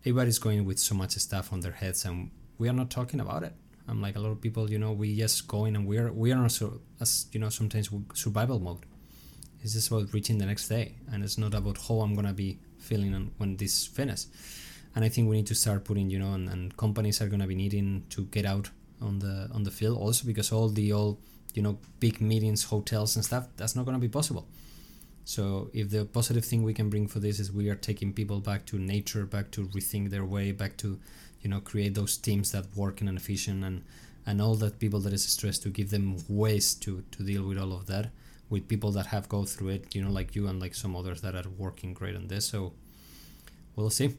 [0.00, 3.42] Everybody's going with so much stuff on their heads, and we are not talking about
[3.42, 3.54] it.
[3.88, 6.30] I'm like a lot of people, you know, we just going and we are we
[6.32, 8.84] are also as you know sometimes survival mode
[9.62, 12.58] it's just about reaching the next day and it's not about how i'm gonna be
[12.78, 14.28] feeling when this finishes
[14.94, 17.46] and i think we need to start putting you know and, and companies are gonna
[17.46, 21.18] be needing to get out on the on the field also because all the all
[21.54, 24.46] you know big meetings hotels and stuff that's not gonna be possible.
[25.24, 28.40] So if the positive thing we can bring for this is we are taking people
[28.40, 30.98] back to nature back to rethink their way back to
[31.42, 33.84] you know create those teams that work in an efficient and
[34.26, 37.58] and all that people that is stressed to give them ways to to deal with
[37.58, 38.10] all of that
[38.50, 41.20] with people that have go through it you know like you and like some others
[41.20, 42.46] that are working great on this.
[42.46, 42.72] So
[43.76, 44.16] we'll see.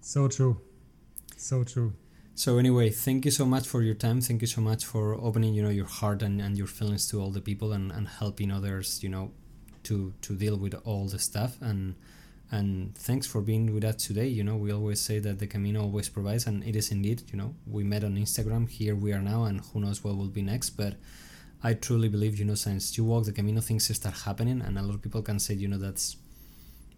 [0.00, 0.60] So true.
[1.36, 1.92] So true
[2.36, 4.20] so anyway thank you so much for your time.
[4.20, 7.20] Thank you so much for opening you know your heart and, and your feelings to
[7.20, 9.30] all the people and, and helping others you know
[9.84, 11.56] to to deal with all the stuff.
[11.60, 11.94] And
[12.50, 14.26] and thanks for being with us today.
[14.26, 17.38] You know we always say that the camino always provides and it is indeed you
[17.38, 17.54] know.
[17.66, 18.68] We met on instagram.
[18.68, 20.70] Here we are now and who knows what will be next.
[20.70, 20.94] But
[21.62, 24.82] i truly believe you know since you walk the camino things start happening and a
[24.82, 26.16] lot of people can say you know that's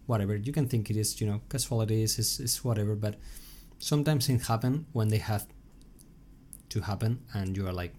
[0.07, 0.35] whatever.
[0.35, 2.95] You can think it is you know casualties is, is whatever.
[2.95, 3.15] But
[3.79, 5.45] sometimes things happen when they have
[6.69, 7.93] to happen and you are like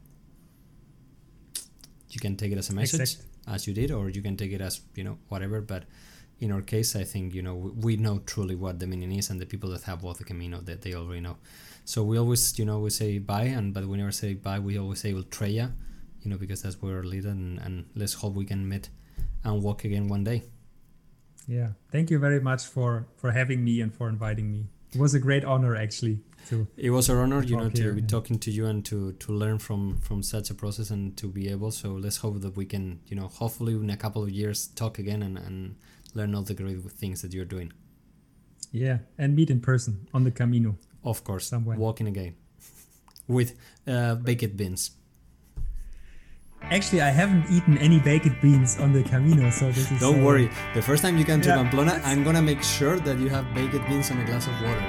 [2.10, 3.24] you can take it as a message Exact.
[3.46, 5.60] as you did or you can take it as you know whatever.
[5.60, 5.84] But
[6.40, 9.40] in our case i think you know we, know truly what the meaning is and
[9.40, 11.36] the people that have walked the camino that they already know.
[11.84, 14.78] So we always you know we say bye and but we never say bye we
[14.78, 15.72] always say Ultreia
[16.22, 18.88] you know because that's where we're leading and, and let's hope we can meet
[19.44, 20.42] and walk again one day.
[21.46, 21.68] Yeah.
[21.90, 25.18] Thank you very much for for having me and for inviting me it was a
[25.18, 28.06] great honor actually to it was an honor you know talk to here, be yeah.
[28.06, 31.48] talking to you and to to learn from from such a process and to be
[31.48, 31.70] able.
[31.70, 34.98] So let's hope that we can you know hopefully in a couple of years talk
[34.98, 35.76] again and, and
[36.14, 37.72] learn all the great things that you're doing.
[38.72, 40.76] Yeah and meet in person on the camino.
[41.04, 41.46] Of course.
[41.46, 41.76] Somewhere.
[41.76, 42.34] walking again.
[43.28, 44.92] With uh, baked beans
[46.62, 50.24] actually i haven't eaten any baked beans on the camino so this is don't uh,
[50.24, 50.50] worry.
[50.74, 53.44] The first time you come to Yeah, pamplona i'm gonna make sure that you have
[53.54, 54.84] baked beans and a glass of water.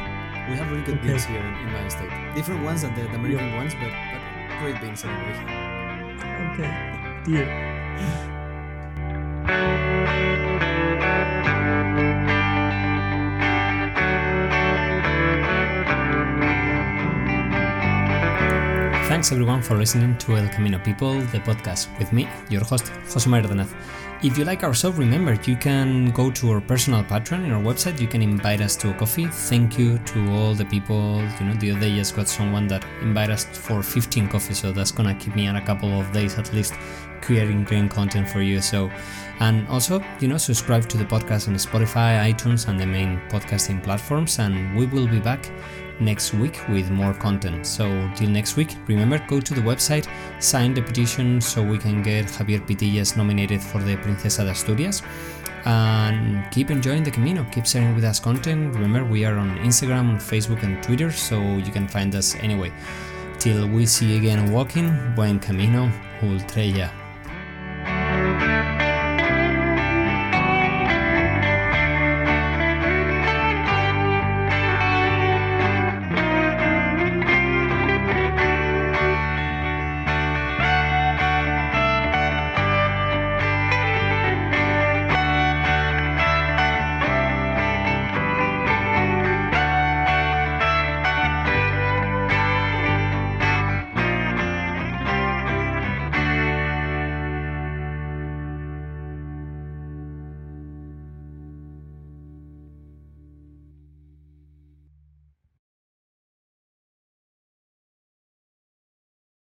[0.49, 1.07] We have really good Okay.
[1.09, 3.91] beans here in, in my state different ones than the, the american ones but,
[4.49, 5.35] but great beans anyway
[6.51, 6.71] okay
[7.25, 8.38] deal
[19.19, 23.29] Thanks everyone for listening to El Camino People, the podcast with me, your host, Jose
[23.29, 23.67] Mardenaz.
[24.23, 27.61] If you like our show, remember you can go to our personal Patreon in our
[27.61, 27.99] website.
[27.99, 29.25] You can invite us to a coffee.
[29.25, 31.21] Thank you to all the people.
[31.37, 34.59] You know, the other day I just got someone that invited us for 15 coffees,
[34.59, 36.75] so that's gonna keep me on a couple of days at least
[37.19, 38.61] creating great content for you.
[38.61, 38.89] So,
[39.41, 43.83] and also, you know, subscribe to the podcast on Spotify, iTunes, and the main podcasting
[43.83, 44.39] platforms.
[44.39, 45.51] And we will be back
[45.99, 47.65] next week with more content.
[47.65, 50.07] So, till next week, remember go to the website,
[50.39, 55.01] sign the petition so we can get Javier Pitillas nominated for the Princesa de Asturias.
[55.65, 58.73] And keep enjoying the Camino, keep sharing with us content.
[58.73, 62.71] Remember, we are on Instagram, Facebook, and Twitter, so you can find us anyway.
[63.39, 66.98] Till we see again walking, buen camino, Ultreia.